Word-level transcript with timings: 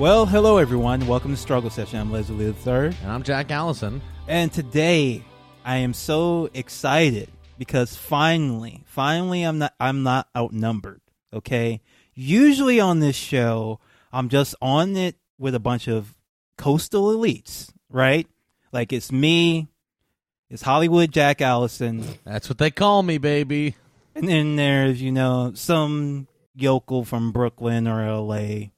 Well, 0.00 0.24
hello 0.24 0.56
everyone. 0.56 1.06
Welcome 1.06 1.32
to 1.32 1.36
Struggle 1.36 1.68
Session. 1.68 2.00
I'm 2.00 2.10
Leslie 2.10 2.46
III. 2.46 2.54
And 3.02 3.06
I'm 3.06 3.22
Jack 3.22 3.50
Allison. 3.50 4.00
And 4.26 4.50
today 4.50 5.22
I 5.62 5.76
am 5.76 5.92
so 5.92 6.48
excited 6.54 7.28
because 7.58 7.94
finally, 7.94 8.82
finally 8.86 9.42
I'm 9.42 9.58
not 9.58 9.74
I'm 9.78 10.02
not 10.02 10.26
outnumbered. 10.34 11.02
Okay? 11.34 11.82
Usually 12.14 12.80
on 12.80 13.00
this 13.00 13.14
show, 13.14 13.78
I'm 14.10 14.30
just 14.30 14.54
on 14.62 14.96
it 14.96 15.16
with 15.38 15.54
a 15.54 15.60
bunch 15.60 15.86
of 15.86 16.16
coastal 16.56 17.14
elites, 17.14 17.70
right? 17.90 18.26
Like 18.72 18.94
it's 18.94 19.12
me, 19.12 19.68
it's 20.48 20.62
Hollywood 20.62 21.12
Jack 21.12 21.42
Allison, 21.42 22.06
That's 22.24 22.48
what 22.48 22.56
they 22.56 22.70
call 22.70 23.02
me, 23.02 23.18
baby. 23.18 23.76
and 24.14 24.26
then 24.26 24.56
there's, 24.56 25.02
you 25.02 25.12
know, 25.12 25.52
some 25.54 26.26
yokel 26.54 27.04
from 27.04 27.32
Brooklyn 27.32 27.86
or 27.86 28.10
LA 28.10 28.70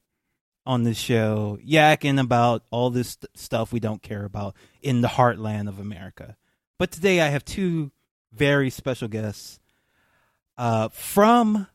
on 0.65 0.83
this 0.83 0.97
show 0.97 1.57
yakking 1.65 2.19
about 2.19 2.63
all 2.71 2.89
this 2.89 3.09
st- 3.09 3.37
stuff 3.37 3.73
we 3.73 3.79
don't 3.79 4.01
care 4.01 4.25
about 4.25 4.55
in 4.81 5.01
the 5.01 5.07
heartland 5.07 5.67
of 5.67 5.79
America. 5.79 6.37
But 6.79 6.91
today 6.91 7.21
I 7.21 7.27
have 7.27 7.45
two 7.45 7.91
very 8.31 8.69
special 8.69 9.07
guests 9.07 9.59
uh, 10.57 10.89
from 10.89 11.67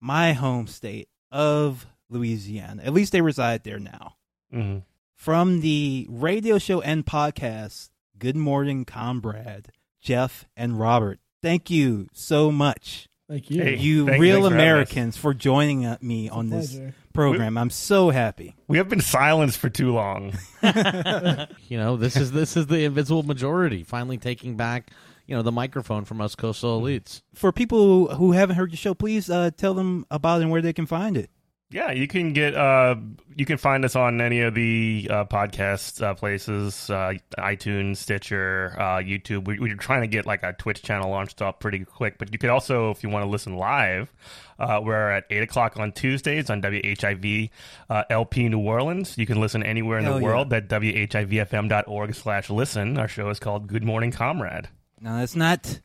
my 0.00 0.32
home 0.32 0.66
state 0.66 1.08
of 1.30 1.86
Louisiana. 2.08 2.82
At 2.82 2.92
least 2.92 3.12
they 3.12 3.20
reside 3.20 3.64
there 3.64 3.80
now. 3.80 4.16
Mm-hmm. 4.52 4.78
From 5.16 5.60
the 5.60 6.06
radio 6.10 6.58
show 6.58 6.80
and 6.80 7.04
podcast, 7.04 7.90
Good 8.18 8.36
Morning 8.36 8.84
Comrade, 8.84 9.68
Jeff 10.00 10.46
and 10.56 10.78
Robert. 10.78 11.18
Thank 11.42 11.70
you 11.70 12.08
so 12.12 12.52
much 12.52 13.08
Thank 13.28 13.50
you. 13.50 13.62
Hey. 13.62 13.76
you 13.76 14.06
thank- 14.06 14.20
real 14.20 14.34
thanks 14.42 14.48
for 14.48 14.54
having 14.54 14.58
us. 14.58 14.62
Americans 14.92 15.16
for 15.16 15.34
joining 15.34 15.86
uh, 15.86 15.96
me 16.02 16.26
It's 16.26 16.34
on 16.34 16.50
this 16.50 16.72
pleasure. 16.72 16.94
program. 17.12 17.56
I'm 17.56 17.70
so 17.70 18.10
happy. 18.10 18.54
We 18.68 18.76
have 18.78 18.88
been 18.88 19.00
silenced 19.00 19.58
for 19.58 19.70
too 19.70 19.92
long. 19.92 20.32
You 21.68 21.78
know, 21.78 21.96
this 21.96 22.16
is 22.16 22.32
this 22.32 22.56
is 22.56 22.66
the 22.66 22.84
invisible 22.84 23.22
majority 23.22 23.82
finally 23.82 24.18
taking 24.18 24.56
back, 24.56 24.90
you 25.26 25.34
know, 25.34 25.42
the 25.42 25.50
microphone 25.52 26.04
from 26.04 26.20
us 26.20 26.34
coastal 26.34 26.80
elites. 26.80 27.22
For 27.34 27.50
people 27.52 28.14
who 28.14 28.32
haven't 28.32 28.56
heard 28.56 28.70
the 28.70 28.76
show, 28.76 28.94
please 28.94 29.30
uh, 29.30 29.50
tell 29.56 29.74
them 29.74 30.06
about 30.10 30.40
it 30.40 30.42
and 30.42 30.50
where 30.50 30.62
they 30.62 30.72
can 30.74 30.86
find 30.86 31.16
it. 31.16 31.30
Yeah, 31.74 31.90
you 31.90 32.06
can 32.06 32.32
get 32.32 32.54
uh 32.54 32.94
you 33.34 33.44
can 33.44 33.58
find 33.58 33.84
us 33.84 33.96
on 33.96 34.20
any 34.20 34.42
of 34.42 34.54
the 34.54 35.08
uh, 35.10 35.24
podcast 35.24 36.00
uh, 36.00 36.14
places, 36.14 36.88
uh, 36.88 37.14
iTunes, 37.36 37.96
Stitcher, 37.96 38.76
uh, 38.78 38.98
YouTube. 38.98 39.48
We, 39.48 39.58
we're 39.58 39.74
trying 39.74 40.02
to 40.02 40.06
get 40.06 40.24
like 40.24 40.44
a 40.44 40.52
Twitch 40.52 40.84
channel 40.84 41.10
launched 41.10 41.42
up 41.42 41.58
pretty 41.58 41.84
quick, 41.84 42.16
but 42.16 42.32
you 42.32 42.38
could 42.38 42.50
also, 42.50 42.92
if 42.92 43.02
you 43.02 43.08
want 43.08 43.24
to 43.24 43.28
listen 43.28 43.56
live, 43.56 44.14
uh, 44.60 44.80
we're 44.84 45.10
at 45.10 45.24
eight 45.30 45.42
o'clock 45.42 45.76
on 45.76 45.90
Tuesdays 45.90 46.48
on 46.48 46.62
WHIV 46.62 47.50
uh, 47.90 48.04
LP 48.08 48.48
New 48.48 48.60
Orleans. 48.60 49.18
You 49.18 49.26
can 49.26 49.40
listen 49.40 49.64
anywhere 49.64 49.98
in 49.98 50.04
Hell 50.04 50.14
the 50.14 50.20
yeah. 50.20 50.26
world 50.26 50.52
at 50.52 50.68
WHIVFM.org 50.68 52.14
slash 52.14 52.50
listen. 52.50 52.98
Our 52.98 53.08
show 53.08 53.30
is 53.30 53.40
called 53.40 53.66
Good 53.66 53.82
Morning 53.82 54.12
Comrade. 54.12 54.68
No, 55.00 55.18
that's 55.18 55.34
not 55.34 55.80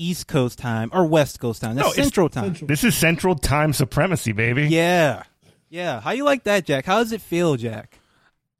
East 0.00 0.26
Coast 0.26 0.58
time 0.58 0.90
or 0.92 1.04
West 1.06 1.38
Coast 1.40 1.60
time. 1.60 1.76
That's 1.76 1.86
No, 1.88 1.90
it's 1.90 2.02
Central 2.02 2.28
time. 2.28 2.44
Central. 2.46 2.68
This 2.68 2.84
is 2.84 2.96
Central 2.96 3.34
Time 3.36 3.72
Supremacy, 3.72 4.32
baby. 4.32 4.68
Yeah. 4.68 5.22
Yeah. 5.68 6.00
How 6.00 6.12
you 6.12 6.24
like 6.24 6.44
that, 6.44 6.64
Jack? 6.64 6.86
How 6.86 6.98
does 6.98 7.12
it 7.12 7.20
feel, 7.20 7.56
Jack? 7.56 7.98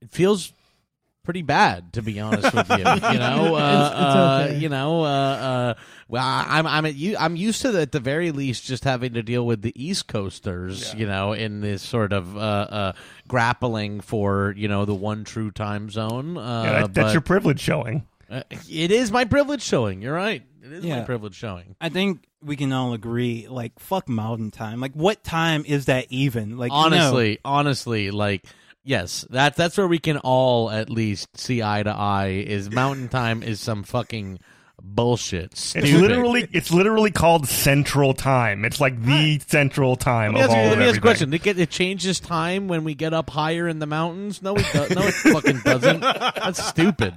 It 0.03 0.11
feels 0.11 0.53
pretty 1.25 1.43
bad, 1.43 1.93
to 1.95 2.03
be 2.03 2.19
honest 2.21 2.53
with 2.55 2.69
you. 2.71 2.77
You 2.79 3.19
know, 3.19 3.55
uh, 3.57 3.89
It's- 3.89 3.93
it's 3.93 4.57
uh, 4.57 4.59
you 4.59 4.69
know, 4.69 5.03
uh, 5.05 5.07
uh, 5.09 5.75
well, 6.09 6.25
I'm 6.25 6.67
I'm 6.67 6.87
at 6.87 6.95
you. 6.97 7.17
I'm 7.19 7.37
used 7.37 7.63
to 7.63 7.81
at 7.81 7.93
the 7.93 8.01
very 8.01 8.31
least 8.33 8.65
just 8.65 8.85
having 8.85 9.13
to 9.15 9.23
deal 9.23 9.47
with 9.47 9.63
the 9.63 9.73
East 9.81 10.09
Coasters. 10.09 10.93
You 10.95 11.07
know, 11.07 11.33
in 11.33 11.61
this 11.61 11.83
sort 11.83 12.13
of 12.13 12.37
uh, 12.37 12.41
uh, 12.41 12.93
grappling 13.29 14.01
for 14.01 14.55
you 14.57 14.67
know 14.69 14.85
the 14.85 14.95
one 14.95 15.25
true 15.25 15.51
time 15.51 15.89
zone. 15.91 16.37
Uh, 16.37 16.63
Yeah, 16.65 16.73
that, 16.83 16.95
that's 16.95 17.07
but- 17.09 17.13
your 17.13 17.21
privilege 17.23 17.61
showing. 17.61 18.07
Uh, 18.31 18.43
it 18.69 18.93
is 18.93 19.11
my 19.11 19.25
privilege 19.25 19.61
showing. 19.63 20.01
You're 20.03 20.15
right. 20.15 20.45
It 20.71 20.77
is 20.79 20.83
my 20.85 20.89
Yeah. 20.99 21.05
privilege 21.05 21.35
showing. 21.35 21.75
I 21.81 21.89
think 21.89 22.25
we 22.43 22.57
can 22.57 22.73
all 22.73 22.93
agree, 22.93 23.47
like, 23.49 23.79
fuck 23.79 24.09
mountain 24.09 24.51
time. 24.51 24.81
Like, 24.81 24.93
what 24.95 25.25
time 25.25 25.65
is 25.67 25.87
that 25.87 26.07
even? 26.11 26.57
Like, 26.59 26.71
you 26.71 26.77
know- 26.77 26.85
honestly, 26.85 27.39
honestly, 27.45 28.11
like 28.11 28.45
yes, 28.85 29.27
that's 29.31 29.57
that's 29.57 29.77
where 29.77 29.89
we 29.89 29.99
can 29.99 30.17
all 30.19 30.71
at 30.71 30.89
least 30.91 31.37
see 31.37 31.63
eye 31.63 31.83
to 31.83 31.91
eye. 31.91 32.45
Is 32.47 32.71
Mountain 32.83 33.09
Time 33.09 33.43
is 33.43 33.61
some 33.61 33.83
fucking 33.83 34.39
bullshit. 34.83 35.57
Stupid. 35.57 35.89
It's 35.89 36.01
literally 36.01 36.49
it's 36.53 36.71
literally 36.73 37.11
called 37.11 37.47
Central 37.47 38.15
Time. 38.15 38.65
It's 38.65 38.81
like 38.81 39.01
the 39.03 39.41
Central 39.47 39.97
Time 39.97 40.35
Let 40.35 40.39
me 40.39 40.45
of 40.45 40.51
ask, 40.51 40.57
you, 40.57 40.57
all 40.57 40.65
let 40.65 40.73
of 40.73 40.79
me 40.79 40.85
ask 40.87 40.99
a 40.99 41.01
question. 41.01 41.33
It, 41.33 41.43
get, 41.43 41.59
it 41.59 41.71
changes 41.71 42.21
time 42.21 42.69
when 42.69 42.85
we 42.85 42.95
get 42.95 43.15
up 43.15 43.31
higher 43.31 43.69
in 43.69 43.79
the 43.79 43.87
mountains. 43.87 44.43
No, 44.43 44.57
it 44.57 44.67
do, 44.73 44.95
no, 44.95 45.03
it 45.07 45.15
fucking 45.15 45.61
doesn't. 45.65 46.01
That's 46.01 46.65
stupid. 46.65 47.15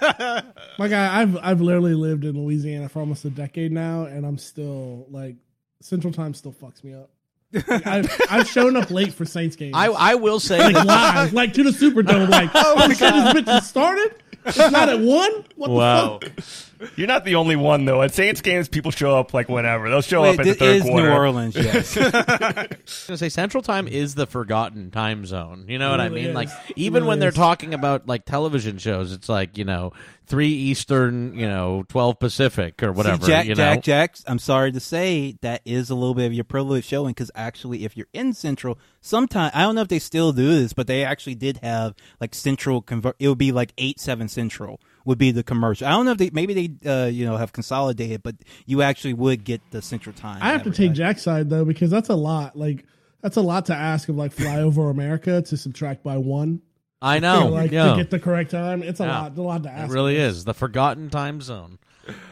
My 0.00 0.88
guy, 0.88 1.20
I've 1.20 1.36
I've 1.38 1.60
literally 1.60 1.94
lived 1.94 2.24
in 2.24 2.42
Louisiana 2.42 2.88
for 2.88 3.00
almost 3.00 3.24
a 3.24 3.30
decade 3.30 3.72
now, 3.72 4.04
and 4.04 4.24
I'm 4.24 4.38
still 4.38 5.06
like 5.10 5.36
Central 5.80 6.12
Time 6.12 6.34
still 6.34 6.52
fucks 6.52 6.82
me 6.84 6.94
up. 6.94 7.10
Like, 7.52 7.68
I've, 7.86 8.20
I've 8.30 8.48
shown 8.48 8.76
up 8.76 8.90
late 8.90 9.12
for 9.12 9.24
Saints 9.24 9.56
games. 9.56 9.74
I 9.74 9.86
I 9.88 10.14
will 10.14 10.40
say 10.40 10.58
like 10.58 10.84
live, 10.84 11.32
like 11.32 11.52
to 11.54 11.64
the 11.64 11.70
Superdome. 11.70 12.28
Like, 12.28 12.50
oh 12.54 12.76
my 12.76 12.94
god, 12.94 13.34
this 13.34 13.42
bitch 13.42 13.46
has 13.46 13.68
started. 13.68 14.14
It's 14.44 14.56
not 14.56 14.88
at 14.88 15.00
one. 15.00 15.44
What 15.56 15.70
Wow. 15.70 16.18
the 16.18 16.30
fuck? 16.42 16.90
You're 16.96 17.08
not 17.08 17.24
the 17.26 17.34
only 17.34 17.56
one 17.56 17.84
though. 17.84 18.00
At 18.00 18.14
Saints 18.14 18.40
games, 18.40 18.68
people 18.68 18.90
show 18.90 19.18
up 19.18 19.34
like 19.34 19.48
whenever. 19.50 19.90
They'll 19.90 20.00
show 20.00 20.22
Wait, 20.22 20.34
up 20.34 20.40
at 20.40 20.46
the 20.46 20.54
third 20.54 20.76
is 20.76 20.82
quarter. 20.84 21.08
New 21.08 21.12
Orleans, 21.14 21.54
yes. 21.54 21.94
I 21.98 22.68
was 22.86 23.04
gonna 23.06 23.18
say 23.18 23.28
Central 23.28 23.62
Time 23.62 23.86
is 23.86 24.14
the 24.14 24.26
forgotten 24.26 24.90
time 24.90 25.26
zone. 25.26 25.66
You 25.68 25.78
know 25.78 25.90
what 25.90 26.00
I 26.00 26.08
mean? 26.08 26.28
is. 26.28 26.34
Like 26.34 26.48
even 26.76 27.02
really 27.02 27.08
when 27.08 27.18
they're 27.18 27.32
talking 27.32 27.74
about 27.74 28.06
like 28.08 28.24
television 28.24 28.78
shows, 28.78 29.12
it's 29.12 29.28
like 29.28 29.58
you 29.58 29.64
know 29.66 29.92
three 30.30 30.48
Eastern, 30.48 31.34
you 31.34 31.46
know 31.46 31.84
twelve 31.88 32.18
Pacific 32.18 32.82
or 32.82 32.92
whatever. 32.92 33.26
See, 33.26 33.32
Jack, 33.32 33.46
you 33.46 33.54
know? 33.54 33.74
Jack, 33.74 33.82
Jack, 33.82 34.16
I'm 34.26 34.38
sorry 34.38 34.72
to 34.72 34.80
say 34.80 35.36
that 35.42 35.60
is 35.64 35.90
a 35.90 35.94
little 35.94 36.14
bit 36.14 36.26
of 36.26 36.32
your 36.32 36.44
privilege 36.44 36.84
showing 36.86 37.12
because 37.12 37.30
actually, 37.34 37.84
if 37.84 37.96
you're 37.96 38.06
in 38.12 38.32
Central, 38.32 38.78
sometimes 39.00 39.52
I 39.54 39.62
don't 39.62 39.74
know 39.74 39.82
if 39.82 39.88
they 39.88 39.98
still 39.98 40.32
do 40.32 40.48
this, 40.48 40.72
but 40.72 40.86
they 40.86 41.04
actually 41.04 41.34
did 41.34 41.58
have 41.58 41.94
like 42.20 42.34
Central 42.34 42.80
convert. 42.80 43.16
It 43.18 43.28
would 43.28 43.38
be 43.38 43.52
like 43.52 43.72
eight 43.76 44.00
seven 44.00 44.28
Central 44.28 44.80
would 45.04 45.18
be 45.18 45.32
the 45.32 45.42
commercial. 45.42 45.86
I 45.86 45.90
don't 45.90 46.06
know 46.06 46.12
if 46.12 46.18
they 46.18 46.30
maybe 46.30 46.68
they 46.68 46.88
uh, 46.90 47.06
you 47.06 47.26
know 47.26 47.36
have 47.36 47.52
consolidated, 47.52 48.22
but 48.22 48.36
you 48.64 48.82
actually 48.82 49.14
would 49.14 49.44
get 49.44 49.60
the 49.72 49.82
Central 49.82 50.14
time. 50.14 50.38
I 50.40 50.52
have 50.52 50.62
to 50.62 50.70
take 50.70 50.92
Jack's 50.92 51.22
side 51.22 51.50
though 51.50 51.64
because 51.64 51.90
that's 51.90 52.08
a 52.08 52.14
lot. 52.14 52.56
Like 52.56 52.86
that's 53.20 53.36
a 53.36 53.42
lot 53.42 53.66
to 53.66 53.74
ask 53.74 54.08
of 54.08 54.16
like 54.16 54.34
flyover 54.34 54.90
America 54.90 55.42
to 55.42 55.56
subtract 55.56 56.04
by 56.04 56.16
one. 56.16 56.62
I 57.02 57.18
know. 57.20 57.48
like 57.48 57.70
yeah. 57.70 57.90
to 57.92 57.96
get 57.96 58.10
the 58.10 58.18
correct 58.18 58.50
time. 58.50 58.82
It's 58.82 59.00
a 59.00 59.04
Yeah. 59.04 59.20
lot. 59.22 59.38
A 59.38 59.42
lot 59.42 59.62
to 59.64 59.70
ask. 59.70 59.78
it 59.78 59.82
ask. 59.84 59.92
really 59.94 60.16
is 60.16 60.44
the 60.44 60.54
forgotten 60.54 61.10
time 61.10 61.40
zone 61.40 61.78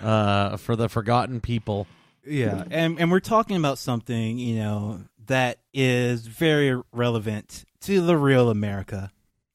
uh, 0.03 0.57
for 0.57 0.77
the 0.77 0.89
forgotten 0.89 1.41
people. 1.41 1.87
Yeah, 2.27 2.65
and 2.71 3.01
and 3.01 3.11
we're 3.11 3.21
talking 3.21 3.57
about 3.57 3.79
something 3.79 4.39
you 4.39 4.57
know 4.57 5.01
that 5.27 5.59
is 5.73 6.27
very 6.27 6.81
relevant 6.93 7.65
to 7.83 8.01
the 8.05 8.17
real 8.17 8.51
America. 8.51 9.11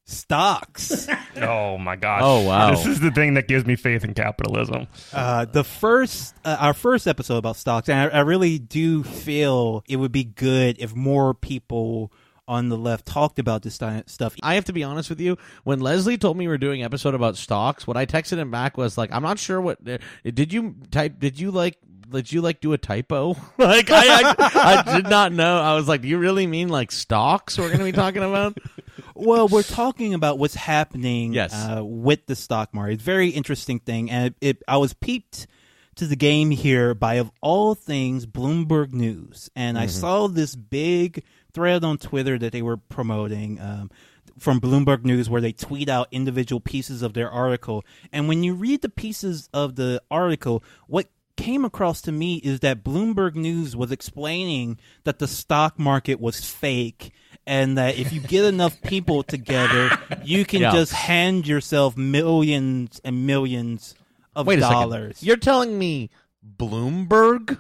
Stocks. 0.06 1.08
Oh 1.36 1.80
my 1.80 1.96
gosh! 1.96 2.22
Oh, 2.24 2.42
wow. 2.46 2.70
This 2.70 2.86
is 2.86 3.00
the 3.00 3.10
thing 3.10 3.34
that 3.34 3.48
gives 3.48 3.66
me 3.66 3.76
faith 3.76 4.04
in 4.04 4.14
capitalism. 4.14 4.86
uh, 5.14 5.46
the 5.46 5.64
first, 5.64 6.36
uh, 6.46 6.58
our 6.60 6.76
first 6.76 7.08
episode 7.08 7.38
about 7.38 7.56
stocks, 7.56 7.90
and 7.90 8.00
I, 8.14 8.18
I 8.18 8.22
really 8.22 8.60
do 8.60 9.02
feel 9.04 9.84
it 9.90 9.96
would 9.96 10.12
be 10.12 10.24
good 10.26 10.76
if 10.78 10.96
more 10.96 11.34
people 11.34 12.14
on 12.48 12.70
the 12.70 12.78
left 12.78 13.06
talked 13.06 13.40
about 13.40 13.62
this 13.64 13.76
stuff. 13.76 14.36
I 14.44 14.56
have 14.56 14.66
to 14.66 14.74
be 14.74 14.84
honest 14.84 15.10
with 15.10 15.20
you. 15.20 15.38
When 15.64 15.80
Leslie 15.80 16.18
told 16.18 16.38
me 16.38 16.46
we 16.46 16.50
were 16.50 16.58
doing 16.58 16.82
an 16.82 16.86
episode 16.86 17.14
about 17.16 17.38
stocks, 17.38 17.88
what 17.88 17.98
I 17.98 18.06
texted 18.06 18.38
him 18.38 18.52
back 18.52 18.78
was 18.78 18.98
like, 18.98 19.12
"I'm 19.12 19.24
not 19.24 19.40
sure 19.40 19.60
what 19.62 19.78
uh, 19.88 19.98
did 20.24 20.52
you 20.54 20.76
type? 20.92 21.20
Did 21.20 21.40
you 21.40 21.52
like?" 21.52 21.78
Did 22.10 22.32
you 22.32 22.42
like 22.42 22.62
do 22.62 22.74
a 22.74 22.78
typo? 22.78 23.30
like 23.58 23.90
I, 23.90 24.36
I, 24.38 24.84
I 24.88 24.96
did 24.98 25.10
not 25.10 25.34
know. 25.34 25.60
I 25.60 25.74
was 25.74 25.88
like, 25.88 26.04
"Do 26.04 26.08
you 26.08 26.20
really 26.20 26.46
mean 26.46 26.70
like 26.70 26.92
stocks? 26.92 27.58
We're 27.58 27.70
going 27.70 27.80
to 27.80 27.86
be 27.86 27.92
talking 27.92 28.22
about?" 28.24 28.58
Well, 29.16 29.48
we're 29.48 29.64
talking 29.64 30.14
about 30.14 30.38
what's 30.40 30.54
happening 30.56 31.34
Yes. 31.34 31.54
uh, 31.54 31.84
with 31.84 32.26
the 32.28 32.36
stock 32.36 32.74
market. 32.74 32.94
It's 32.96 33.04
very 33.04 33.30
interesting 33.30 33.80
thing, 33.80 34.10
and 34.12 34.28
it, 34.42 34.58
it, 34.58 34.64
I 34.68 34.78
was 34.78 34.94
peeped 34.94 35.48
to 35.96 36.06
the 36.08 36.16
game 36.16 36.50
here 36.52 36.94
by, 36.96 37.16
of 37.16 37.32
all 37.42 37.74
things, 37.76 38.26
Bloomberg 38.26 38.92
News, 38.94 39.50
and 39.56 39.78
I 39.78 39.86
saw 39.86 40.28
this 40.28 40.56
big 40.56 41.24
thread 41.54 41.84
on 41.84 41.98
Twitter 41.98 42.38
that 42.40 42.52
they 42.52 42.62
were 42.62 42.78
promoting. 42.78 43.60
Um, 43.60 43.92
from 44.40 44.60
Bloomberg 44.60 45.06
News, 45.06 45.30
where 45.30 45.42
they 45.42 45.52
tweet 45.52 45.88
out 45.88 46.08
individual 46.12 46.60
pieces 46.60 47.04
of 47.04 47.14
their 47.14 47.30
article. 47.30 47.86
And 48.12 48.28
when 48.28 48.44
you 48.44 48.56
read 48.56 48.82
the 48.82 48.90
pieces 48.90 49.48
of 49.54 49.76
the 49.76 50.02
article, 50.10 50.64
what 50.88 51.08
came 51.38 51.64
across 51.64 52.02
to 52.04 52.12
me 52.12 52.38
is 52.38 52.62
that 52.62 52.84
Bloomberg 52.84 53.36
News 53.36 53.76
was 53.76 53.92
explaining 53.92 54.80
that 55.04 55.20
the 55.20 55.28
stock 55.28 55.78
market 55.78 56.20
was 56.20 56.44
fake 56.44 57.12
and 57.46 57.78
that 57.78 58.00
if 58.00 58.12
you 58.12 58.22
get 58.22 58.46
enough 58.46 58.82
people 58.82 59.22
together, 59.22 59.92
you 60.24 60.46
can 60.46 60.62
Yeah. 60.62 60.72
just 60.72 60.94
hand 60.94 61.46
yourself 61.46 61.96
millions 61.96 63.00
and 63.04 63.28
millions 63.28 63.94
of 64.36 64.48
Wait 64.48 64.60
dollars. 64.62 65.22
You're 65.22 65.38
telling 65.38 65.78
me 65.78 66.10
Bloomberg 66.58 67.60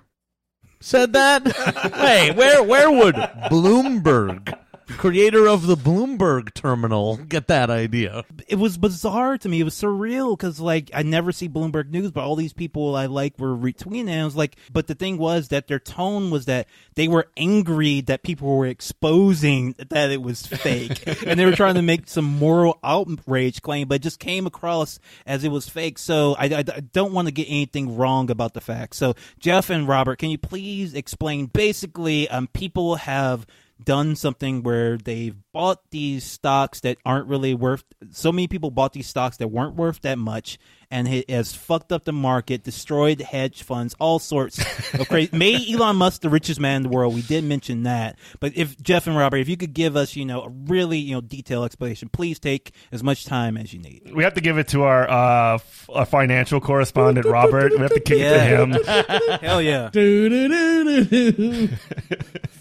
said 0.83 1.13
that? 1.13 1.44
Wait, 2.03 2.35
where 2.35 2.62
where 2.62 2.91
would 2.91 3.15
Bloomberg 3.50 4.57
creator 4.88 5.47
of 5.47 5.68
the 5.68 5.75
Bloomberg 5.75 6.53
terminal 6.53 7.18
get 7.18 7.47
that 7.47 7.69
idea? 7.69 8.24
it 8.47 8.56
was 8.56 8.77
bizarre 8.77 9.38
to 9.38 9.50
me. 9.50 9.59
It 9.59 9.63
was 9.63 9.75
surreal 9.75 10.38
because 10.38 10.59
like 10.59 10.91
I 10.94 11.03
never 11.03 11.31
see 11.31 11.47
Bloomberg 11.50 11.89
News, 11.89 12.12
but 12.12 12.24
all 12.24 12.35
these 12.35 12.53
people 12.53 12.95
I 12.95 13.06
like 13.07 13.38
were 13.39 13.56
retweeting. 13.56 14.07
it. 14.07 14.12
And 14.12 14.21
I 14.21 14.25
was 14.25 14.35
like, 14.35 14.57
but 14.71 14.88
the 14.88 14.95
thing 14.95 15.18
was 15.18 15.50
that 15.50 15.68
their 15.68 15.80
tone 15.80 16.30
was 16.31 16.45
that 16.45 16.68
they 16.95 17.07
were 17.07 17.27
angry 17.38 18.01
that 18.01 18.24
people 18.24 18.56
were 18.57 18.68
exposing 18.68 19.75
that 19.89 20.12
it 20.12 20.21
was 20.21 20.45
fake, 20.45 21.03
and 21.25 21.39
they 21.39 21.45
were 21.45 21.56
trying 21.56 21.75
to 21.75 21.81
make 21.81 22.07
some 22.07 22.25
moral 22.25 22.79
outrage 22.83 23.62
claim, 23.62 23.88
but 23.88 23.95
it 23.95 24.01
just 24.03 24.19
came 24.19 24.45
across 24.47 25.00
as 25.25 25.44
it 25.44 25.50
was 25.50 25.68
fake. 25.69 25.97
So 25.97 26.36
I, 26.38 26.45
I- 26.45 26.63
I 26.74 26.79
don't 26.79 27.13
want 27.13 27.27
to 27.27 27.31
get 27.33 27.47
anything 27.50 27.97
wrong 27.97 28.31
about 28.31 28.53
the 28.53 28.62
facts. 28.62 28.97
So 28.97 29.15
Jeff 29.39 29.69
and 29.69 29.88
Robert, 29.88 30.18
can 30.18 30.29
you 30.29 30.38
please 30.38 30.94
explain? 30.94 31.47
Basically, 31.47 32.27
um, 32.29 32.47
people 32.47 32.95
have 32.95 33.45
done 33.85 34.15
something 34.15 34.63
where 34.63 34.97
they've 34.97 35.35
bought 35.51 35.80
these 35.91 36.24
stocks 36.24 36.80
that 36.81 36.97
aren't 37.06 37.27
really 37.27 37.53
worth 37.53 37.83
so 38.12 38.31
many 38.31 38.47
people 38.47 38.71
bought 38.71 38.94
these 38.94 39.07
stocks 39.07 39.38
that 39.38 39.47
weren't 39.47 39.75
worth 39.75 40.01
that 40.01 40.18
much 40.18 40.57
and 40.94 41.07
it 41.07 41.30
has 41.30 41.54
fucked 41.54 41.92
up 41.92 42.06
the 42.06 42.13
market 42.13 42.63
destroyed 42.63 43.19
hedge 43.19 43.63
funds 43.63 43.95
all 44.00 44.19
sorts 44.19 44.60
of 44.94 45.10
crazy 45.10 45.30
made 45.36 45.68
elon 45.74 45.95
musk 45.95 46.22
the 46.22 46.30
richest 46.30 46.60
man 46.60 46.78
in 46.78 46.84
the 46.84 46.90
world 46.90 47.16
we 47.16 47.24
did 47.24 47.44
mention 47.44 47.84
that 47.84 48.18
but 48.40 48.56
if 48.56 48.80
jeff 48.81 49.07
and 49.07 49.18
robert 49.18 49.38
if 49.38 49.50
you 49.50 49.57
could 49.57 49.74
give 49.74 49.95
us 49.95 50.16
you 50.16 50.24
know 50.24 50.44
a 50.44 50.50
really 50.50 51.00
you 51.00 51.16
know 51.16 51.22
detailed 51.22 51.66
explanation 51.66 52.07
please 52.10 52.38
take 52.40 52.72
as 52.92 53.01
much 53.01 53.25
time 53.25 53.57
as 53.57 53.74
you 53.74 53.80
need 53.80 54.12
We 54.13 54.24
have 54.24 54.36
to 54.36 54.42
give 54.42 54.57
it 54.57 54.68
to 54.69 54.84
our 54.84 55.10
uh, 55.10 55.56
f- 55.56 55.90
our 55.92 56.06
financial 56.06 56.62
correspondent, 56.62 57.25
Robert. 57.25 57.72
We 57.72 57.80
have 57.80 57.94
to 57.94 58.00
kick 58.00 58.19
it 58.19 58.30
to 58.30 58.39
him. 58.39 58.72
hell 59.42 59.62
yeah 59.62 59.89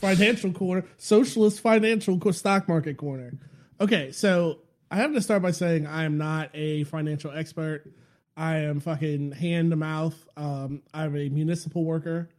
financial 0.01 0.53
corner, 0.53 0.85
socialist 0.99 1.61
financial 1.61 2.19
co- 2.19 2.33
stock 2.33 2.69
market 2.69 2.97
corner. 2.97 3.33
Okay, 3.81 4.13
so 4.13 4.59
I 4.91 4.97
have 4.97 5.13
to 5.15 5.21
start 5.21 5.43
by 5.43 5.51
saying 5.51 5.87
I 5.87 6.05
am 6.05 6.19
not 6.19 6.51
a 6.55 6.85
financial 6.85 7.31
expert. 7.31 7.91
I 8.37 8.59
am 8.59 8.81
fucking 8.81 9.33
hand 9.33 9.71
to 9.71 9.77
mouth. 9.77 10.17
Um, 10.37 10.83
I'm 10.95 11.17
a 11.17 11.29
municipal 11.29 11.85
worker. 11.85 12.31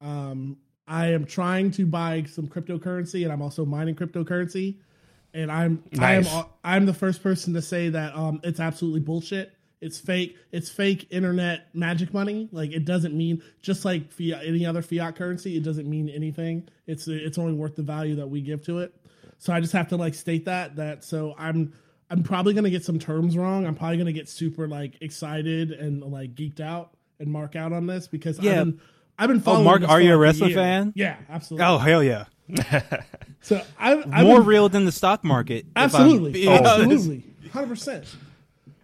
Um, 0.00 0.58
I 0.86 1.12
am 1.12 1.24
trying 1.24 1.70
to 1.72 1.86
buy 1.86 2.24
some 2.24 2.46
cryptocurrency, 2.46 3.24
and 3.24 3.32
I'm 3.32 3.42
also 3.42 3.64
mining 3.64 3.94
cryptocurrency. 3.96 4.76
And 5.32 5.50
I'm 5.50 5.82
Nice. 5.92 6.32
I 6.32 6.38
am 6.38 6.44
I'm 6.62 6.86
the 6.86 6.94
first 6.94 7.22
person 7.22 7.54
to 7.54 7.62
say 7.62 7.88
that 7.88 8.14
um, 8.14 8.40
it's 8.44 8.60
absolutely 8.60 9.00
bullshit. 9.00 9.52
It's 9.80 9.98
fake. 9.98 10.36
It's 10.52 10.70
fake 10.70 11.08
internet 11.10 11.74
magic 11.74 12.14
money. 12.14 12.48
Like 12.52 12.70
it 12.70 12.84
doesn't 12.84 13.14
mean 13.14 13.42
just 13.60 13.84
like 13.84 14.12
fiat, 14.12 14.42
any 14.44 14.64
other 14.64 14.82
fiat 14.82 15.16
currency. 15.16 15.56
It 15.56 15.64
doesn't 15.64 15.88
mean 15.88 16.08
anything. 16.08 16.68
It's 16.86 17.08
it's 17.08 17.38
only 17.38 17.54
worth 17.54 17.74
the 17.74 17.82
value 17.82 18.14
that 18.16 18.28
we 18.28 18.40
give 18.40 18.64
to 18.66 18.78
it. 18.78 18.94
So 19.38 19.52
I 19.52 19.60
just 19.60 19.72
have 19.72 19.88
to 19.88 19.96
like 19.96 20.14
state 20.14 20.44
that 20.44 20.76
that. 20.76 21.04
So 21.04 21.34
I'm 21.36 21.72
I'm 22.14 22.22
probably 22.22 22.54
gonna 22.54 22.70
get 22.70 22.84
some 22.84 23.00
terms 23.00 23.36
wrong. 23.36 23.66
I'm 23.66 23.74
probably 23.74 23.96
gonna 23.98 24.12
get 24.12 24.28
super 24.28 24.68
like 24.68 24.98
excited 25.00 25.72
and 25.72 26.00
like 26.00 26.36
geeked 26.36 26.60
out 26.60 26.96
and 27.18 27.28
mark 27.28 27.56
out 27.56 27.72
on 27.72 27.88
this 27.88 28.06
because 28.06 28.38
Yeah. 28.38 28.52
I've 28.52 28.56
been 28.58 28.80
I've 29.18 29.28
been 29.28 29.38
oh, 29.38 29.40
following. 29.40 29.62
Oh, 29.62 29.64
Mark, 29.64 29.80
this 29.80 29.90
are 29.90 30.00
you 30.00 30.14
a 30.14 30.16
wrestling 30.16 30.54
fan? 30.54 30.92
Yeah, 30.94 31.16
absolutely. 31.28 31.66
oh 31.66 31.78
hell 31.78 32.04
yeah 32.04 32.26
so 33.40 33.60
I've, 33.80 34.04
I've 34.12 34.26
more 34.26 34.38
been, 34.38 34.46
real 34.46 34.68
than 34.68 34.84
the 34.84 34.92
stock 34.92 35.24
market 35.24 35.66
absolutely, 35.74 36.30
being 36.30 36.50
absolutely, 36.50 37.24
hundred 37.52 37.70
percent. 37.70 38.04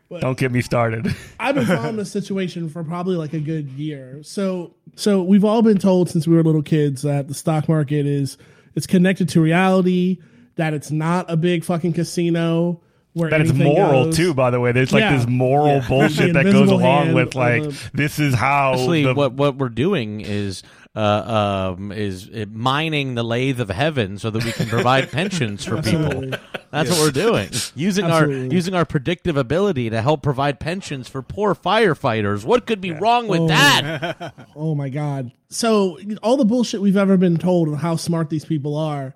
But 0.08 0.22
Don't 0.22 0.36
get 0.36 0.50
me 0.50 0.60
started. 0.60 1.14
I've 1.38 1.54
been 1.54 1.66
following 1.66 1.94
this 1.94 2.10
situation 2.10 2.68
for 2.68 2.82
probably 2.82 3.14
like 3.14 3.32
a 3.32 3.38
good 3.38 3.68
year. 3.68 4.24
So 4.24 4.74
so 4.96 5.22
we've 5.22 5.44
all 5.44 5.62
been 5.62 5.78
told 5.78 6.10
since 6.10 6.26
we 6.26 6.34
were 6.34 6.42
little 6.42 6.64
kids 6.64 7.02
that 7.02 7.28
the 7.28 7.34
stock 7.34 7.68
market 7.68 8.06
is 8.06 8.38
it's 8.74 8.88
connected 8.88 9.28
to 9.28 9.40
reality, 9.40 10.18
that 10.56 10.74
it's 10.74 10.90
not 10.90 11.30
a 11.30 11.36
big 11.36 11.62
fucking 11.62 11.92
casino 11.92 12.80
where 13.12 13.30
That 13.30 13.40
it's 13.40 13.52
moral 13.52 14.04
goes. 14.06 14.16
too, 14.16 14.34
by 14.34 14.50
the 14.50 14.60
way. 14.60 14.72
There's 14.72 14.92
like 14.92 15.00
Yeah. 15.02 15.16
this 15.16 15.26
moral 15.26 15.76
Yeah. 15.76 15.84
bullshit 15.88 16.32
The 16.32 16.42
that 16.44 16.52
goes 16.52 16.70
along 16.70 17.12
with 17.12 17.34
like 17.34 17.64
of 17.64 17.90
this 17.92 18.18
is 18.18 18.34
how 18.34 18.72
Actually, 18.74 19.04
the, 19.04 19.14
what 19.14 19.32
what 19.32 19.56
we're 19.56 19.68
doing 19.68 20.20
is 20.20 20.62
uh, 20.96 21.74
um, 21.76 21.92
is 21.92 22.28
uh, 22.28 22.46
mining 22.52 23.14
the 23.14 23.22
lathe 23.22 23.60
of 23.60 23.68
heaven 23.70 24.18
so 24.18 24.28
that 24.28 24.44
we 24.44 24.50
can 24.50 24.66
provide 24.66 25.10
pensions 25.12 25.64
for 25.64 25.80
people. 25.82 26.04
Absolutely. 26.06 26.38
That's 26.72 26.90
what 26.90 26.98
we're 27.00 27.10
doing. 27.12 27.48
Using 27.76 28.04
Absolutely. 28.06 28.46
our 28.48 28.52
using 28.52 28.74
our 28.74 28.84
predictive 28.84 29.36
ability 29.36 29.90
to 29.90 30.02
help 30.02 30.22
provide 30.22 30.58
pensions 30.58 31.08
for 31.08 31.22
poor 31.22 31.54
firefighters. 31.54 32.44
What 32.44 32.66
could 32.66 32.80
be 32.80 32.90
wrong 32.92 33.28
with 33.28 33.40
Oh. 33.42 33.46
that? 33.48 34.34
Oh 34.56 34.74
my 34.74 34.88
god. 34.88 35.30
So 35.48 35.98
all 36.22 36.36
the 36.36 36.44
bullshit 36.44 36.80
we've 36.80 36.96
ever 36.96 37.16
been 37.16 37.36
told 37.38 37.68
of 37.68 37.74
how 37.76 37.96
smart 37.96 38.28
these 38.30 38.44
people 38.44 38.76
are. 38.76 39.14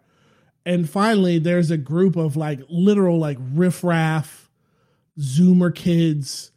And 0.66 0.88
finally 0.88 1.38
there's 1.38 1.70
a 1.70 1.76
group 1.76 2.16
of 2.16 2.36
like 2.36 2.60
literal 2.68 3.18
like 3.18 3.38
riffraff 3.40 4.50
zoomer 5.18 5.74
kids 5.74 6.50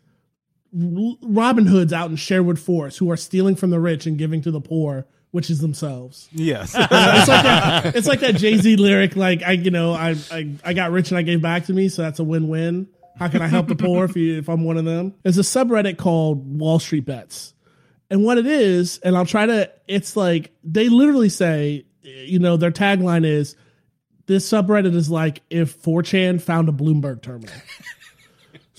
Robin 0.74 1.66
Hoods 1.66 1.94
out 1.94 2.10
in 2.10 2.16
Sherwood 2.16 2.60
Forest 2.60 3.00
who 3.00 3.10
are 3.10 3.18
stealing 3.18 3.56
from 3.56 3.70
the 3.70 3.80
rich 3.80 4.06
and 4.06 4.18
giving 4.18 4.42
to 4.42 4.52
the 4.52 4.62
poor, 4.62 5.08
which 5.32 5.50
is 5.50 5.60
themselves. 5.60 6.30
yes 6.32 6.76
it's 6.78 7.28
like 7.28 7.44
that, 7.44 7.96
it's 7.96 8.08
like 8.08 8.20
that 8.20 8.36
Jay 8.36 8.58
Z 8.58 8.76
lyric, 8.76 9.16
like 9.16 9.44
I, 9.44 9.54
you 9.54 9.72
know, 9.72 9.94
I, 9.94 10.16
I, 10.32 10.52
I 10.64 10.74
got 10.74 10.92
rich 10.92 11.10
and 11.10 11.18
I 11.18 11.22
gave 11.22 11.42
back 11.42 11.66
to 11.66 11.74
me, 11.74 11.90
so 11.90 12.02
that's 12.02 12.20
a 12.20 12.24
win 12.24 12.48
win. 12.48 12.88
How 13.18 13.28
can 13.30 13.42
I 13.42 13.48
help 13.48 13.68
the 13.68 13.76
poor 13.76 14.06
if 14.06 14.16
you, 14.16 14.38
if 14.38 14.48
I'm 14.48 14.64
one 14.64 14.78
of 14.78 14.86
them? 14.86 15.16
There's 15.24 15.40
a 15.40 15.42
subreddit 15.42 15.98
called 15.98 16.60
Wall 16.60 16.78
Street 16.78 17.06
Bets, 17.06 17.54
and 18.12 18.24
what 18.24 18.38
it 18.38 18.46
is, 18.46 19.00
and 19.00 19.18
I'll 19.18 19.26
try 19.26 19.48
to. 19.48 19.72
It's 19.88 20.16
like 20.16 20.52
they 20.64 20.90
literally 20.90 21.30
say, 21.30 21.86
you 22.04 22.38
know, 22.38 22.58
their 22.58 22.72
tagline 22.72 23.26
is, 23.26 23.56
"This 24.28 24.48
subreddit 24.50 24.94
is 24.96 25.10
like 25.10 25.42
if 25.50 25.82
4chan 25.82 26.42
found 26.42 26.70
a 26.70 26.72
Bloomberg 26.72 27.22
terminal." 27.22 27.56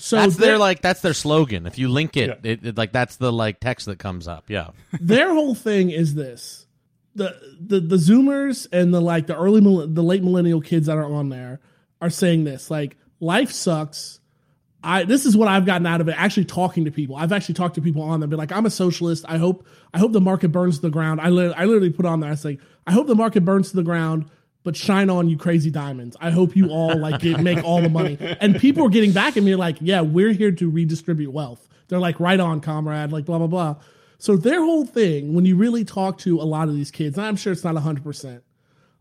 So 0.01 0.15
That's 0.15 0.37
they're- 0.37 0.51
their 0.51 0.57
like 0.57 0.81
that's 0.81 1.01
their 1.01 1.13
slogan. 1.13 1.65
If 1.67 1.77
you 1.77 1.89
link 1.89 2.15
it, 2.15 2.39
it, 2.43 2.65
it 2.65 2.77
like 2.77 2.93
that's 2.93 3.17
the 3.17 3.33
like 3.33 3.59
text 3.59 3.85
that 3.87 3.99
comes 3.99 4.29
up. 4.29 4.49
Yeah. 4.49 4.69
their 5.01 5.33
whole 5.33 5.53
thing 5.55 5.89
is 5.89 6.15
this 6.15 6.65
the 7.15 7.35
the 7.59 7.81
the 7.81 7.97
zoomers 7.97 8.65
and 8.71 8.93
the 8.93 9.01
like 9.01 9.27
the 9.27 9.35
early 9.35 9.59
the 9.59 10.01
late 10.01 10.23
millennial 10.23 10.61
kids 10.61 10.87
that 10.87 10.97
are 10.97 11.11
on 11.11 11.27
there 11.27 11.59
are 12.01 12.09
saying 12.09 12.45
this 12.45 12.71
like 12.71 12.95
life 13.19 13.51
sucks 13.51 14.21
i 14.83 15.03
this 15.03 15.25
is 15.25 15.35
what 15.35 15.49
i've 15.49 15.65
gotten 15.65 15.85
out 15.87 15.99
of 15.99 16.07
it 16.07 16.15
actually 16.17 16.45
talking 16.45 16.85
to 16.85 16.91
people 16.91 17.17
i've 17.17 17.33
actually 17.33 17.55
talked 17.55 17.75
to 17.75 17.81
people 17.81 18.03
on 18.03 18.19
there 18.21 18.29
be 18.29 18.35
like 18.37 18.51
i'm 18.53 18.65
a 18.67 18.69
socialist 18.69 19.25
i 19.27 19.37
hope 19.37 19.67
i 19.93 19.97
hope 19.97 20.13
the 20.13 20.21
market 20.21 20.49
burns 20.49 20.75
to 20.77 20.83
the 20.83 20.89
ground 20.91 21.19
i, 21.19 21.29
li- 21.29 21.51
I 21.57 21.65
literally 21.65 21.89
put 21.89 22.05
on 22.05 22.19
there 22.21 22.31
i 22.31 22.35
say 22.35 22.59
i 22.87 22.91
hope 22.93 23.07
the 23.07 23.15
market 23.15 23.43
burns 23.43 23.71
to 23.71 23.75
the 23.75 23.83
ground 23.83 24.29
but 24.63 24.75
shine 24.75 25.09
on 25.09 25.29
you 25.29 25.37
crazy 25.37 25.71
diamonds 25.71 26.15
i 26.19 26.29
hope 26.29 26.55
you 26.55 26.69
all 26.69 26.97
like 26.97 27.21
get, 27.21 27.39
make 27.39 27.63
all 27.63 27.81
the 27.81 27.89
money 27.89 28.17
and 28.39 28.59
people 28.59 28.85
are 28.85 28.89
getting 28.89 29.11
back 29.11 29.37
at 29.37 29.43
me 29.43 29.55
like 29.55 29.77
yeah 29.81 30.01
we're 30.01 30.31
here 30.31 30.51
to 30.51 30.69
redistribute 30.69 31.31
wealth 31.31 31.67
they're 31.87 31.99
like 31.99 32.19
right 32.19 32.39
on 32.39 32.61
comrade 32.61 33.11
like 33.11 33.25
blah 33.25 33.37
blah 33.37 33.47
blah 33.47 33.75
so 34.19 34.35
their 34.35 34.61
whole 34.61 34.85
thing, 34.85 35.33
when 35.33 35.45
you 35.45 35.55
really 35.55 35.85
talk 35.85 36.17
to 36.19 36.41
a 36.41 36.43
lot 36.43 36.67
of 36.67 36.75
these 36.75 36.91
kids, 36.91 37.17
and 37.17 37.25
I'm 37.25 37.37
sure 37.37 37.53
it's 37.53 37.63
not 37.63 37.75
100%, 37.75 38.41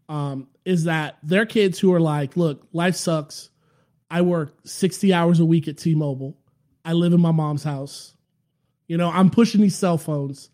um, 0.08 0.46
is 0.64 0.84
that 0.84 1.18
they're 1.24 1.44
kids 1.44 1.78
who 1.80 1.92
are 1.92 2.00
like, 2.00 2.36
look, 2.36 2.66
life 2.72 2.94
sucks. 2.94 3.50
I 4.08 4.22
work 4.22 4.54
60 4.64 5.12
hours 5.12 5.40
a 5.40 5.44
week 5.44 5.66
at 5.66 5.76
T-Mobile. 5.76 6.38
I 6.84 6.92
live 6.92 7.12
in 7.12 7.20
my 7.20 7.32
mom's 7.32 7.64
house. 7.64 8.14
You 8.86 8.96
know, 8.96 9.10
I'm 9.10 9.28
pushing 9.28 9.60
these 9.60 9.76
cell 9.76 9.98
phones. 9.98 10.50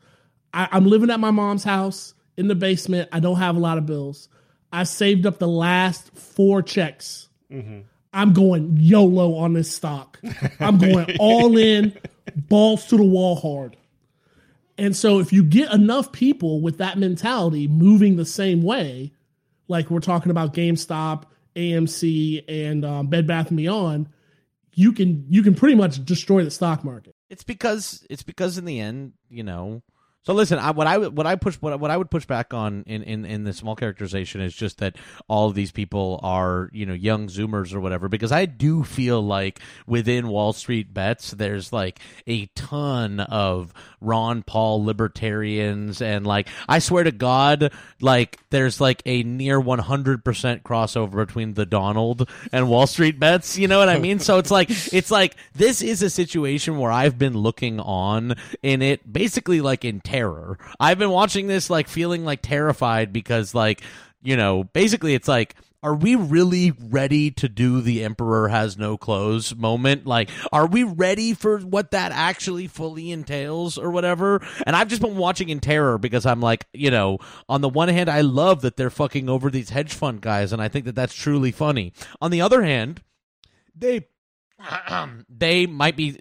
I, 0.54 0.66
I'm 0.73 0.87
living 0.87 1.11
at 1.11 1.20
my 1.20 1.30
mom's 1.30 1.62
house 1.62 2.14
in 2.38 2.49
the 2.49 2.54
basement. 2.54 3.11
I 3.12 3.20
don't 3.20 3.37
have 3.37 3.56
a 3.56 3.61
lot 3.61 3.76
of 3.76 3.84
bills. 3.84 4.30
I 4.75 4.83
saved 4.83 5.25
up 5.25 5.38
the 5.38 5.47
last 5.47 6.12
four 6.16 6.61
checks. 6.61 7.28
I'm 8.12 8.33
going 8.33 8.76
YOLO 8.76 9.37
on 9.37 9.52
this 9.52 9.73
stock. 9.73 10.21
I'm 10.59 10.78
going 10.78 11.16
all 11.21 11.57
in, 11.57 11.97
balls 12.35 12.87
to 12.87 12.97
the 12.97 13.04
wall 13.04 13.37
hard. 13.37 13.76
And 14.76 14.97
so 14.97 15.21
if 15.21 15.33
you 15.33 15.45
get 15.45 15.73
enough 15.73 16.11
people 16.11 16.61
with 16.61 16.78
that 16.78 16.99
mentality 16.99 17.69
moving 17.69 18.16
the 18.16 18.25
same 18.25 18.62
way, 18.62 19.12
like 19.69 19.90
we're 19.90 20.00
talking 20.00 20.33
about 20.33 20.54
GameStop, 20.54 21.25
AMC, 21.54 22.45
and 22.49 22.85
um, 22.85 23.07
Bed 23.07 23.28
Bath 23.28 23.49
and 23.49 23.57
Beyond, 23.57 24.09
you 24.75 24.93
can 24.93 25.25
you 25.28 25.45
can 25.45 25.54
pretty 25.54 25.76
much 25.76 26.04
destroy 26.04 26.43
the 26.43 26.50
stock 26.50 26.83
market. 26.83 27.14
It's 27.31 27.45
because 27.45 28.04
it's 28.11 28.25
because 28.25 28.59
in 28.59 28.64
the 28.64 28.81
end, 28.81 29.12
you 29.28 29.45
know. 29.45 29.83
So 30.25 30.33
listen, 30.33 30.59
I, 30.59 30.71
what 30.71 30.87
I 30.87 30.97
what 30.97 31.26
I 31.26 31.37
push 31.37 31.57
what, 31.57 31.78
what 31.78 31.90
I 31.90 31.99
would 31.99 32.11
push 32.11 32.25
back 32.25 32.54
on 32.54 32.85
in, 32.87 33.02
in 33.02 33.26
in 33.26 33.45
the 33.45 33.52
small 33.52 33.76
characterization 33.76 34.40
is 34.40 34.54
just 34.54 34.78
that 34.78 34.97
all 35.28 35.49
of 35.49 35.54
these 35.54 35.71
people 35.71 36.19
are 36.23 36.71
you 36.73 36.87
know 36.87 36.95
young 36.95 37.28
Zoomers 37.28 37.75
or 37.75 37.81
whatever. 37.81 38.09
Because 38.09 38.33
I 38.33 38.47
do 38.47 38.85
feel 38.85 39.21
like 39.21 39.61
within 39.87 40.28
Wall 40.28 40.54
Street 40.54 40.95
bets, 40.95 41.33
there's 41.33 41.75
like 41.75 42.00
a 42.26 42.47
ton 42.54 43.21
of 43.21 43.75
Ron 44.00 44.43
Paul 44.43 44.83
libertarians, 44.83 46.00
and 46.00 46.26
like 46.26 46.49
I 46.71 46.78
swear 46.78 47.04
to 47.04 47.12
God, 47.12 47.71
like 48.00 48.38
there's 48.49 48.81
like 48.81 49.02
a 49.04 49.23
near 49.25 49.61
100 49.61 50.25
percent 50.25 50.64
crossover 50.64 51.26
between 51.26 51.52
the 51.52 51.66
Donald 51.66 52.31
and 52.50 52.71
Wall 52.71 52.87
Street 52.87 53.21
bets. 53.21 53.59
You 53.59 53.69
know 53.69 53.78
what 53.78 53.90
I 53.90 53.99
mean? 53.99 54.21
So 54.21 54.38
it's 54.38 54.50
like 54.50 54.71
it's 54.71 55.11
like 55.11 55.37
this 55.54 55.83
is 55.83 56.02
a 56.02 56.09
situation 56.09 56.78
where 56.78 56.90
I've 56.90 57.19
been 57.19 57.37
looking 57.37 57.78
on 57.78 58.37
in 58.62 58.81
it 58.81 59.12
basically 59.12 59.61
like 59.61 59.85
in 59.85 60.00
terror. 60.14 60.59
I've 60.78 60.99
been 60.99 61.11
watching 61.11 61.47
this 61.47 61.71
like 61.71 61.88
feeling 61.88 62.25
like 62.25 62.40
terrified 62.42 63.12
because 63.12 63.54
like 63.54 63.83
you 64.23 64.37
know 64.37 64.64
basically 64.64 65.14
it's 65.14 65.28
like 65.28 65.54
are 65.83 65.94
we 65.94 66.14
really 66.14 66.71
ready 66.71 67.30
to 67.30 67.47
do 67.47 67.83
the 67.83 68.02
Emperor 68.04 68.49
has 68.49 68.78
no 68.78 68.97
clothes 68.97 69.54
moment? 69.54 70.06
Like, 70.06 70.30
are 70.50 70.66
we 70.66 70.83
ready 70.83 71.35
for 71.35 71.59
what 71.59 71.90
that 71.90 72.11
actually 72.11 72.68
fully 72.68 73.11
entails 73.11 73.76
or 73.76 73.90
whatever? 73.90 74.40
And 74.66 74.75
I've 74.75 74.88
just 74.88 75.02
been 75.02 75.18
watching 75.18 75.50
in 75.50 75.61
terror 75.61 75.99
because 75.99 76.25
I'm 76.25 76.40
like, 76.40 76.66
you 76.73 76.90
know, 76.90 77.18
on 77.50 77.61
the 77.61 77.68
one 77.68 77.90
hand, 77.90 78.09
I 78.09 78.23
love 78.23 78.62
that 78.62 78.78
they're 78.78 78.88
fucking 78.88 79.28
over 79.28 79.50
these 79.50 79.68
hedge 79.68 79.92
fund 79.92 80.23
guys, 80.23 80.54
and 80.54 80.62
I 80.62 80.68
think 80.68 80.87
that 80.87 80.94
that's 80.94 81.12
truly 81.12 81.52
funny. 81.52 81.92
On 82.18 82.30
the 82.30 82.40
other 82.40 82.62
hand, 82.62 83.02
they 83.76 84.06
they 85.28 85.66
might 85.66 85.96
be 85.96 86.18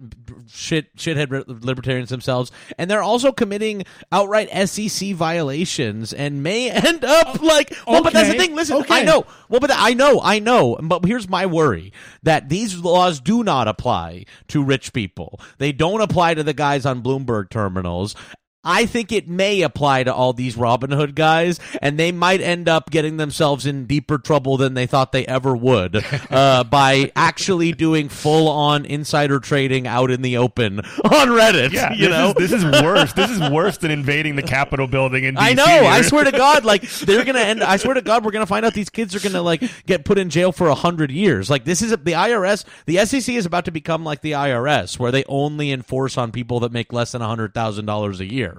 shit 0.50 0.96
shithead 0.96 1.64
libertarians 1.64 2.10
themselves, 2.10 2.52
and 2.78 2.90
they're 2.90 3.04
also 3.04 3.32
committing 3.32 3.84
outright 4.12 4.50
SEC 4.68 5.14
violations 5.14 6.14
and 6.14 6.44
may 6.44 6.70
end 6.72 7.04
up 7.04 7.42
oh, 7.42 7.46
like. 7.46 7.76
Well, 7.88 8.04
but 8.04 8.14
that's 8.14 8.30
the 8.30 8.38
thing. 8.38 8.56
Listen, 8.56 8.78
okay. 8.78 9.02
I 9.02 9.04
know. 9.04 9.26
Well, 9.50 9.60
but 9.60 9.72
I 9.74 9.94
know, 9.94 10.20
I 10.22 10.40
know. 10.40 10.78
But 10.82 11.06
here's 11.06 11.30
my 11.30 11.46
worry: 11.46 11.94
that 12.24 12.50
these 12.50 12.78
laws 12.78 13.20
do 13.20 13.44
not 13.44 13.68
apply 13.68 14.26
to 14.50 14.64
rich 14.64 14.94
people. 14.94 15.40
They 15.58 15.72
don't 15.72 16.02
apply 16.02 16.34
to 16.36 16.44
the 16.44 16.54
guys 16.54 16.86
on 16.86 17.02
Bloomberg 17.04 17.50
terminals. 17.50 18.16
I 18.64 18.86
think 18.86 19.12
it 19.12 19.28
may 19.28 19.62
apply 19.62 20.04
to 20.04 20.14
all 20.14 20.32
these 20.32 20.56
Robin 20.56 20.92
Hood 20.92 21.16
guys, 21.16 21.60
and 21.82 22.00
they 22.00 22.12
might 22.14 22.40
end 22.40 22.70
up 22.70 22.90
getting 22.90 23.18
themselves 23.18 23.66
in 23.66 23.86
deeper 23.86 24.18
trouble 24.18 24.56
than 24.56 24.74
they 24.74 24.86
thought 24.86 25.12
they 25.12 25.26
ever 25.26 25.56
would 25.56 26.04
uh, 26.32 26.64
by 26.64 27.12
actually 27.16 27.74
doing 27.74 28.08
full 28.08 28.48
on 28.48 28.86
insider 28.86 29.40
trading 29.40 29.86
out 29.86 30.12
in 30.12 30.22
the 30.22 30.38
open 30.38 30.80
on 30.80 31.28
Reddit. 31.30 31.74
Yeah, 31.74 31.92
you 31.94 32.08
this 32.08 32.10
know. 32.10 32.30
is, 32.30 32.36
this 32.36 32.52
is 32.54 32.82
worse. 32.82 33.14
This 33.14 33.30
is 33.30 33.50
worse 33.50 33.78
than 33.78 33.92
invading 33.92 34.36
the 34.38 34.44
Capitol 34.44 34.88
building 34.88 35.26
in 35.26 35.36
DC. 35.36 35.42
I 35.42 35.54
know. 35.54 35.66
I 35.66 36.02
swear 36.02 36.24
to 36.24 36.32
God, 36.38 36.64
like 36.64 36.84
they're 36.90 37.26
gonna 37.26 37.40
end. 37.40 37.64
I 37.64 37.78
swear 37.78 37.96
to 37.96 38.02
God, 38.02 38.24
we're 38.24 38.32
gonna 38.32 38.46
find 38.46 38.66
out 38.66 38.74
these 38.74 38.90
kids 38.90 39.14
are 39.14 39.20
gonna 39.20 39.42
like 39.42 39.62
get 39.86 40.06
put 40.06 40.18
in 40.18 40.30
jail 40.30 40.54
for 40.54 40.68
a 40.68 40.76
hundred 40.76 41.12
years. 41.12 41.50
Like 41.50 41.66
this 41.66 41.82
is 41.82 41.92
the 41.92 41.98
IRS. 41.98 42.64
The 42.86 43.06
SEC 43.06 43.36
is 43.36 43.46
about 43.46 43.66
to 43.66 43.72
become 43.72 44.04
like 44.06 44.22
the 44.22 44.32
IRS, 44.32 44.98
where 44.98 45.12
they 45.12 45.26
only 45.26 45.72
enforce 45.72 46.18
on 46.18 46.32
people 46.32 46.62
that 46.62 46.72
make 46.72 46.94
less 46.94 47.12
than 47.12 47.22
a 47.22 47.28
hundred 47.28 47.54
thousand 47.54 47.88
dollars 47.88 48.22
a 48.22 48.26
year. 48.32 48.53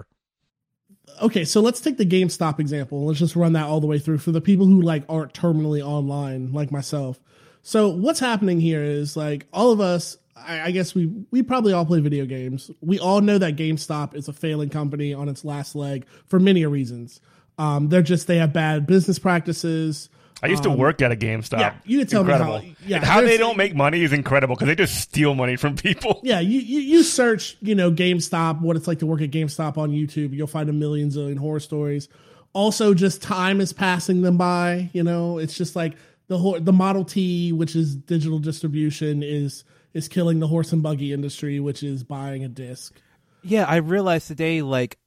Okay, 1.23 1.45
so 1.45 1.61
let's 1.61 1.81
take 1.81 1.97
the 1.97 2.07
GameStop 2.07 2.59
example. 2.61 3.07
Let's 3.07 3.19
just 3.19 3.37
run 3.37 3.53
that 3.55 3.67
all 3.67 3.81
the 3.81 3.87
way 3.87 3.99
through 3.99 4.19
for 4.19 4.33
the 4.33 4.41
people 4.41 4.67
who 4.67 4.83
like 4.83 5.05
aren't 5.09 5.35
terminally 5.35 5.85
online, 5.85 6.53
like 6.53 6.71
myself. 6.71 7.21
So 7.63 7.89
what's 7.89 8.21
happening 8.21 8.61
here 8.61 8.83
is 8.83 9.17
like 9.17 9.47
all 9.53 9.73
of 9.73 9.81
us. 9.81 10.19
I, 10.37 10.63
I 10.63 10.71
guess 10.73 10.95
we 10.95 11.07
we 11.31 11.43
probably 11.43 11.73
all 11.73 11.87
play 11.87 12.01
video 12.01 12.27
games. 12.27 12.71
We 12.81 12.99
all 12.99 13.21
know 13.21 13.39
that 13.39 13.57
GameStop 13.57 14.15
is 14.15 14.29
a 14.29 14.33
failing 14.33 14.69
company 14.69 15.15
on 15.15 15.29
its 15.29 15.45
last 15.45 15.75
leg 15.75 16.07
for 16.27 16.41
many 16.41 16.67
reasons. 16.67 17.21
Um, 17.57 17.89
they're 17.89 18.03
just 18.03 18.27
they 18.27 18.39
have 18.39 18.53
bad 18.53 18.87
business 18.87 19.19
practices. 19.19 20.09
I 20.45 20.49
used 20.49 20.63
to 20.65 20.71
work 20.71 21.01
at 21.03 21.11
a 21.11 21.17
GameStop. 21.17 21.55
Um, 21.55 21.61
yeah, 21.61 21.75
you 21.85 21.99
can 22.01 22.07
tell 22.07 22.25
me 22.25 22.33
how- 22.33 22.61
yeah, 22.87 22.97
And 22.97 23.05
how 23.05 23.21
they 23.23 23.37
don't 23.39 23.57
make 23.57 23.75
money 23.75 24.03
is 24.03 24.13
incredible 24.13 24.55
because 24.55 24.69
they 24.69 24.75
just 24.75 25.01
steal 25.01 25.35
money 25.35 25.57
from 25.57 25.75
people. 25.77 26.21
Yeah, 26.23 26.41
you, 26.41 26.61
you 26.61 26.81
you 26.81 27.03
search, 27.03 27.57
you 27.61 27.75
know, 27.75 27.91
GameStop, 27.91 28.61
what 28.61 28.77
it's 28.77 28.87
like 28.87 28.99
to 29.01 29.07
work 29.07 29.23
at 29.23 29.31
GameStop 29.31 29.79
on 29.79 29.91
YouTube. 29.91 30.33
You'll 30.33 30.47
find 30.47 30.69
a 30.69 30.73
million 30.73 31.09
zillion 31.09 31.39
horror 31.39 31.61
stories. 31.61 32.09
Also, 32.53 32.95
just 32.95 33.23
time 33.23 33.61
is 33.61 33.73
passing 33.73 34.23
them 34.23 34.37
by. 34.37 34.91
You 34.93 35.03
know, 35.03 35.39
it's 35.39 35.57
just 35.57 35.75
like 35.75 35.95
the 36.29 36.39
whole 36.39 36.61
the 36.61 36.73
Model 36.73 37.05
T, 37.05 37.53
which 37.53 37.75
is 37.75 37.97
digital 37.97 38.39
distribution, 38.39 39.23
is 39.23 39.65
is 39.95 40.09
killing 40.09 40.41
the 40.41 40.47
horse 40.47 40.73
and 40.73 40.83
buggy 40.83 41.13
industry, 41.13 41.59
which 41.61 41.83
is 41.83 42.05
buying 42.05 42.45
a 42.45 42.49
disc. 42.49 42.95
Yeah, 43.43 43.65
I 43.65 43.77
realized 43.77 44.27
today, 44.29 44.63
like, 44.63 44.99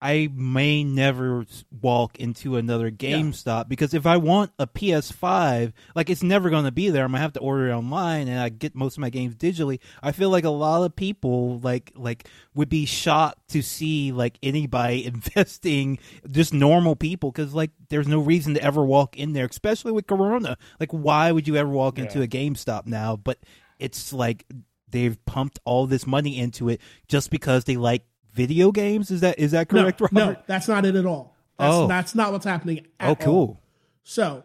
I 0.00 0.28
may 0.34 0.84
never 0.84 1.46
walk 1.80 2.18
into 2.18 2.56
another 2.56 2.90
GameStop 2.90 3.68
because 3.68 3.94
if 3.94 4.04
I 4.04 4.18
want 4.18 4.52
a 4.58 4.66
PS5, 4.66 5.72
like, 5.94 6.10
it's 6.10 6.22
never 6.22 6.50
going 6.50 6.64
to 6.64 6.70
be 6.70 6.90
there. 6.90 7.04
I'm 7.04 7.12
going 7.12 7.18
to 7.18 7.22
have 7.22 7.32
to 7.34 7.40
order 7.40 7.70
it 7.70 7.72
online 7.72 8.28
and 8.28 8.38
I 8.38 8.50
get 8.50 8.74
most 8.74 8.96
of 8.96 9.00
my 9.00 9.08
games 9.08 9.34
digitally. 9.36 9.80
I 10.02 10.12
feel 10.12 10.28
like 10.28 10.44
a 10.44 10.50
lot 10.50 10.84
of 10.84 10.94
people, 10.94 11.58
like, 11.60 11.92
like, 11.96 12.28
would 12.54 12.68
be 12.68 12.84
shocked 12.84 13.48
to 13.48 13.62
see, 13.62 14.12
like, 14.12 14.38
anybody 14.42 15.06
investing, 15.36 15.98
just 16.30 16.52
normal 16.52 16.94
people, 16.94 17.30
because, 17.30 17.54
like, 17.54 17.70
there's 17.88 18.08
no 18.08 18.20
reason 18.20 18.54
to 18.54 18.62
ever 18.62 18.84
walk 18.84 19.16
in 19.16 19.32
there, 19.32 19.46
especially 19.46 19.92
with 19.92 20.06
Corona. 20.06 20.58
Like, 20.78 20.90
why 20.90 21.32
would 21.32 21.48
you 21.48 21.56
ever 21.56 21.70
walk 21.70 21.98
into 21.98 22.20
a 22.20 22.28
GameStop 22.28 22.86
now? 22.86 23.16
But 23.16 23.38
it's 23.78 24.12
like, 24.12 24.44
they've 24.88 25.24
pumped 25.24 25.58
all 25.64 25.86
this 25.86 26.06
money 26.06 26.38
into 26.38 26.68
it 26.68 26.80
just 27.08 27.30
because 27.30 27.64
they 27.64 27.76
like 27.76 28.04
video 28.36 28.70
games. 28.70 29.10
Is 29.10 29.22
that 29.22 29.38
is 29.38 29.50
that 29.52 29.68
correct, 29.68 30.00
no, 30.00 30.08
Robert? 30.12 30.38
no, 30.38 30.42
that's 30.46 30.68
not 30.68 30.84
it 30.84 30.94
at 30.94 31.06
all. 31.06 31.34
That's, 31.58 31.74
Oh. 31.74 31.86
that's 31.88 32.14
not 32.14 32.32
what's 32.32 32.44
happening. 32.44 32.86
At 33.00 33.06
Oh, 33.06 33.08
all. 33.10 33.16
cool. 33.16 33.60
So 34.04 34.44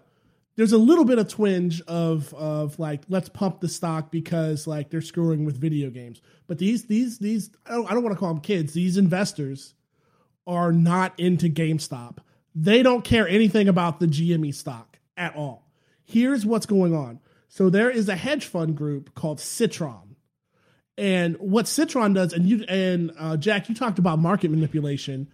there's 0.56 0.72
a 0.72 0.78
little 0.78 1.06
bit 1.06 1.20
of 1.20 1.28
twinge 1.28 1.82
of 1.82 2.34
of 2.34 2.80
like 2.80 3.04
let's 3.10 3.30
pump 3.30 3.60
the 3.60 3.68
stock 3.68 4.12
because 4.12 4.66
like 4.66 4.90
they're 4.90 5.02
screwing 5.02 5.46
with 5.46 5.58
video 5.60 5.90
games. 5.90 6.22
But 6.48 6.58
these 6.58 6.86
these 6.86 7.20
these 7.20 7.52
I 7.66 7.74
don't, 7.74 7.92
I 7.92 7.94
don't 7.94 8.04
want 8.04 8.16
to 8.16 8.20
call 8.20 8.34
them 8.34 8.42
kids. 8.42 8.74
These 8.74 8.98
investors 8.98 9.74
are 10.48 10.72
not 10.72 11.14
into 11.20 11.48
GameStop. 11.50 12.18
They 12.56 12.82
don't 12.82 13.04
care 13.04 13.28
anything 13.28 13.68
about 13.68 14.00
the 14.00 14.08
GME 14.08 14.54
stock 14.56 14.98
at 15.16 15.36
all. 15.36 15.68
Here's 16.04 16.46
what's 16.46 16.66
going 16.66 16.96
on. 16.96 17.20
So 17.48 17.70
there 17.70 17.90
is 17.90 18.10
a 18.10 18.16
hedge 18.16 18.46
fund 18.46 18.76
group 18.76 19.14
called 19.14 19.40
Citron. 19.40 20.11
And 20.98 21.36
what 21.38 21.68
Citron 21.68 22.14
does, 22.14 22.34
and 22.34 22.48
you 22.48 22.64
and 22.68 23.12
uh, 23.18 23.38
Jack, 23.38 23.70
you 23.70 23.76
talked 23.76 24.00
about 24.00 24.20
market 24.20 24.52
manipulation. 24.52 25.28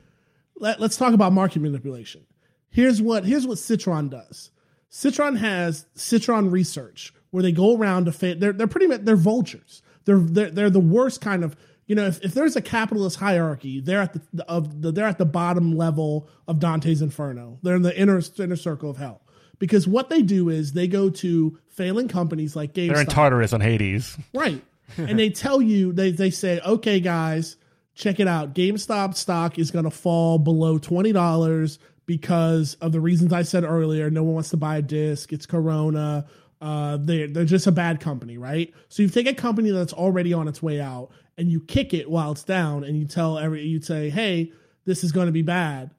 Let, 0.60 0.80
let's 0.80 0.98
talk 0.98 1.14
about 1.14 1.34
market 1.34 1.62
manipulation. 1.62 2.26
Here's 2.70 3.02
what 3.02 3.26
here's 3.26 3.48
what 3.48 3.58
Citron 3.58 4.10
does. 4.10 4.52
Citron 4.90 5.36
has 5.38 5.86
Citron 5.96 6.52
Research, 6.52 7.14
where 7.32 7.44
they 7.44 7.52
go 7.52 7.76
around 7.76 8.06
to 8.06 8.12
fit. 8.12 8.40
They're 8.40 8.54
they're 8.54 8.68
pretty 8.68 8.88
much 8.88 9.02
they're 9.02 9.16
vultures. 9.16 9.82
They're 10.06 10.20
they're 10.20 10.52
they're 10.52 10.70
the 10.70 10.80
worst 10.80 11.22
kind 11.22 11.44
of 11.44 11.56
you 11.88 11.96
know 11.96 12.06
if, 12.06 12.24
if 12.24 12.34
there's 12.34 12.56
a 12.56 12.62
capitalist 12.62 13.20
hierarchy, 13.20 13.82
they're 13.82 14.02
at 14.02 14.14
the 14.14 14.46
of 14.46 14.82
the 14.82 14.92
they're 14.92 15.08
at 15.08 15.18
the 15.18 15.26
bottom 15.26 15.76
level 15.76 16.30
of 16.48 16.60
Dante's 16.60 17.02
Inferno. 17.02 17.60
They're 17.64 17.76
in 17.76 17.82
the 17.82 17.98
inner 18.00 18.22
inner 18.38 18.56
circle 18.56 18.90
of 18.90 18.98
hell 18.98 19.22
because 19.60 19.88
what 19.88 20.10
they 20.10 20.22
do 20.22 20.50
is 20.50 20.74
they 20.74 20.88
go 20.88 21.10
to 21.10 21.58
failing 21.68 22.08
companies 22.08 22.56
like 22.56 22.74
GameStop. 22.74 22.94
They're 22.94 23.02
in 23.02 23.08
Tartarus 23.08 23.54
on 23.54 23.62
Hades. 23.62 24.18
Right. 24.34 24.64
And 24.96 25.20
they 25.20 25.30
tell 25.30 25.62
you 25.62 25.92
they 25.92 26.12
they 26.12 26.30
say, 26.30 26.60
okay, 26.66 27.00
guys, 27.00 27.58
check 27.94 28.20
it 28.20 28.28
out. 28.28 28.54
GameStop 28.54 29.16
stock 29.16 29.60
is 29.60 29.72
going 29.72 29.86
to 29.86 29.92
fall 29.92 30.40
below 30.40 30.78
twenty 30.78 31.12
dollars 31.12 31.80
because 32.06 32.76
of 32.76 32.94
the 32.94 33.02
reasons 33.02 33.34
I 33.34 33.42
said 33.42 33.64
earlier. 33.64 34.10
No 34.10 34.24
one 34.24 34.36
wants 34.36 34.50
to 34.52 34.58
buy 34.58 34.78
a 34.78 34.82
disc. 34.82 35.34
It's 35.34 35.46
Corona. 35.46 36.26
Uh, 36.62 36.98
they're 37.02 37.28
they're 37.28 37.46
just 37.46 37.68
a 37.68 37.72
bad 37.72 38.00
company, 38.00 38.38
right? 38.38 38.74
So 38.90 39.04
you 39.04 39.10
take 39.10 39.28
a 39.28 39.34
company 39.34 39.72
that's 39.72 39.94
already 39.94 40.34
on 40.34 40.48
its 40.48 40.64
way 40.64 40.80
out 40.80 41.12
and 41.38 41.52
you 41.52 41.60
kick 41.60 41.94
it 41.94 42.10
while 42.10 42.32
it's 42.32 42.44
down, 42.44 42.84
and 42.84 42.98
you 42.98 43.06
tell 43.06 43.38
every 43.38 43.64
you 43.64 43.82
say, 43.82 44.10
hey, 44.10 44.52
this 44.86 45.04
is 45.04 45.12
going 45.12 45.28
to 45.28 45.32
be 45.32 45.44
bad. 45.44 45.92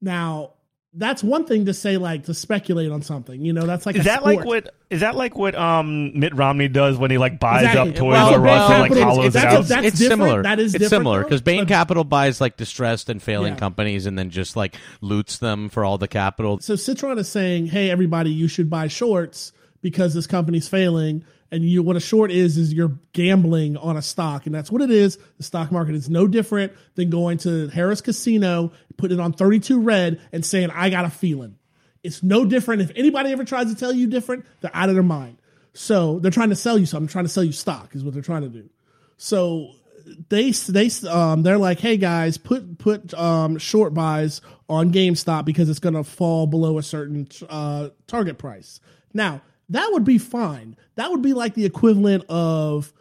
Now 0.00 0.54
that's 0.96 1.24
one 1.24 1.44
thing 1.44 1.66
to 1.66 1.74
say, 1.74 1.96
like 1.96 2.24
to 2.24 2.34
speculate 2.34 2.90
on 2.90 3.02
something. 3.02 3.40
You 3.44 3.52
know, 3.52 3.66
that's 3.66 3.84
like 3.86 3.96
Is 3.96 4.02
a 4.02 4.04
that 4.04 4.24
like 4.24 4.44
what? 4.44 4.72
Is 4.90 5.00
that 5.00 5.16
like 5.16 5.36
what 5.36 5.54
um 5.54 6.18
Mitt 6.18 6.34
Romney 6.34 6.68
does 6.68 6.96
when 6.96 7.10
he 7.10 7.18
like 7.18 7.40
buys 7.40 7.64
Exactly. 7.64 7.90
up 7.90 7.96
Toys 7.96 8.12
Well, 8.12 8.34
R 8.40 8.46
Us 8.48 8.70
and 8.70 8.80
like 8.80 8.90
well, 8.92 9.02
hollows 9.04 9.26
it 9.26 9.32
that's- 9.32 9.54
out? 9.54 9.64
that's 9.66 9.86
it's 9.88 9.98
different. 9.98 10.22
similar. 10.22 10.42
That 10.44 10.58
is 10.60 10.74
it's 10.74 10.84
different, 10.84 10.90
similar 11.02 11.22
because 11.24 11.42
Bain 11.42 11.60
But- 11.62 11.68
Capital 11.68 12.04
buys 12.04 12.40
like 12.40 12.56
distressed 12.56 13.08
and 13.10 13.22
failing 13.22 13.54
Yeah. 13.54 13.58
companies 13.58 14.06
and 14.06 14.18
then 14.18 14.30
just 14.30 14.56
like 14.56 14.76
loots 15.00 15.38
them 15.38 15.68
for 15.68 15.84
all 15.84 15.98
the 15.98 16.08
capital. 16.08 16.60
so 16.60 16.76
Citron 16.76 17.18
is 17.18 17.28
saying, 17.28 17.66
"Hey, 17.66 17.90
everybody, 17.90 18.30
you 18.30 18.46
should 18.48 18.70
buy 18.70 18.86
shorts 18.88 19.52
because 19.82 20.14
this 20.14 20.26
company's 20.26 20.68
failing." 20.68 21.24
And 21.50 21.64
you, 21.64 21.82
what 21.82 21.96
a 21.96 22.00
short 22.00 22.30
is, 22.30 22.56
is 22.56 22.72
you're 22.72 22.98
gambling 23.12 23.76
on 23.76 23.96
a 23.96 24.02
stock, 24.02 24.46
and 24.46 24.54
that's 24.54 24.72
what 24.72 24.82
it 24.82 24.90
is. 24.90 25.18
The 25.36 25.42
stock 25.44 25.70
market 25.70 25.94
is 25.94 26.10
no 26.10 26.26
different 26.26 26.72
than 26.94 27.10
going 27.10 27.38
to 27.38 27.68
Harrah's 27.68 28.00
Casino, 28.00 28.72
putting 28.96 29.18
it 29.18 29.22
on 29.22 29.32
32 29.32 29.80
red, 29.80 30.20
and 30.32 30.44
saying, 30.44 30.70
"I 30.70 30.90
got 30.90 31.04
a 31.04 31.10
feeling." 31.10 31.56
It's 32.02 32.22
no 32.22 32.44
different. 32.44 32.82
If 32.82 32.92
anybody 32.96 33.30
ever 33.30 33.44
tries 33.44 33.72
to 33.72 33.74
tell 33.74 33.92
you 33.92 34.06
different, 34.06 34.44
they're 34.60 34.74
out 34.74 34.88
of 34.88 34.94
their 34.94 35.02
mind. 35.04 35.38
So 35.72 36.18
they're 36.18 36.30
trying 36.30 36.50
to 36.50 36.56
sell 36.56 36.78
you 36.78 36.86
something. 36.86 37.08
Trying 37.08 37.24
to 37.24 37.30
sell 37.30 37.44
you 37.44 37.52
stock 37.52 37.94
is 37.94 38.04
what 38.04 38.14
they're 38.14 38.22
trying 38.22 38.42
to 38.42 38.48
do. 38.48 38.68
So 39.16 39.72
they 40.28 40.50
they 40.50 40.90
um 41.08 41.42
they're 41.42 41.58
like, 41.58 41.80
hey 41.80 41.96
guys, 41.96 42.38
put 42.38 42.78
put 42.78 43.14
um 43.14 43.58
short 43.58 43.94
buys 43.94 44.40
on 44.68 44.92
GameStop 44.92 45.44
because 45.44 45.68
it's 45.68 45.78
going 45.78 45.94
to 45.94 46.04
fall 46.04 46.46
below 46.46 46.78
a 46.78 46.82
certain 46.82 47.28
uh 47.48 47.90
target 48.06 48.38
price. 48.38 48.80
Now 49.12 49.42
that 49.70 49.88
would 49.92 50.04
be 50.04 50.18
fine. 50.18 50.76
That 50.96 51.10
would 51.10 51.22
be 51.22 51.32
like 51.34 51.54
the 51.54 51.64
equivalent 51.64 52.24
of 52.28 52.92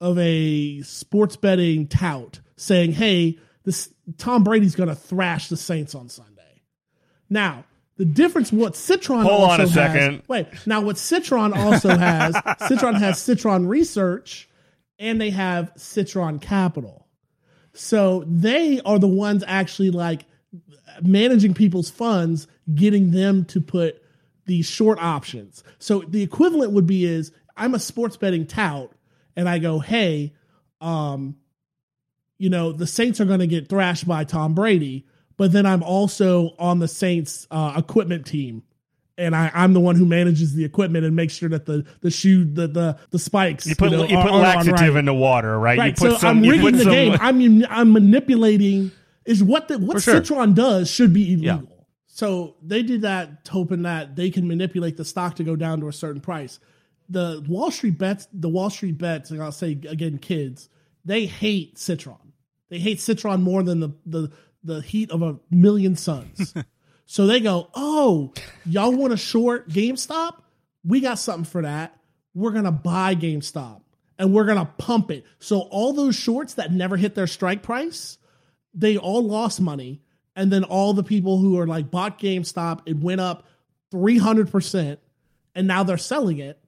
of 0.00 0.18
a 0.18 0.82
sports 0.82 1.36
betting 1.36 1.86
tout 1.86 2.40
saying, 2.56 2.92
hey, 2.92 3.38
this 3.64 3.92
Tom 4.18 4.44
Brady's 4.44 4.74
going 4.74 4.88
to 4.90 4.94
thrash 4.94 5.48
the 5.48 5.56
Saints 5.56 5.94
on 5.94 6.08
Sunday. 6.08 6.62
Now, 7.30 7.64
the 7.96 8.04
difference 8.04 8.52
what 8.52 8.76
Citron 8.76 9.22
Hold 9.22 9.40
also 9.42 9.52
on 9.54 9.60
a 9.60 9.62
has- 9.62 9.72
second. 9.72 10.22
wait, 10.28 10.46
now 10.66 10.80
what 10.80 10.98
Citron 10.98 11.52
also 11.52 11.96
has, 11.96 12.36
Citron 12.68 12.94
has 12.96 13.20
Citron 13.20 13.66
Research 13.66 14.48
and 14.98 15.20
they 15.20 15.30
have 15.30 15.72
Citron 15.76 16.38
Capital. 16.38 17.06
So 17.72 18.24
they 18.26 18.80
are 18.84 18.98
the 18.98 19.08
ones 19.08 19.42
actually 19.46 19.90
like 19.90 20.26
managing 21.02 21.54
people's 21.54 21.90
funds, 21.90 22.46
getting 22.74 23.10
them 23.10 23.44
to 23.46 23.60
put 23.60 24.02
these 24.46 24.68
short 24.68 24.98
options. 25.00 25.62
So 25.78 26.00
the 26.00 26.22
equivalent 26.22 26.72
would 26.72 26.86
be 26.86 27.04
is 27.04 27.32
I'm 27.56 27.74
a 27.74 27.78
sports 27.78 28.16
betting 28.16 28.46
tout 28.46 28.92
and 29.36 29.48
I 29.48 29.58
go, 29.58 29.78
"Hey, 29.78 30.34
um 30.80 31.36
you 32.36 32.50
know, 32.50 32.72
the 32.72 32.86
Saints 32.86 33.20
are 33.20 33.24
going 33.24 33.38
to 33.38 33.46
get 33.46 33.68
thrashed 33.68 34.08
by 34.08 34.24
Tom 34.24 34.54
Brady, 34.54 35.06
but 35.36 35.52
then 35.52 35.66
I'm 35.66 35.84
also 35.84 36.50
on 36.58 36.80
the 36.80 36.88
Saints 36.88 37.46
uh, 37.48 37.74
equipment 37.76 38.26
team 38.26 38.64
and 39.16 39.34
I, 39.36 39.50
I'm 39.54 39.72
the 39.72 39.80
one 39.80 39.96
who 39.96 40.04
manages 40.04 40.54
the 40.54 40.64
equipment 40.64 41.04
and 41.04 41.14
makes 41.14 41.34
sure 41.34 41.48
that 41.50 41.66
the 41.66 41.84
the 42.00 42.10
shoe 42.10 42.44
the 42.44 42.66
the, 42.66 42.98
the 43.10 43.18
spikes 43.18 43.66
You 43.66 43.76
put 43.76 43.92
know, 43.92 44.02
you 44.02 44.16
put 44.16 44.30
are 44.30 44.38
laxative 44.38 44.80
right. 44.80 44.96
in 44.96 45.04
the 45.04 45.14
water, 45.14 45.58
right? 45.58 45.78
Right. 45.78 45.86
You 46.00 46.08
put 46.08 46.12
so 46.14 46.18
some, 46.18 46.38
I'm 46.38 46.44
you 46.44 46.52
rigging 46.52 46.78
the 46.78 46.84
some- 46.84 46.92
game. 46.92 47.16
I'm 47.20 47.64
I'm 47.68 47.92
manipulating. 47.92 48.90
Is 49.24 49.42
what 49.42 49.68
the 49.68 49.78
what 49.78 50.02
sure. 50.02 50.16
Citron 50.16 50.52
does 50.54 50.90
should 50.90 51.12
be 51.14 51.32
illegal. 51.32 51.62
Yeah. 51.62 51.73
So 52.14 52.54
they 52.62 52.84
did 52.84 53.02
that, 53.02 53.48
hoping 53.50 53.82
that 53.82 54.14
they 54.14 54.30
can 54.30 54.46
manipulate 54.46 54.96
the 54.96 55.04
stock 55.04 55.34
to 55.34 55.42
go 55.42 55.56
down 55.56 55.80
to 55.80 55.88
a 55.88 55.92
certain 55.92 56.20
price. 56.20 56.60
The 57.08 57.44
Wall 57.48 57.72
Street 57.72 57.98
bets, 57.98 58.28
the 58.32 58.48
Wall 58.48 58.70
Street 58.70 58.98
bets, 58.98 59.32
and 59.32 59.42
I'll 59.42 59.50
say 59.50 59.72
again, 59.72 60.18
kids, 60.18 60.68
they 61.04 61.26
hate 61.26 61.76
Citron. 61.76 62.32
They 62.68 62.78
hate 62.78 63.00
Citron 63.00 63.42
more 63.42 63.64
than 63.64 63.80
the 63.80 63.90
the 64.06 64.30
the 64.62 64.80
heat 64.80 65.10
of 65.10 65.22
a 65.22 65.40
million 65.50 65.96
suns. 65.96 66.54
so 67.04 67.26
they 67.26 67.40
go, 67.40 67.68
oh, 67.74 68.32
y'all 68.64 68.92
want 68.92 69.12
a 69.12 69.16
short 69.16 69.68
GameStop? 69.68 70.36
We 70.84 71.00
got 71.00 71.18
something 71.18 71.44
for 71.44 71.62
that. 71.62 71.98
We're 72.32 72.52
gonna 72.52 72.70
buy 72.70 73.16
GameStop 73.16 73.80
and 74.20 74.32
we're 74.32 74.46
gonna 74.46 74.70
pump 74.78 75.10
it. 75.10 75.24
So 75.40 75.62
all 75.62 75.92
those 75.92 76.14
shorts 76.14 76.54
that 76.54 76.70
never 76.70 76.96
hit 76.96 77.16
their 77.16 77.26
strike 77.26 77.64
price, 77.64 78.18
they 78.72 78.98
all 78.98 79.24
lost 79.24 79.60
money. 79.60 80.03
And 80.36 80.50
then 80.52 80.64
all 80.64 80.92
the 80.94 81.04
people 81.04 81.38
who 81.38 81.58
are 81.60 81.66
like 81.66 81.90
bought 81.90 82.18
GameStop, 82.18 82.80
it 82.86 82.96
went 82.96 83.20
up 83.20 83.46
300%. 83.92 84.98
And 85.54 85.66
now 85.68 85.84
they're 85.84 85.98
selling 85.98 86.38
it. 86.38 86.58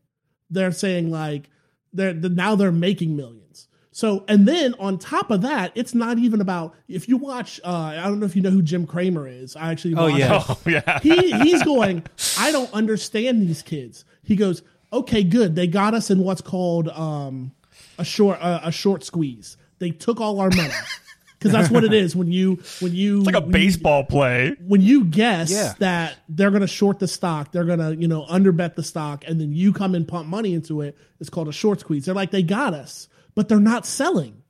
They're 0.50 0.72
saying 0.72 1.10
like, 1.10 1.50
they're 1.92 2.12
the- 2.12 2.28
now 2.28 2.54
they're 2.54 2.70
making 2.72 3.16
millions. 3.16 3.68
So, 3.90 4.24
and 4.28 4.46
then 4.46 4.74
on 4.78 4.98
top 4.98 5.30
of 5.30 5.40
that, 5.40 5.72
it's 5.74 5.94
not 5.94 6.18
even 6.18 6.40
about 6.42 6.74
if 6.86 7.08
you 7.08 7.16
watch. 7.16 7.58
Uh, 7.64 7.70
I 7.96 8.02
don't 8.04 8.20
know 8.20 8.26
if 8.26 8.36
you 8.36 8.42
know 8.42 8.50
who 8.50 8.60
Jim 8.60 8.86
Cramer 8.86 9.26
is. 9.26 9.56
I 9.56 9.70
actually, 9.72 9.94
Oh, 9.96 10.06
yeah. 10.08 10.44
Oh 10.48 10.58
yeah. 10.66 11.00
he 11.00 11.32
he's 11.42 11.62
going 11.62 12.04
i 12.38 12.52
don't 12.52 12.72
understand 12.74 13.40
these 13.42 13.62
kids 13.62 14.04
he 14.22 14.36
goes 14.36 14.62
okay 14.92 15.24
good 15.24 15.54
they 15.56 15.66
got 15.66 15.94
us 15.94 16.10
in 16.10 16.18
what's 16.20 16.40
called 16.42 16.88
um 16.90 17.52
a 17.98 18.04
short 18.04 18.38
uh, 18.42 18.60
a 18.62 18.70
short 18.72 19.02
squeeze 19.04 19.56
they 19.78 19.90
took 19.90 20.20
all 20.20 20.40
our 20.40 20.50
money 20.50 20.72
because 21.38 21.52
that's 21.52 21.70
what 21.70 21.84
it 21.84 21.92
is 21.92 22.16
when 22.16 22.30
you 22.32 22.58
when 22.80 22.94
you 22.94 23.20
like 23.20 23.34
a 23.34 23.40
when 23.40 23.46
you- 23.48 23.52
baseball 23.52 24.04
play. 24.04 24.56
when 24.66 24.80
you 24.80 25.04
guess 25.04 25.50
Yeah. 25.50 25.74
that 25.78 26.16
they're 26.28 26.50
going 26.50 26.62
to 26.62 26.66
short 26.66 26.98
the 26.98 27.08
stock, 27.08 27.52
they're 27.52 27.64
going 27.64 27.78
to, 27.78 27.94
you 27.94 28.08
know, 28.08 28.24
underbet 28.26 28.74
the 28.74 28.82
stock, 28.82 29.24
and 29.26 29.40
then 29.40 29.52
you 29.52 29.72
come 29.72 29.94
and 29.94 30.06
pump 30.08 30.28
money 30.28 30.54
into 30.54 30.80
it, 30.80 30.96
it's 31.20 31.30
called 31.30 31.48
a 31.48 31.52
short 31.52 31.80
squeeze. 31.80 32.04
They're 32.06 32.14
like, 32.14 32.30
they 32.30 32.42
got 32.42 32.74
us, 32.74 33.08
but 33.34 33.48
they're 33.48 33.60
not 33.60 33.84
selling. 33.86 34.42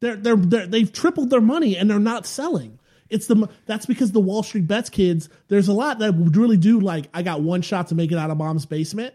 They're, 0.00 0.16
they're, 0.16 0.36
they're, 0.36 0.66
they've 0.66 0.90
tripled 0.92 1.30
their 1.30 1.40
money 1.42 1.76
and 1.76 1.90
they're 1.90 1.98
not 1.98 2.26
selling. 2.26 2.78
It's 3.10 3.26
the 3.26 3.48
that's 3.66 3.86
because 3.86 4.12
the 4.12 4.20
Wall 4.20 4.42
Street 4.44 4.68
bets 4.68 4.88
kids. 4.88 5.28
There's 5.48 5.66
a 5.66 5.72
lot 5.72 5.98
that 5.98 6.14
would 6.14 6.36
really 6.36 6.56
do 6.56 6.78
like 6.78 7.08
I 7.12 7.22
got 7.22 7.42
one 7.42 7.60
shot 7.60 7.88
to 7.88 7.94
make 7.96 8.12
it 8.12 8.18
out 8.18 8.30
of 8.30 8.36
mom's 8.38 8.66
basement, 8.66 9.14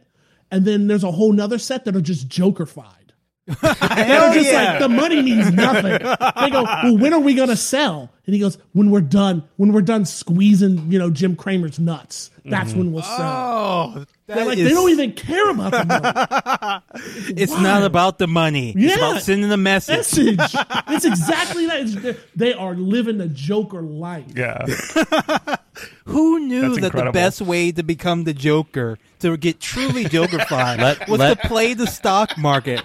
and 0.51 0.65
then 0.65 0.87
there's 0.87 1.05
a 1.05 1.11
whole 1.11 1.31
nother 1.31 1.57
set 1.57 1.85
that 1.85 1.95
are 1.95 2.01
just 2.01 2.27
Joker 2.27 2.65
jokerfied. 2.65 3.04
They're 3.61 4.33
just 4.33 4.53
like 4.53 4.79
the 4.79 4.89
money 4.89 5.21
means 5.21 5.51
nothing. 5.51 5.91
They 5.91 6.49
go, 6.49 6.63
well, 6.63 6.97
when 6.97 7.13
are 7.13 7.19
we 7.19 7.35
gonna 7.35 7.55
sell? 7.55 8.09
And 8.25 8.33
he 8.33 8.41
goes, 8.41 8.57
when 8.73 8.89
we're 8.89 9.01
done, 9.01 9.43
when 9.57 9.71
we're 9.71 9.83
done 9.83 10.05
squeezing, 10.05 10.91
you 10.91 10.97
know, 10.97 11.11
Jim 11.11 11.35
Cramer's 11.35 11.77
nuts. 11.79 12.31
That's 12.43 12.73
when 12.73 12.91
we'll 12.91 13.01
sell. 13.03 13.19
Oh, 13.21 14.05
They're 14.27 14.45
like, 14.45 14.57
is- 14.57 14.67
they 14.69 14.73
don't 14.73 14.89
even 14.91 15.13
care 15.13 15.49
about 15.51 15.71
the 15.71 15.85
money. 15.85 16.81
It's 17.41 17.51
wild. 17.51 17.63
not 17.63 17.83
about 17.83 18.17
the 18.19 18.27
money. 18.27 18.73
Yeah. 18.77 18.87
It's 18.87 18.95
about 18.97 19.21
sending 19.21 19.51
a 19.51 19.57
message. 19.57 19.97
Message. 19.97 20.39
it's 20.87 21.05
exactly 21.05 21.65
that. 21.67 21.79
It's- 21.81 22.15
they 22.35 22.53
are 22.53 22.73
living 22.75 23.17
the 23.19 23.27
Joker 23.27 23.81
life. 23.81 24.25
Yeah. 24.35 24.65
Who 26.05 26.39
knew 26.39 26.75
That's 26.75 26.93
that 26.93 27.05
the 27.05 27.11
best 27.11 27.41
way 27.41 27.71
to 27.71 27.83
become 27.83 28.23
the 28.23 28.33
Joker, 28.33 28.97
to 29.19 29.37
get 29.37 29.59
truly 29.59 30.05
Jokerfied, 30.05 30.79
Let- 30.79 31.07
was 31.09 31.19
let- 31.19 31.41
to 31.41 31.47
play 31.47 31.73
the 31.73 31.87
stock 31.87 32.37
market? 32.37 32.83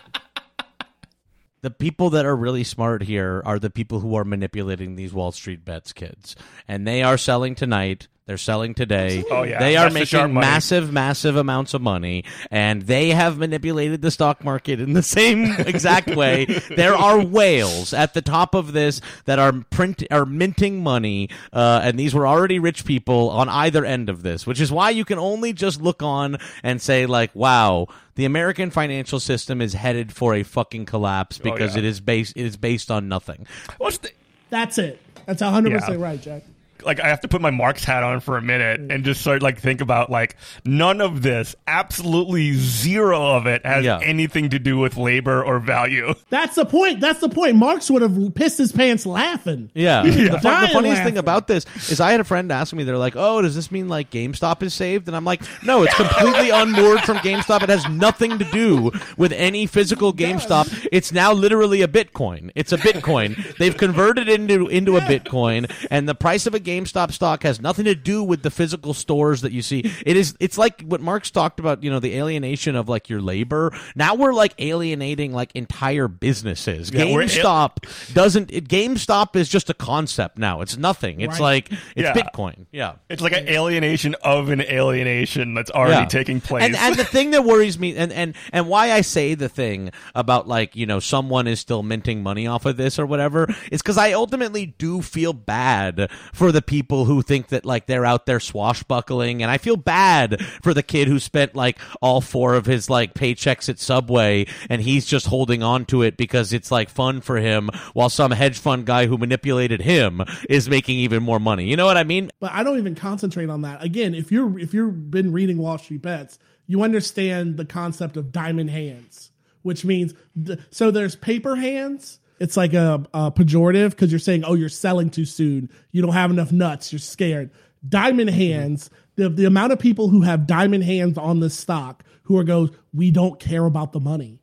The 1.62 1.70
people 1.70 2.10
that 2.10 2.24
are 2.24 2.36
really 2.36 2.64
smart 2.64 3.02
here 3.02 3.42
are 3.44 3.58
the 3.58 3.70
people 3.70 4.00
who 4.00 4.14
are 4.14 4.24
manipulating 4.24 4.96
these 4.96 5.12
Wall 5.12 5.32
Street 5.32 5.64
bets 5.64 5.92
kids. 5.92 6.36
And 6.66 6.86
they 6.86 7.02
are 7.02 7.18
selling 7.18 7.54
tonight. 7.54 8.08
They're 8.30 8.38
selling 8.38 8.74
today. 8.74 9.24
Oh, 9.28 9.42
yeah. 9.42 9.58
They 9.58 9.76
are 9.76 9.86
That's 9.90 9.94
the 9.96 10.06
sharp 10.06 10.22
making 10.28 10.34
money. 10.34 10.46
massive, 10.46 10.92
massive 10.92 11.34
amounts 11.34 11.74
of 11.74 11.82
money, 11.82 12.22
and 12.48 12.82
they 12.82 13.08
have 13.10 13.38
manipulated 13.38 14.02
the 14.02 14.12
stock 14.12 14.44
market 14.44 14.78
in 14.78 14.92
the 14.92 15.02
same 15.18 15.46
exact 15.58 16.14
way. 16.14 16.44
there 16.44 16.94
are 16.94 17.18
whales 17.18 17.92
at 17.92 18.14
the 18.14 18.22
top 18.22 18.54
of 18.54 18.72
this 18.72 19.00
that 19.24 19.40
are 19.40 19.52
print 19.70 20.04
are 20.12 20.24
minting 20.24 20.80
money, 20.80 21.28
uh, 21.52 21.80
and 21.82 21.98
these 21.98 22.14
were 22.14 22.24
already 22.24 22.60
rich 22.60 22.84
people 22.84 23.30
on 23.30 23.48
either 23.48 23.84
end 23.84 24.08
of 24.08 24.22
this, 24.22 24.46
which 24.46 24.60
is 24.60 24.70
why 24.70 24.90
you 24.90 25.04
can 25.04 25.18
only 25.18 25.52
just 25.52 25.82
look 25.82 26.00
on 26.00 26.36
and 26.62 26.80
say 26.80 27.06
like, 27.06 27.34
"Wow." 27.34 27.88
The 28.14 28.26
American 28.26 28.70
financial 28.70 29.18
system 29.18 29.60
is 29.60 29.72
headed 29.72 30.12
for 30.12 30.34
a 30.34 30.44
fucking 30.44 30.84
collapse 30.84 31.38
because 31.38 31.74
yeah. 31.74 31.80
it 31.80 31.84
is 31.84 32.00
based 32.00 32.36
it 32.36 32.44
is 32.46 32.56
based 32.56 32.92
on 32.92 33.08
nothing. 33.08 33.46
What's 33.78 33.98
the, 33.98 34.10
That's 34.50 34.78
it. 34.78 35.00
That's 35.26 35.42
100% 35.42 35.70
Yeah. 35.70 35.94
right, 35.96 36.20
Jack. 36.20 36.44
Like 36.84 37.00
I 37.00 37.08
have 37.08 37.20
to 37.22 37.28
put 37.28 37.40
my 37.40 37.50
Marx 37.50 37.84
hat 37.84 38.02
on 38.02 38.20
for 38.20 38.36
a 38.36 38.42
minute 38.42 38.80
mm. 38.80 38.94
and 38.94 39.04
just 39.04 39.20
start 39.20 39.42
like 39.42 39.58
think 39.58 39.80
about 39.80 40.10
like 40.10 40.36
none 40.64 41.00
of 41.00 41.22
this, 41.22 41.54
absolutely 41.66 42.52
zero 42.54 43.36
of 43.36 43.46
it 43.46 43.64
has 43.64 43.84
Yeah. 43.84 43.98
anything 44.02 44.50
to 44.50 44.58
do 44.58 44.78
with 44.78 44.96
labor 44.96 45.42
or 45.42 45.58
value. 45.58 46.14
That's 46.30 46.54
the 46.56 46.64
point. 46.66 47.00
That's 47.00 47.20
the 47.20 47.28
point. 47.28 47.56
Marx 47.56 47.90
would 47.90 48.02
have 48.02 48.34
pissed 48.34 48.58
his 48.58 48.72
pants 48.72 49.06
laughing. 49.06 49.70
Yeah. 49.74 50.04
He'd 50.04 50.12
The, 50.26 50.30
the 50.32 50.40
funniest 50.40 50.84
laughing. 50.84 51.04
thing 51.04 51.18
about 51.18 51.46
this 51.46 51.66
is 51.90 52.00
I 52.00 52.10
had 52.12 52.20
a 52.20 52.24
friend 52.24 52.50
ask 52.52 52.72
me, 52.72 52.84
they're 52.84 52.96
like, 52.98 53.16
oh, 53.16 53.42
does 53.42 53.54
this 53.54 53.70
mean 53.70 53.88
like 53.88 54.10
GameStop 54.10 54.62
is 54.62 54.74
saved? 54.74 55.08
And 55.08 55.16
I'm 55.16 55.24
like, 55.24 55.42
no, 55.64 55.82
it's 55.82 55.94
completely 55.94 56.50
unmoored 56.54 57.00
from 57.00 57.18
GameStop. 57.18 57.62
It 57.62 57.68
has 57.68 57.88
nothing 57.88 58.38
to 58.38 58.44
do 58.46 58.90
with 59.16 59.32
any 59.32 59.66
physical 59.66 60.12
GameStop. 60.12 60.88
It's 60.92 61.12
now 61.12 61.32
literally 61.32 61.82
a 61.82 61.88
Bitcoin. 61.88 62.50
It's 62.54 62.72
a 62.72 62.78
Bitcoin. 62.78 63.56
They've 63.58 63.76
converted 63.76 64.28
it 64.28 64.40
into, 64.40 64.68
into 64.68 64.96
a 64.96 65.00
Bitcoin, 65.00 65.70
and 65.90 66.08
the 66.08 66.14
price 66.14 66.46
of 66.46 66.54
a 66.54 66.60
GameStop 66.70 67.12
stock 67.12 67.42
has 67.42 67.60
nothing 67.60 67.84
to 67.86 67.94
do 67.94 68.22
with 68.22 68.42
the 68.42 68.50
physical 68.50 68.94
stores 68.94 69.40
that 69.40 69.52
you 69.52 69.62
see. 69.62 69.80
It 70.06 70.16
is, 70.16 70.34
it's 70.40 70.56
like 70.56 70.82
what 70.82 71.00
Marx 71.00 71.30
talked 71.30 71.58
about, 71.58 71.82
you 71.82 71.90
know, 71.90 71.98
the 71.98 72.16
alienation 72.16 72.76
of 72.76 72.88
like 72.88 73.08
your 73.08 73.20
labor. 73.20 73.72
Now 73.96 74.14
we're 74.14 74.32
like 74.32 74.54
alienating 74.58 75.32
like 75.32 75.50
entire 75.54 76.06
businesses. 76.08 76.90
Yeah, 76.92 77.04
GameStop 77.06 78.14
doesn't 78.14 78.52
it, 78.52 78.68
GameStop 78.68 79.36
is 79.36 79.48
just 79.48 79.68
a 79.70 79.74
concept 79.74 80.38
now. 80.38 80.60
It's 80.60 80.76
nothing. 80.76 81.20
It's 81.20 81.40
Right. 81.40 81.40
like 81.40 81.72
it's 81.96 82.06
Yeah. 82.06 82.12
Bitcoin. 82.12 82.66
Yeah. 82.72 82.92
It's 83.08 83.22
like 83.22 83.32
an 83.32 83.48
alienation 83.48 84.14
of 84.22 84.50
an 84.50 84.60
alienation 84.60 85.54
that's 85.54 85.70
already 85.70 86.02
Yeah. 86.02 86.06
taking 86.06 86.40
place. 86.40 86.64
And 86.64 86.76
and 86.76 86.96
the 86.96 87.04
thing 87.04 87.30
that 87.32 87.44
worries 87.44 87.78
me 87.78 87.96
and, 87.96 88.12
and 88.12 88.34
and 88.52 88.68
why 88.68 88.92
I 88.92 89.00
say 89.00 89.34
the 89.34 89.48
thing 89.48 89.90
about 90.14 90.46
like, 90.48 90.76
you 90.76 90.86
know, 90.86 91.00
someone 91.00 91.46
is 91.46 91.60
still 91.60 91.82
minting 91.82 92.22
money 92.22 92.46
off 92.46 92.66
of 92.66 92.76
this 92.76 92.98
or 92.98 93.06
whatever 93.06 93.48
is 93.72 93.82
cuz 93.82 93.96
I 93.98 94.12
ultimately 94.12 94.66
do 94.78 95.02
feel 95.02 95.32
bad 95.32 96.08
for 96.32 96.52
the 96.52 96.59
people 96.62 97.04
who 97.04 97.22
think 97.22 97.48
that 97.48 97.64
like 97.64 97.86
they're 97.86 98.04
out 98.04 98.26
there 98.26 98.40
swashbuckling 98.40 99.42
and 99.42 99.50
I 99.50 99.58
feel 99.58 99.76
bad 99.76 100.40
for 100.62 100.74
the 100.74 100.82
kid 100.82 101.08
who 101.08 101.18
spent 101.18 101.54
like 101.54 101.78
all 102.00 102.20
four 102.20 102.54
of 102.54 102.66
his 102.66 102.88
like 102.88 103.14
paychecks 103.14 103.68
at 103.68 103.78
Subway 103.78 104.46
and 104.68 104.82
he's 104.82 105.06
just 105.06 105.26
holding 105.26 105.62
on 105.62 105.84
to 105.86 106.02
it 106.02 106.16
because 106.16 106.52
it's 106.52 106.70
like 106.70 106.88
fun 106.88 107.20
for 107.20 107.36
him 107.36 107.70
while 107.92 108.08
some 108.10 108.30
hedge 108.30 108.58
fund 108.58 108.86
guy 108.86 109.06
who 109.06 109.18
manipulated 109.18 109.80
him 109.80 110.22
is 110.48 110.68
making 110.68 110.98
even 110.98 111.22
more 111.22 111.40
money. 111.40 111.64
You 111.66 111.76
know 111.76 111.86
what 111.86 111.96
I 111.96 112.04
mean? 112.04 112.30
But 112.40 112.52
I 112.52 112.62
don't 112.62 112.78
even 112.78 112.94
concentrate 112.94 113.50
on 113.50 113.62
that. 113.62 113.82
Again, 113.82 114.14
if 114.14 114.30
you're 114.30 114.58
if 114.58 114.74
you've 114.74 115.10
been 115.10 115.32
reading 115.32 115.58
Wall 115.58 115.78
Street 115.78 116.02
Bets, 116.02 116.38
you 116.66 116.82
understand 116.82 117.56
the 117.56 117.64
concept 117.64 118.16
of 118.16 118.30
diamond 118.30 118.70
hands, 118.70 119.32
which 119.62 119.84
means 119.84 120.14
th- 120.46 120.60
so 120.70 120.92
there's 120.92 121.16
paper 121.16 121.56
hands. 121.56 122.19
It's 122.40 122.56
like 122.56 122.72
a, 122.72 123.06
a 123.12 123.30
pejorative 123.30 123.90
because 123.90 124.10
you're 124.10 124.18
saying, 124.18 124.44
oh, 124.44 124.54
you're 124.54 124.70
selling 124.70 125.10
too 125.10 125.26
soon. 125.26 125.70
You 125.92 126.02
don't 126.02 126.14
have 126.14 126.30
enough 126.30 126.50
nuts. 126.50 126.92
You're 126.92 126.98
scared. 126.98 127.50
Diamond 127.86 128.30
mm-hmm. 128.30 128.38
hands. 128.38 128.90
The 129.16 129.28
the 129.28 129.44
amount 129.44 129.72
of 129.72 129.78
people 129.78 130.08
who 130.08 130.22
have 130.22 130.46
diamond 130.46 130.84
hands 130.84 131.18
on 131.18 131.40
this 131.40 131.56
stock 131.56 132.02
who 132.22 132.38
are 132.38 132.44
goes, 132.44 132.70
we 132.94 133.10
don't 133.10 133.38
care 133.38 133.66
about 133.66 133.92
the 133.92 134.00
money. 134.00 134.40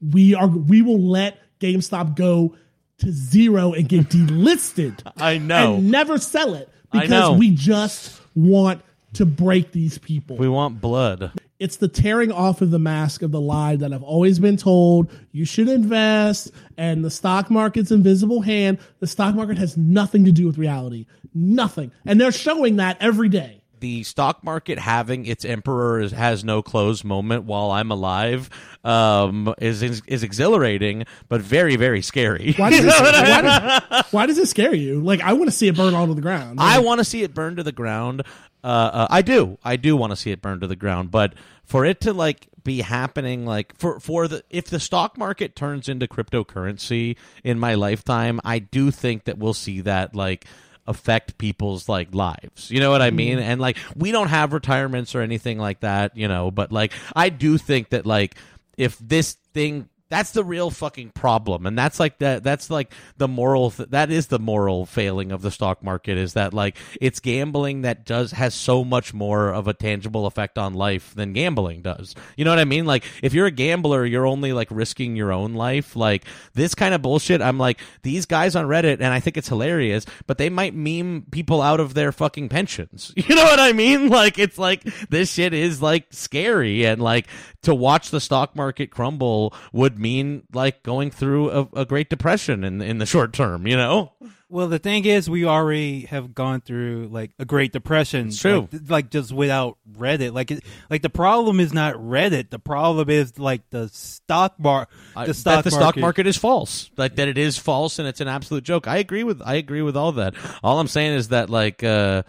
We 0.00 0.34
are 0.34 0.46
we 0.46 0.82
will 0.82 1.00
let 1.00 1.38
GameStop 1.60 2.16
go 2.16 2.56
to 2.98 3.12
zero 3.12 3.72
and 3.72 3.88
get 3.88 4.08
delisted 4.08 5.00
I 5.16 5.38
know. 5.38 5.74
and 5.74 5.90
never 5.90 6.18
sell 6.18 6.54
it 6.54 6.68
because 6.92 7.38
we 7.38 7.50
just 7.50 8.20
want 8.34 8.82
to 9.14 9.26
break 9.26 9.72
these 9.72 9.98
people. 9.98 10.36
We 10.36 10.48
want 10.48 10.80
blood. 10.80 11.32
It's 11.64 11.76
the 11.76 11.88
tearing 11.88 12.30
off 12.30 12.60
of 12.60 12.70
the 12.70 12.78
mask 12.78 13.22
of 13.22 13.30
the 13.30 13.40
lie 13.40 13.74
that 13.74 13.90
I've 13.90 14.02
always 14.02 14.38
been 14.38 14.58
told 14.58 15.10
you 15.32 15.46
should 15.46 15.70
invest 15.70 16.50
and 16.76 17.02
the 17.02 17.10
stock 17.10 17.50
market's 17.50 17.90
invisible 17.90 18.42
hand. 18.42 18.78
The 19.00 19.06
stock 19.06 19.34
market 19.34 19.56
has 19.56 19.74
nothing 19.74 20.26
to 20.26 20.30
do 20.30 20.46
with 20.46 20.58
reality. 20.58 21.06
Nothing. 21.32 21.90
And 22.04 22.20
they're 22.20 22.32
showing 22.32 22.76
that 22.76 22.98
every 23.00 23.30
day. 23.30 23.62
The 23.80 24.02
stock 24.02 24.42
market 24.42 24.78
having 24.78 25.26
its 25.26 25.44
emperor 25.44 26.00
is, 26.00 26.12
has 26.12 26.44
no 26.44 26.62
clothes 26.62 27.04
moment 27.04 27.44
while 27.44 27.70
I'm 27.70 27.90
alive 27.90 28.50
um, 28.84 29.54
is, 29.58 29.82
is 29.82 30.02
is 30.06 30.22
exhilarating, 30.22 31.04
but 31.28 31.40
very 31.40 31.76
very 31.76 32.02
scary. 32.02 32.54
Why 32.56 32.70
does, 32.70 32.84
it, 32.84 32.88
why, 32.88 33.40
does, 33.42 34.04
why 34.12 34.26
does 34.26 34.38
it 34.38 34.46
scare 34.46 34.74
you? 34.74 35.00
Like 35.00 35.20
I 35.20 35.32
want 35.32 35.46
to 35.50 35.56
see 35.56 35.68
it 35.68 35.76
burn 35.76 35.94
all 35.94 36.06
to 36.06 36.14
the 36.14 36.22
ground. 36.22 36.60
I 36.60 36.78
want 36.78 36.98
to 36.98 37.04
see 37.04 37.22
it 37.22 37.34
burn 37.34 37.56
to 37.56 37.62
the 37.62 37.72
ground. 37.72 38.22
Uh, 38.62 38.66
uh, 38.66 39.06
I 39.10 39.22
do. 39.22 39.58
I 39.62 39.76
do 39.76 39.96
want 39.96 40.12
to 40.12 40.16
see 40.16 40.30
it 40.30 40.40
burn 40.40 40.60
to 40.60 40.66
the 40.66 40.76
ground. 40.76 41.10
But 41.10 41.34
for 41.64 41.84
it 41.84 42.00
to 42.02 42.14
like 42.14 42.48
be 42.64 42.80
happening, 42.80 43.44
like 43.44 43.76
for 43.78 44.00
for 44.00 44.26
the 44.26 44.42
if 44.50 44.66
the 44.66 44.80
stock 44.80 45.18
market 45.18 45.54
turns 45.54 45.88
into 45.88 46.06
cryptocurrency 46.06 47.16
in 47.44 47.58
my 47.58 47.74
lifetime, 47.74 48.40
I 48.44 48.58
do 48.58 48.90
think 48.90 49.24
that 49.24 49.38
we'll 49.38 49.54
see 49.54 49.82
that 49.82 50.14
like 50.14 50.46
affect 50.86 51.38
people's 51.38 51.88
like 51.88 52.14
lives. 52.14 52.70
You 52.70 52.80
know 52.80 52.90
what 52.90 53.02
I 53.02 53.08
mm-hmm. 53.08 53.16
mean? 53.16 53.38
And 53.38 53.60
like 53.60 53.78
we 53.96 54.12
don't 54.12 54.28
have 54.28 54.52
retirements 54.52 55.14
or 55.14 55.20
anything 55.20 55.58
like 55.58 55.80
that, 55.80 56.16
you 56.16 56.28
know, 56.28 56.50
but 56.50 56.72
like 56.72 56.92
I 57.14 57.28
do 57.28 57.58
think 57.58 57.90
that 57.90 58.06
like 58.06 58.36
if 58.76 58.98
this 58.98 59.36
thing 59.52 59.88
that's 60.14 60.30
the 60.30 60.44
real 60.44 60.70
fucking 60.70 61.10
problem. 61.10 61.66
And 61.66 61.76
that's 61.76 61.98
like 61.98 62.18
that 62.18 62.44
that's 62.44 62.70
like 62.70 62.92
the 63.16 63.26
moral 63.26 63.72
th- 63.72 63.88
that 63.88 64.12
is 64.12 64.28
the 64.28 64.38
moral 64.38 64.86
failing 64.86 65.32
of 65.32 65.42
the 65.42 65.50
stock 65.50 65.82
market 65.82 66.16
is 66.16 66.34
that 66.34 66.54
like 66.54 66.76
it's 67.00 67.18
gambling 67.18 67.82
that 67.82 68.04
does 68.04 68.30
has 68.30 68.54
so 68.54 68.84
much 68.84 69.12
more 69.12 69.52
of 69.52 69.66
a 69.66 69.74
tangible 69.74 70.26
effect 70.26 70.56
on 70.56 70.72
life 70.72 71.12
than 71.16 71.32
gambling 71.32 71.82
does. 71.82 72.14
You 72.36 72.44
know 72.44 72.52
what 72.52 72.60
i 72.60 72.64
mean? 72.64 72.86
Like 72.86 73.04
if 73.24 73.34
you're 73.34 73.46
a 73.46 73.50
gambler 73.50 74.06
you're 74.06 74.24
only 74.24 74.52
like 74.52 74.68
risking 74.70 75.16
your 75.16 75.32
own 75.32 75.54
life. 75.54 75.96
Like 75.96 76.24
this 76.52 76.76
kind 76.76 76.94
of 76.94 77.02
bullshit 77.02 77.42
i'm 77.42 77.58
like 77.58 77.80
these 78.02 78.24
guys 78.24 78.54
on 78.54 78.66
reddit 78.66 78.94
and 78.94 79.06
i 79.06 79.18
think 79.18 79.36
it's 79.36 79.48
hilarious 79.48 80.06
but 80.28 80.38
they 80.38 80.48
might 80.48 80.74
meme 80.74 81.26
people 81.32 81.60
out 81.60 81.80
of 81.80 81.94
their 81.94 82.12
fucking 82.12 82.48
pensions. 82.48 83.12
You 83.24 83.34
know 83.34 83.44
what 83.44 83.58
i 83.58 83.72
mean? 83.72 84.10
Like 84.10 84.38
it's 84.38 84.58
like 84.58 84.84
this 85.08 85.32
shit 85.32 85.54
is 85.54 85.82
like 85.82 86.06
scary. 86.10 86.86
And 86.86 87.02
like 87.02 87.26
to 87.62 87.74
watch 87.74 88.10
the 88.10 88.20
stock 88.20 88.54
market 88.54 88.90
crumble 88.90 89.54
would 89.72 89.98
mean 90.04 90.42
like 90.52 90.82
going 90.82 91.10
through 91.10 91.50
a, 91.50 91.68
a 91.82 91.84
great 91.84 92.08
depression 92.10 92.62
in 92.64 92.80
in 92.82 92.98
the 92.98 93.06
short 93.06 93.32
term 93.32 93.66
you 93.66 93.76
know 93.76 94.12
Well, 94.50 94.68
the 94.68 94.78
thing 94.78 95.04
is, 95.04 95.28
we 95.28 95.44
already 95.46 96.02
have 96.06 96.32
gone 96.32 96.60
through 96.60 97.08
like 97.10 97.32
a 97.40 97.44
Great 97.44 97.72
Depression. 97.72 98.28
It's 98.28 98.38
true. 98.40 98.68
Like, 98.70 98.82
like 98.88 99.10
just 99.10 99.32
without 99.32 99.78
Reddit. 99.98 100.32
Like, 100.32 100.52
it, 100.52 100.62
like 100.88 101.02
the 101.02 101.10
problem 101.10 101.58
is 101.58 101.72
not 101.72 101.94
Reddit. 101.96 102.50
The 102.50 102.60
problem 102.60 103.10
is 103.10 103.36
like 103.36 103.62
the 103.70 103.88
stock 103.88 104.54
bar. 104.58 104.86
I- 105.16 105.26
The 105.26 105.34
stock 105.34 105.56
that 105.56 105.64
the 105.64 105.70
stock 105.72 105.96
market 105.96 106.28
is 106.28 106.36
false 106.36 106.88
like 106.96 107.16
that 107.16 107.26
it 107.26 107.38
is 107.38 107.58
false 107.58 107.98
and 107.98 108.06
it's 108.06 108.20
an 108.20 108.28
absolute 108.28 108.62
joke 108.62 108.86
i 108.86 108.98
agree 108.98 109.24
with 109.24 109.42
i 109.44 109.54
agree 109.54 109.82
with 109.82 109.96
all 109.96 110.12
that 110.12 110.34
all 110.62 110.78
i'm 110.78 110.86
saying 110.88 111.14
is 111.14 111.28
that 111.28 111.50
like 111.50 111.82
uh 111.82 112.22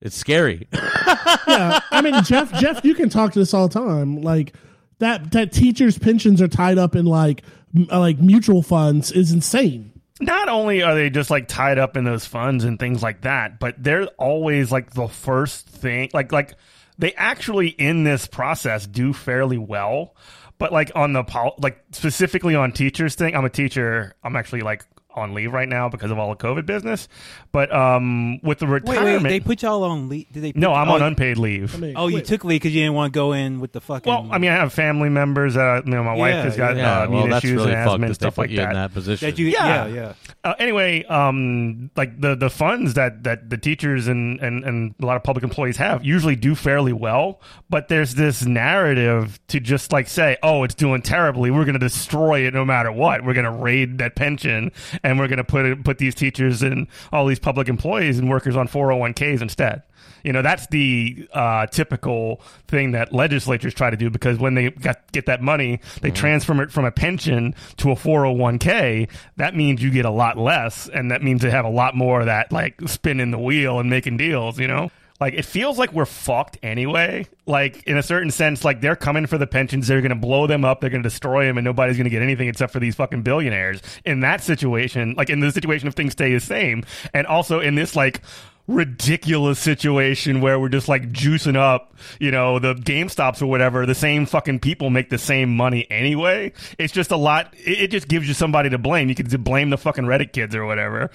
it's 0.00 0.16
scary 0.16 0.68
yeah, 0.72 1.80
I 1.90 2.00
mean 2.00 2.22
Jeff. 2.24 2.52
Jeff, 2.60 2.84
you 2.84 2.94
can 2.94 3.08
talk 3.10 3.32
to 3.32 3.38
this 3.38 3.52
all 3.54 3.68
the 3.68 3.74
time. 3.80 4.22
Like 4.22 4.54
that 4.98 5.32
that 5.32 5.52
teachers' 5.52 5.98
pensions 5.98 6.40
are 6.40 6.48
tied 6.48 6.78
up 6.78 6.94
in 6.94 7.04
like 7.06 7.42
uh, 7.90 7.98
like 8.00 8.18
mutual 8.18 8.62
funds 8.62 9.12
is 9.12 9.32
insane. 9.32 9.92
not 10.20 10.48
only 10.48 10.82
are 10.82 10.94
they 10.94 11.10
just 11.10 11.30
like 11.30 11.46
tied 11.48 11.78
up 11.78 11.96
in 11.96 12.04
those 12.04 12.24
funds 12.24 12.64
and 12.64 12.78
things 12.78 13.02
like 13.02 13.22
that, 13.22 13.58
but 13.58 13.74
they're 13.82 14.06
always 14.18 14.72
like 14.72 14.94
the 14.94 15.08
first 15.08 15.68
thing. 15.68 16.08
Like 16.14 16.32
like 16.32 16.54
they 16.98 17.12
actually 17.14 17.68
in 17.68 18.04
this 18.04 18.26
process 18.26 18.86
do 18.86 19.12
fairly 19.12 19.58
well, 19.58 20.16
but 20.58 20.72
like 20.72 20.90
on 20.94 21.12
the 21.12 21.24
pol- 21.24 21.56
like 21.58 21.82
specifically 21.92 22.54
on 22.54 22.72
teachers 22.72 23.14
thing, 23.14 23.36
I'm 23.36 23.44
a 23.44 23.50
teacher. 23.50 24.14
I'm 24.24 24.36
actually 24.36 24.62
like 24.62 24.86
on 25.16 25.34
leave 25.34 25.52
right 25.52 25.68
now 25.68 25.88
because 25.88 26.10
of 26.10 26.18
all 26.18 26.30
the 26.30 26.36
COVID 26.36 26.66
business. 26.66 27.08
But 27.52 27.74
um 27.74 28.38
with 28.42 28.58
the 28.58 28.66
retirement, 28.66 29.22
wait. 29.24 29.28
They 29.30 29.40
put 29.40 29.62
y'all 29.62 29.82
on 29.84 30.08
leave? 30.08 30.30
Did 30.32 30.42
they? 30.42 30.52
Put, 30.52 30.60
no, 30.60 30.72
I'm 30.74 30.88
oh, 30.88 30.94
on 30.94 31.02
unpaid 31.02 31.38
leave. 31.38 31.74
I 31.74 31.78
mean, 31.78 31.94
Oh, 31.96 32.08
you 32.08 32.16
quit. 32.18 32.26
took 32.26 32.44
leave 32.44 32.60
because 32.60 32.74
you 32.74 32.82
didn't 32.82 32.94
want 32.94 33.12
to 33.12 33.16
go 33.16 33.32
in 33.32 33.60
with 33.60 33.72
the 33.72 33.80
fucking. 33.80 34.10
well, 34.12 34.28
I 34.30 34.38
mean, 34.38 34.50
I 34.50 34.54
have 34.54 34.72
family 34.72 35.08
members. 35.08 35.54
that 35.54 35.86
you 35.86 35.92
know, 35.92 36.04
my 36.04 36.14
wife 36.14 36.34
has 36.44 36.56
got 36.56 36.76
yeah 36.76 37.02
uh, 37.02 37.08
well 37.08 37.18
immune 37.20 37.30
that's 37.30 37.44
issues 37.44 37.56
really 37.56 37.72
and 37.72 37.84
fucked 37.84 37.86
asthma 37.86 37.94
and 37.94 38.02
that 38.04 38.08
they 38.08 38.14
stuff 38.14 38.34
put 38.34 38.40
like 38.42 38.50
you 38.50 38.56
that. 38.58 38.68
in 38.68 38.74
that 38.74 38.92
position 38.92 39.30
that 39.30 39.38
you, 39.38 39.46
Yeah. 39.46 39.86
yeah, 39.86 39.94
yeah. 39.94 40.12
Uh, 40.44 40.54
anyway, 40.58 41.02
um, 41.04 41.90
like 41.96 42.20
the 42.20 42.34
the 42.34 42.50
funds 42.50 42.94
that 42.94 43.24
that 43.24 43.48
the 43.50 43.56
teachers 43.58 44.06
and, 44.08 44.38
and 44.40 44.64
and 44.64 44.94
a 45.00 45.06
lot 45.06 45.16
of 45.16 45.22
public 45.22 45.42
employees 45.42 45.76
have 45.78 46.04
usually 46.04 46.36
do 46.36 46.54
fairly 46.54 46.92
well, 46.92 47.40
but 47.70 47.88
there's 47.88 48.14
this 48.14 48.44
narrative 48.44 49.40
to 49.48 49.60
just 49.60 49.92
like 49.92 50.08
say, 50.08 50.36
oh, 50.42 50.62
it's 50.64 50.74
doing 50.74 51.02
terribly. 51.02 51.50
We're 51.50 51.64
going 51.64 51.74
to 51.74 51.78
destroy 51.78 52.46
it 52.46 52.54
no 52.54 52.64
matter 52.64 52.92
what. 52.92 53.24
We're 53.24 53.34
going 53.34 53.44
to 53.44 53.50
raid 53.50 53.98
that 53.98 54.14
pension, 54.16 54.72
and 55.06 55.20
we're 55.20 55.28
going 55.28 55.38
to 55.38 55.44
put 55.44 55.84
put 55.84 55.98
these 55.98 56.16
teachers 56.16 56.62
and 56.62 56.88
all 57.12 57.26
these 57.26 57.38
public 57.38 57.68
employees 57.68 58.18
and 58.18 58.28
workers 58.28 58.56
on 58.56 58.66
401ks 58.66 59.40
instead. 59.40 59.82
You 60.24 60.32
know, 60.32 60.42
that's 60.42 60.66
the 60.66 61.28
uh, 61.32 61.66
typical 61.66 62.40
thing 62.66 62.90
that 62.90 63.12
legislatures 63.12 63.72
try 63.72 63.90
to 63.90 63.96
do 63.96 64.10
because 64.10 64.38
when 64.38 64.54
they 64.54 64.70
got, 64.70 65.12
get 65.12 65.26
that 65.26 65.40
money, 65.40 65.80
they 66.02 66.10
transfer 66.10 66.60
it 66.60 66.72
from 66.72 66.84
a 66.84 66.90
pension 66.90 67.54
to 67.76 67.92
a 67.92 67.94
401k. 67.94 69.08
That 69.36 69.54
means 69.54 69.80
you 69.80 69.90
get 69.90 70.04
a 70.04 70.10
lot 70.10 70.36
less, 70.36 70.88
and 70.88 71.12
that 71.12 71.22
means 71.22 71.42
they 71.42 71.50
have 71.50 71.64
a 71.64 71.70
lot 71.70 71.94
more 71.94 72.20
of 72.20 72.26
that, 72.26 72.50
like 72.50 72.80
spinning 72.88 73.30
the 73.30 73.38
wheel 73.38 73.78
and 73.78 73.88
making 73.88 74.16
deals, 74.16 74.58
you 74.58 74.66
know? 74.66 74.90
Like, 75.20 75.34
it 75.34 75.44
feels 75.44 75.78
like 75.78 75.92
we're 75.92 76.04
fucked 76.04 76.58
anyway. 76.62 77.26
Like, 77.46 77.82
in 77.84 77.96
a 77.96 78.02
certain 78.02 78.30
sense, 78.30 78.64
like 78.64 78.80
they're 78.80 78.96
coming 78.96 79.26
for 79.26 79.38
the 79.38 79.46
pensions, 79.46 79.88
they're 79.88 80.02
going 80.02 80.10
to 80.10 80.16
blow 80.16 80.46
them 80.46 80.64
up, 80.64 80.80
they're 80.80 80.90
going 80.90 81.02
to 81.02 81.08
destroy 81.08 81.46
them, 81.46 81.56
and 81.58 81.64
nobody's 81.64 81.96
going 81.96 82.04
to 82.04 82.10
get 82.10 82.22
anything 82.22 82.48
except 82.48 82.72
for 82.72 82.80
these 82.80 82.94
fucking 82.94 83.22
billionaires. 83.22 83.80
In 84.04 84.20
that 84.20 84.42
situation, 84.42 85.14
like 85.16 85.30
in 85.30 85.40
the 85.40 85.50
situation 85.50 85.88
if 85.88 85.94
things 85.94 86.12
stay 86.12 86.32
the 86.32 86.40
same, 86.40 86.84
and 87.14 87.26
also 87.26 87.60
in 87.60 87.74
this, 87.74 87.96
like, 87.96 88.20
ridiculous 88.68 89.60
situation 89.60 90.40
where 90.40 90.58
we're 90.58 90.68
just 90.68 90.88
like 90.88 91.12
juicing 91.12 91.56
up, 91.56 91.94
you 92.18 92.30
know, 92.30 92.58
the 92.58 92.74
Game 92.74 93.08
Stops 93.08 93.40
or 93.40 93.46
whatever. 93.46 93.86
The 93.86 93.94
same 93.94 94.26
fucking 94.26 94.60
people 94.60 94.90
make 94.90 95.08
the 95.08 95.18
same 95.18 95.56
money 95.56 95.86
anyway. 95.90 96.52
It's 96.78 96.92
just 96.92 97.10
a 97.10 97.16
lot. 97.16 97.54
It, 97.54 97.82
it 97.82 97.90
just 97.90 98.08
gives 98.08 98.26
you 98.26 98.34
somebody 98.34 98.70
to 98.70 98.78
blame. 98.78 99.08
You 99.08 99.14
just 99.14 99.44
blame 99.44 99.70
the 99.70 99.78
fucking 99.78 100.04
Reddit 100.04 100.32
kids 100.32 100.54
or 100.54 100.66
whatever. 100.66 101.10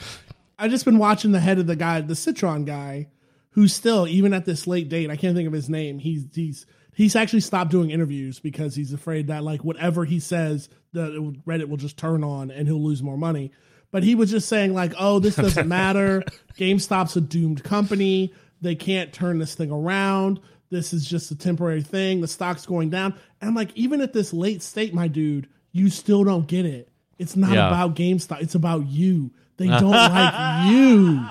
I've 0.58 0.72
just 0.72 0.86
been 0.86 0.98
watching 0.98 1.32
the 1.32 1.40
head 1.40 1.60
of 1.60 1.68
the 1.68 1.76
guy, 1.76 2.02
the 2.02 2.16
Citron 2.16 2.66
guy, 2.66 3.08
who's 3.52 3.74
still 3.74 4.08
even 4.08 4.34
at 4.34 4.46
this 4.46 4.68
late 4.68 4.90
date. 4.90 5.10
I 5.10 5.16
can't 5.16 5.36
think 5.36 5.48
of 5.48 5.54
his 5.54 5.70
name. 5.70 6.00
He's 6.00 6.26
he's 6.34 6.66
he's 6.94 7.16
actually 7.16 7.40
stopped 7.42 7.72
doing 7.72 7.90
interviews 7.92 8.40
because 8.40 8.76
he's 8.76 8.94
afraid 8.94 9.28
that 9.28 9.44
like 9.44 9.64
whatever 9.64 10.06
he 10.06 10.20
says, 10.20 10.70
the 10.94 11.36
Reddit 11.48 11.70
will 11.70 11.78
just 11.78 11.98
turn 11.98 12.24
on 12.24 12.52
and 12.52 12.68
he'll 12.68 12.84
lose 12.84 13.02
more 13.04 13.18
money. 13.18 13.52
But 13.92 14.04
he 14.04 14.16
was 14.16 14.32
just 14.32 14.48
saying 14.48 14.74
like, 14.74 14.94
oh, 14.98 15.20
this 15.20 15.36
doesn't 15.36 15.68
matter. 15.70 16.24
GameStop's 16.58 17.16
a 17.18 17.22
doomed 17.22 17.64
company. 17.64 18.34
They 18.62 18.76
can't 18.76 19.12
turn 19.12 19.38
this 19.40 19.54
thing 19.56 19.72
around. 19.72 20.40
This 20.70 20.94
is 20.94 21.06
just 21.06 21.30
a 21.32 21.36
temporary 21.36 21.82
thing. 21.82 22.22
The 22.22 22.28
stock's 22.30 22.66
going 22.66 22.90
down. 22.90 23.14
And 23.42 23.50
I'm 23.50 23.56
like, 23.56 23.76
even 23.76 24.00
at 24.00 24.14
this 24.14 24.32
late 24.32 24.62
state, 24.62 24.94
my 24.94 25.10
dude, 25.10 25.50
you 25.74 25.90
still 25.90 26.24
don't 26.24 26.48
get 26.48 26.66
it. 26.66 26.88
It's 27.20 27.36
not 27.36 27.52
Yeah. 27.52 27.68
about 27.68 27.96
GameStop. 27.96 28.42
It's 28.42 28.56
about 28.56 28.88
you. 28.88 29.32
They 29.58 29.68
don't 29.80 29.90
like 29.92 30.72
you. 30.72 31.26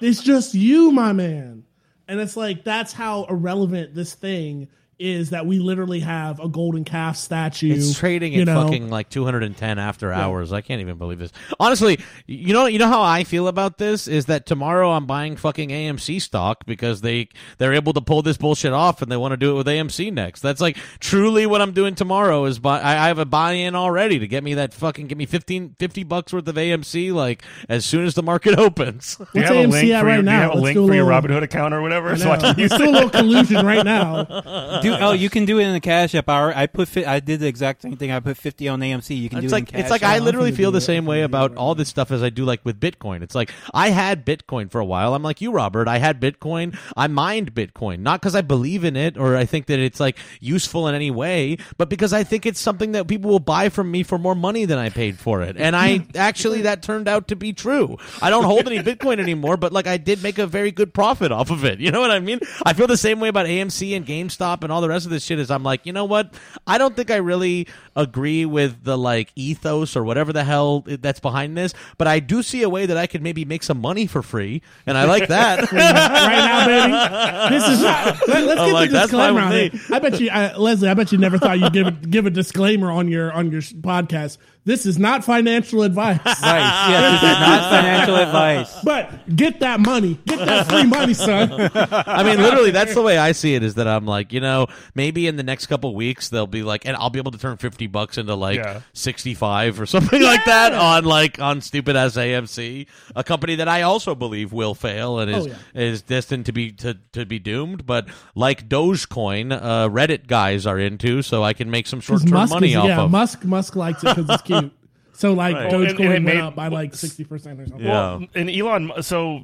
It's 0.00 0.22
just 0.22 0.54
you, 0.54 0.92
my 0.92 1.12
man. 1.12 1.64
And 2.06 2.20
it's 2.20 2.36
like 2.36 2.64
that's 2.64 2.92
how 2.92 3.24
irrelevant 3.24 3.94
this 3.94 4.14
thing 4.14 4.68
is 4.98 5.30
that 5.30 5.46
we 5.46 5.58
literally 5.58 6.00
have 6.00 6.40
a 6.40 6.48
golden 6.48 6.84
calf 6.84 7.16
statue. 7.16 7.72
It's 7.72 7.96
trading 7.98 8.34
at 8.36 8.46
know? 8.46 8.64
fucking 8.64 8.88
like 8.90 9.08
210 9.08 9.78
after 9.78 10.12
hours. 10.12 10.52
I 10.52 10.60
can't 10.60 10.80
even 10.80 10.98
believe 10.98 11.18
this. 11.18 11.30
Honestly, 11.60 12.00
you 12.26 12.52
know, 12.52 12.66
you 12.66 12.78
know 12.78 12.88
how 12.88 13.02
I 13.02 13.24
feel 13.24 13.48
about 13.48 13.78
this 13.78 14.08
is 14.08 14.26
that 14.26 14.46
tomorrow 14.46 14.90
I'm 14.90 15.06
buying 15.06 15.36
fucking 15.36 15.68
AMC 15.68 16.20
stock 16.20 16.64
because 16.66 17.00
they 17.00 17.28
they're 17.58 17.74
able 17.74 17.92
to 17.92 18.00
pull 18.00 18.22
this 18.22 18.36
bullshit 18.36 18.72
off 18.72 19.02
and 19.02 19.10
they 19.10 19.16
want 19.16 19.32
to 19.32 19.36
do 19.36 19.52
it 19.52 19.54
with 19.54 19.66
AMC 19.66 20.12
next. 20.12 20.40
That's 20.40 20.60
like 20.60 20.76
truly 21.00 21.46
what 21.46 21.62
I'm 21.62 21.72
doing 21.72 21.94
tomorrow 21.94 22.44
is 22.46 22.58
buy. 22.58 22.80
I, 22.80 23.04
I 23.04 23.06
have 23.08 23.18
a 23.18 23.24
buy-in 23.24 23.74
already 23.74 24.18
to 24.18 24.26
get 24.26 24.42
me 24.42 24.54
that 24.54 24.74
fucking 24.74 25.06
get 25.06 25.18
me 25.18 25.26
15 25.26 25.76
50 25.78 26.02
bucks 26.04 26.32
worth 26.32 26.48
of 26.48 26.56
AMC 26.56 27.12
like 27.12 27.42
as 27.68 27.84
soon 27.84 28.04
as 28.04 28.14
the 28.14 28.22
market 28.22 28.58
opens. 28.58 29.16
Do 29.16 29.24
you 29.34 29.40
What's 29.42 29.48
have 29.48 29.56
a 29.56 29.60
AMC 29.68 29.70
link 29.70 29.90
at 29.92 30.00
for 30.00 30.06
right 30.06 30.14
your, 30.14 30.22
do 30.22 30.30
you 30.30 30.36
now? 30.36 30.40
have 30.40 30.50
a 30.50 30.54
Let's 30.54 30.62
link 30.64 30.74
do 30.74 30.84
a 30.84 30.88
for 30.88 30.94
your 30.94 31.04
little- 31.04 31.22
Robinhood 31.22 31.42
account 31.44 31.74
or 31.74 31.82
whatever? 31.82 32.16
So 32.16 32.24
No, 32.24 32.30
I 32.32 32.36
can 32.38 32.58
use 32.58 32.70
let's 32.72 32.82
do 32.82 32.90
a 32.90 32.92
little 32.92 33.10
collusion 33.10 33.64
right 33.66 33.84
now. 33.84 34.24
Do, 34.90 34.96
oh, 35.00 35.12
you 35.12 35.30
can 35.30 35.44
do 35.44 35.58
it 35.58 35.64
in 35.64 35.72
the 35.72 35.80
Cash 35.80 36.14
App. 36.14 36.28
I, 36.28 36.62
I 36.62 36.66
put 36.66 36.88
fi- 36.88 37.06
I 37.06 37.20
did 37.20 37.40
the 37.40 37.46
exact 37.46 37.82
same 37.82 37.96
thing. 37.96 38.10
I 38.10 38.20
put 38.20 38.36
fifty 38.36 38.68
on 38.68 38.80
AMC. 38.80 39.16
You 39.16 39.28
can 39.28 39.38
It's 39.38 39.48
do 39.48 39.52
like 39.52 39.64
it 39.64 39.68
in 39.68 39.72
Cash 39.72 39.80
it's 39.82 39.90
like 39.90 40.02
I 40.02 40.18
literally 40.18 40.52
feel 40.52 40.70
the 40.72 40.80
same 40.80 41.06
way 41.06 41.22
about 41.22 41.56
all 41.56 41.74
this 41.74 41.88
stuff 41.88 42.10
as 42.10 42.22
I 42.22 42.30
do 42.30 42.44
like 42.44 42.64
with 42.64 42.80
Bitcoin. 42.80 43.22
It's 43.22 43.34
like 43.34 43.52
I 43.72 43.90
had 43.90 44.26
Bitcoin 44.26 44.70
for 44.70 44.80
a 44.80 44.84
while. 44.84 45.14
I'm 45.14 45.22
like 45.22 45.40
you, 45.40 45.52
Robert. 45.52 45.88
I 45.88 45.98
had 45.98 46.20
Bitcoin. 46.20 46.76
I 46.96 47.06
mined 47.06 47.54
Bitcoin 47.54 48.00
not 48.00 48.20
because 48.20 48.34
I 48.34 48.40
believe 48.40 48.84
in 48.84 48.96
it 48.96 49.16
or 49.18 49.36
I 49.36 49.44
think 49.44 49.66
that 49.66 49.78
it's 49.78 50.00
like 50.00 50.16
useful 50.40 50.88
in 50.88 50.94
any 50.94 51.10
way, 51.10 51.58
but 51.76 51.88
because 51.88 52.12
I 52.12 52.24
think 52.24 52.46
it's 52.46 52.60
something 52.60 52.92
that 52.92 53.06
people 53.06 53.30
will 53.30 53.38
buy 53.38 53.68
from 53.68 53.90
me 53.90 54.02
for 54.02 54.18
more 54.18 54.34
money 54.34 54.64
than 54.64 54.78
I 54.78 54.88
paid 54.90 55.18
for 55.18 55.42
it. 55.42 55.56
And 55.58 55.76
I 55.76 56.06
actually 56.14 56.62
that 56.62 56.82
turned 56.82 57.08
out 57.08 57.28
to 57.28 57.36
be 57.36 57.52
true. 57.52 57.98
I 58.22 58.30
don't 58.30 58.44
hold 58.44 58.66
any 58.66 58.78
Bitcoin 58.78 59.18
anymore, 59.20 59.56
but 59.56 59.72
like 59.72 59.86
I 59.86 59.96
did 59.96 60.22
make 60.22 60.38
a 60.38 60.46
very 60.46 60.70
good 60.70 60.94
profit 60.94 61.32
off 61.32 61.50
of 61.50 61.64
it. 61.64 61.80
You 61.80 61.90
know 61.90 62.00
what 62.00 62.10
I 62.10 62.20
mean? 62.20 62.40
I 62.64 62.72
feel 62.72 62.86
the 62.86 62.96
same 62.96 63.20
way 63.20 63.28
about 63.28 63.46
AMC 63.46 63.96
and 63.96 64.06
GameStop 64.06 64.62
and 64.62 64.72
all 64.72 64.77
all 64.78 64.82
the 64.82 64.88
rest 64.88 65.06
of 65.06 65.10
this 65.10 65.24
shit 65.24 65.40
is 65.40 65.50
I'm 65.50 65.64
like, 65.64 65.86
you 65.86 65.92
know 65.92 66.04
what? 66.04 66.32
I 66.64 66.78
don't 66.78 66.94
think 66.94 67.10
I 67.10 67.16
really 67.16 67.66
agree 67.98 68.46
with 68.46 68.84
the 68.84 68.96
like 68.96 69.32
ethos 69.34 69.96
or 69.96 70.04
whatever 70.04 70.32
the 70.32 70.44
hell 70.44 70.84
that's 70.86 71.20
behind 71.20 71.58
this, 71.58 71.74
but 71.98 72.06
I 72.06 72.20
do 72.20 72.42
see 72.42 72.62
a 72.62 72.68
way 72.68 72.86
that 72.86 72.96
I 72.96 73.06
could 73.06 73.22
maybe 73.22 73.44
make 73.44 73.62
some 73.62 73.80
money 73.80 74.06
for 74.06 74.22
free, 74.22 74.62
and 74.86 74.96
I 74.96 75.04
like 75.04 75.28
that. 75.28 75.70
right 75.72 75.78
now, 75.78 76.66
baby. 76.66 77.54
This 77.54 77.68
is 77.68 77.82
not, 77.82 78.28
let, 78.28 78.58
us 78.58 78.66
get 78.66 78.72
like, 78.72 78.90
the 78.90 79.00
disclaimer 79.00 79.34
with 79.34 79.44
on 79.44 79.52
it. 79.52 79.74
I 79.90 79.98
bet 79.98 80.20
you, 80.20 80.30
uh, 80.30 80.54
Leslie. 80.56 80.88
I 80.88 80.94
bet 80.94 81.12
you 81.12 81.18
never 81.18 81.38
thought 81.38 81.58
you'd 81.58 81.72
give 81.72 81.86
a, 81.88 81.90
give 81.90 82.26
a 82.26 82.30
disclaimer 82.30 82.90
on 82.90 83.08
your 83.08 83.32
on 83.32 83.50
your 83.50 83.60
podcast. 83.60 84.38
This 84.64 84.84
is 84.84 84.98
not 84.98 85.24
financial 85.24 85.82
advice. 85.82 86.20
Right. 86.26 86.90
Yes, 86.90 87.22
this 87.22 87.30
is 87.30 87.38
not 87.40 87.70
financial 87.70 88.16
advice. 88.16 88.80
But 88.84 89.34
get 89.34 89.60
that 89.60 89.80
money. 89.80 90.18
Get 90.26 90.44
that 90.44 90.68
free 90.68 90.84
money, 90.84 91.14
son. 91.14 91.70
I 91.74 92.22
mean, 92.22 92.36
literally, 92.36 92.70
that's 92.70 92.94
the 92.94 93.00
way 93.02 93.16
I 93.16 93.32
see 93.32 93.54
it. 93.54 93.62
Is 93.62 93.76
that 93.76 93.88
I'm 93.88 94.04
like, 94.04 94.32
you 94.32 94.40
know, 94.40 94.66
maybe 94.94 95.26
in 95.26 95.36
the 95.36 95.42
next 95.42 95.66
couple 95.66 95.94
weeks 95.94 96.28
they'll 96.28 96.46
be 96.46 96.62
like, 96.62 96.86
and 96.86 96.96
I'll 96.96 97.10
be 97.10 97.18
able 97.18 97.32
to 97.32 97.38
turn 97.38 97.56
fifty 97.56 97.87
bucks 97.88 98.18
into 98.18 98.34
like 98.34 98.56
Yeah. 98.58 98.80
sixty 98.92 99.34
five 99.34 99.80
or 99.80 99.86
something 99.86 100.22
like 100.22 100.44
that 100.44 100.72
on 100.74 101.04
like 101.04 101.40
on 101.40 101.60
stupid 101.60 101.96
as 101.96 102.16
AMC, 102.16 102.86
a 103.16 103.24
company 103.24 103.56
that 103.56 103.68
I 103.68 103.82
also 103.82 104.14
believe 104.14 104.52
will 104.52 104.74
fail 104.74 105.18
and 105.18 105.30
is 105.30 105.46
Oh, 105.48 105.54
is 105.74 106.02
destined 106.02 106.46
to 106.46 106.52
be 106.52 106.72
to, 106.72 106.98
to 107.12 107.26
be 107.26 107.38
doomed. 107.38 107.86
But 107.86 108.08
like 108.34 108.68
Dogecoin, 108.68 109.52
uh, 109.52 109.88
Reddit 109.88 110.26
guys 110.26 110.66
are 110.66 110.78
into, 110.78 111.22
so 111.22 111.42
I 111.42 111.52
can 111.52 111.70
make 111.70 111.86
some 111.86 112.00
short 112.00 112.22
term 112.22 112.30
Musk 112.30 112.52
money 112.52 112.70
is, 112.70 112.76
off 112.76 112.88
yeah, 112.88 113.00
of. 113.02 113.10
Musk 113.10 113.44
Musk 113.44 113.76
likes 113.76 114.02
it 114.04 114.14
because 114.16 114.28
it's 114.30 114.42
cute. 114.42 114.72
So 115.12 115.32
like 115.32 115.56
Right. 115.56 115.68
Dogecoin 115.72 115.90
and- 115.90 115.98
and 115.98 116.00
it 116.00 116.08
went 116.12 116.24
made- 116.26 116.36
up 116.36 116.54
by 116.54 116.68
like 116.68 116.94
sixty 116.94 117.24
percent 117.24 117.60
or 117.60 117.66
something. 117.66 117.84
Yeah. 117.84 117.90
Well, 118.18 118.26
and 118.36 118.48
Elon, 118.48 119.02
so 119.02 119.40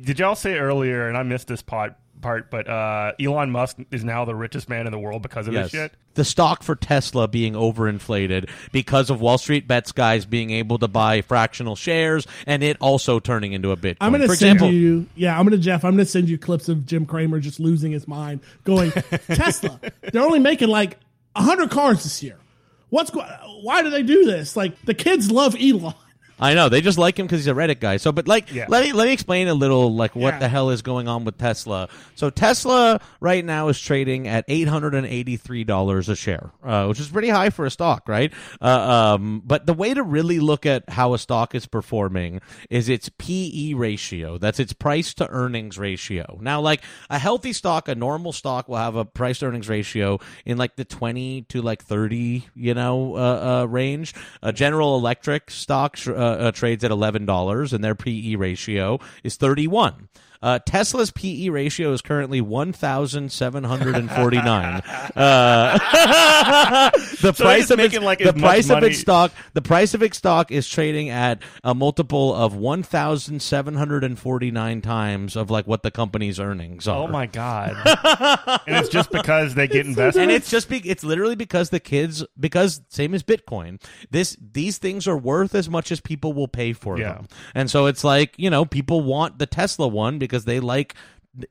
did 0.00 0.20
y'all 0.20 0.36
say 0.36 0.56
earlier, 0.56 1.08
and 1.08 1.16
I 1.18 1.24
missed 1.24 1.48
this 1.48 1.62
part, 1.62 1.96
part 2.24 2.50
but 2.50 2.66
uh, 2.68 3.12
Elon 3.20 3.50
Musk 3.50 3.76
is 3.92 4.02
now 4.02 4.24
the 4.24 4.34
richest 4.34 4.68
man 4.68 4.86
in 4.86 4.92
the 4.92 4.98
world 4.98 5.22
because 5.22 5.46
of 5.46 5.54
Yes. 5.54 5.70
this 5.70 5.80
shit? 5.80 5.92
The 6.14 6.24
stock 6.24 6.62
for 6.62 6.74
Tesla 6.74 7.28
being 7.28 7.52
overinflated 7.54 8.48
because 8.72 9.10
of 9.10 9.20
Wall 9.20 9.36
Street 9.38 9.68
bets 9.68 9.92
guys 9.92 10.24
being 10.24 10.50
able 10.50 10.78
to 10.78 10.88
buy 10.88 11.20
fractional 11.22 11.76
shares 11.76 12.26
and 12.46 12.62
it 12.62 12.76
also 12.80 13.20
turning 13.20 13.52
into 13.52 13.70
a 13.72 13.76
Bitcoin. 13.76 13.96
I'm 14.00 14.12
gonna 14.12 14.24
send 14.28 14.32
example, 14.56 14.72
you. 14.72 15.06
Yeah, 15.14 15.38
I'm 15.38 15.44
gonna 15.44 15.58
Jeff. 15.58 15.84
I'm 15.84 15.92
gonna 15.92 16.04
send 16.06 16.28
you 16.28 16.38
clips 16.38 16.68
of 16.68 16.86
Jim 16.86 17.04
Cramer 17.06 17.40
just 17.40 17.60
losing 17.60 17.92
his 17.92 18.08
mind, 18.08 18.40
going 18.64 18.90
Tesla. 19.28 19.78
They're 20.12 20.22
only 20.22 20.38
making 20.40 20.68
like 20.68 20.98
hundred 21.36 21.70
cars 21.70 22.02
this 22.04 22.22
year. 22.22 22.38
What's 22.90 23.10
go- 23.10 23.26
Why 23.62 23.82
do 23.82 23.90
they 23.90 24.02
do 24.02 24.24
this? 24.24 24.56
Like 24.56 24.80
the 24.82 24.94
kids 24.94 25.30
love 25.30 25.56
Elon. 25.60 25.94
I 26.38 26.54
know 26.54 26.68
they 26.68 26.80
just 26.80 26.98
like 26.98 27.18
him 27.18 27.26
because 27.26 27.40
he's 27.40 27.46
a 27.48 27.54
Reddit 27.54 27.78
guy. 27.80 27.96
So, 27.98 28.10
but 28.10 28.26
like, 28.26 28.52
Yeah. 28.52 28.66
let 28.68 28.84
me 28.84 28.92
let 28.92 29.06
me 29.06 29.12
explain 29.12 29.46
a 29.48 29.54
little 29.54 29.94
like 29.94 30.16
what 30.16 30.34
Yeah. 30.34 30.38
the 30.40 30.48
hell 30.48 30.70
is 30.70 30.82
going 30.82 31.06
on 31.06 31.24
with 31.24 31.38
Tesla. 31.38 31.88
So, 32.16 32.28
Tesla 32.30 33.00
right 33.20 33.44
now 33.44 33.68
is 33.68 33.80
trading 33.80 34.26
at 34.26 34.44
eight 34.48 34.66
hundred 34.68 34.94
and 34.94 35.06
eighty 35.06 35.36
three 35.36 35.62
dollars 35.64 36.08
a 36.08 36.16
share, 36.16 36.50
uh, 36.64 36.86
which 36.86 36.98
is 36.98 37.08
pretty 37.08 37.28
high 37.28 37.50
for 37.50 37.64
a 37.66 37.70
stock, 37.70 38.08
right? 38.08 38.32
Uh, 38.60 39.14
um, 39.14 39.42
but 39.44 39.66
the 39.66 39.74
way 39.74 39.94
to 39.94 40.02
really 40.02 40.40
look 40.40 40.66
at 40.66 40.88
how 40.90 41.14
a 41.14 41.18
stock 41.18 41.54
is 41.54 41.66
performing 41.66 42.40
is 42.68 42.88
its 42.88 43.08
PE 43.16 43.74
ratio. 43.74 44.36
That's 44.38 44.58
its 44.58 44.72
price 44.72 45.14
to 45.14 45.28
earnings 45.28 45.78
ratio. 45.78 46.38
Now, 46.42 46.60
like 46.60 46.82
a 47.10 47.18
healthy 47.18 47.52
stock, 47.52 47.86
a 47.88 47.94
normal 47.94 48.32
stock 48.32 48.68
will 48.68 48.76
have 48.78 48.96
a 48.96 49.04
price 49.04 49.38
to 49.38 49.46
earnings 49.46 49.68
ratio 49.68 50.18
in 50.44 50.58
like 50.58 50.74
the 50.76 50.84
twenty 50.84 51.42
to 51.50 51.62
like 51.62 51.82
thirty, 51.84 52.48
you 52.56 52.74
know, 52.74 53.14
uh, 53.16 53.62
uh, 53.62 53.66
range. 53.66 54.14
A 54.42 54.52
General 54.52 54.96
Electric 54.98 55.50
stock 55.50 55.96
uh, 56.08 56.23
uh, 56.24 56.52
trades 56.52 56.84
at 56.84 56.90
eleven 56.90 57.26
dollars, 57.26 57.72
and 57.72 57.82
their 57.82 57.94
PE 57.94 58.34
ratio 58.36 58.98
is 59.22 59.36
thirty 59.36 59.66
one. 59.66 60.08
Uh, 60.44 60.58
Tesla's 60.58 61.10
PE 61.10 61.48
ratio 61.48 61.94
is 61.94 62.02
currently 62.02 62.42
one 62.42 62.70
thousand 62.74 63.32
seven 63.32 63.64
hundred 63.64 63.96
and 63.96 64.10
forty 64.10 64.36
nine. 64.36 64.82
Uh, 65.16 65.78
the 67.20 67.32
price 67.32 67.70
of 67.70 67.78
its, 67.78 67.96
like, 67.98 68.18
the 68.18 68.32
price 68.32 68.68
of 68.70 68.82
its 68.82 68.98
stock 68.98 69.32
the 69.52 69.62
price 69.62 69.94
of 69.94 70.02
its 70.02 70.18
stock 70.18 70.50
is 70.50 70.68
trading 70.68 71.08
at 71.08 71.40
a 71.62 71.74
multiple 71.74 72.34
of 72.34 72.54
one 72.56 72.82
thousand 72.82 73.40
seven 73.40 73.74
hundred 73.74 74.02
and 74.02 74.18
forty 74.18 74.50
nine 74.50 74.80
times 74.80 75.36
of 75.36 75.50
like 75.50 75.66
what 75.66 75.82
the 75.82 75.90
company's 75.90 76.40
earnings 76.40 76.88
are. 76.88 77.04
Oh 77.04 77.06
my 77.06 77.26
god! 77.26 77.76
and 78.66 78.76
it's 78.76 78.88
just 78.88 79.10
because 79.10 79.54
they 79.54 79.68
get 79.68 79.86
invested. 79.86 80.20
and 80.22 80.30
it's 80.30 80.50
just 80.50 80.68
be, 80.68 80.78
it's 80.78 81.04
literally 81.04 81.36
because 81.36 81.70
the 81.70 81.80
kids 81.80 82.24
because 82.38 82.80
same 82.88 83.14
as 83.14 83.22
bitcoin 83.22 83.80
this 84.10 84.36
these 84.52 84.78
things 84.78 85.06
are 85.06 85.16
worth 85.16 85.54
as 85.54 85.70
much 85.70 85.92
as 85.92 86.00
people 86.00 86.32
will 86.32 86.48
pay 86.48 86.72
for 86.72 86.98
Yeah. 86.98 87.14
them 87.14 87.28
and 87.54 87.70
so 87.70 87.86
it's 87.86 88.02
like 88.04 88.34
you 88.36 88.50
know 88.50 88.64
people 88.64 89.00
want 89.02 89.38
the 89.38 89.46
tesla 89.46 89.86
one 89.86 90.18
because 90.18 90.33
they 90.42 90.58
like 90.58 90.94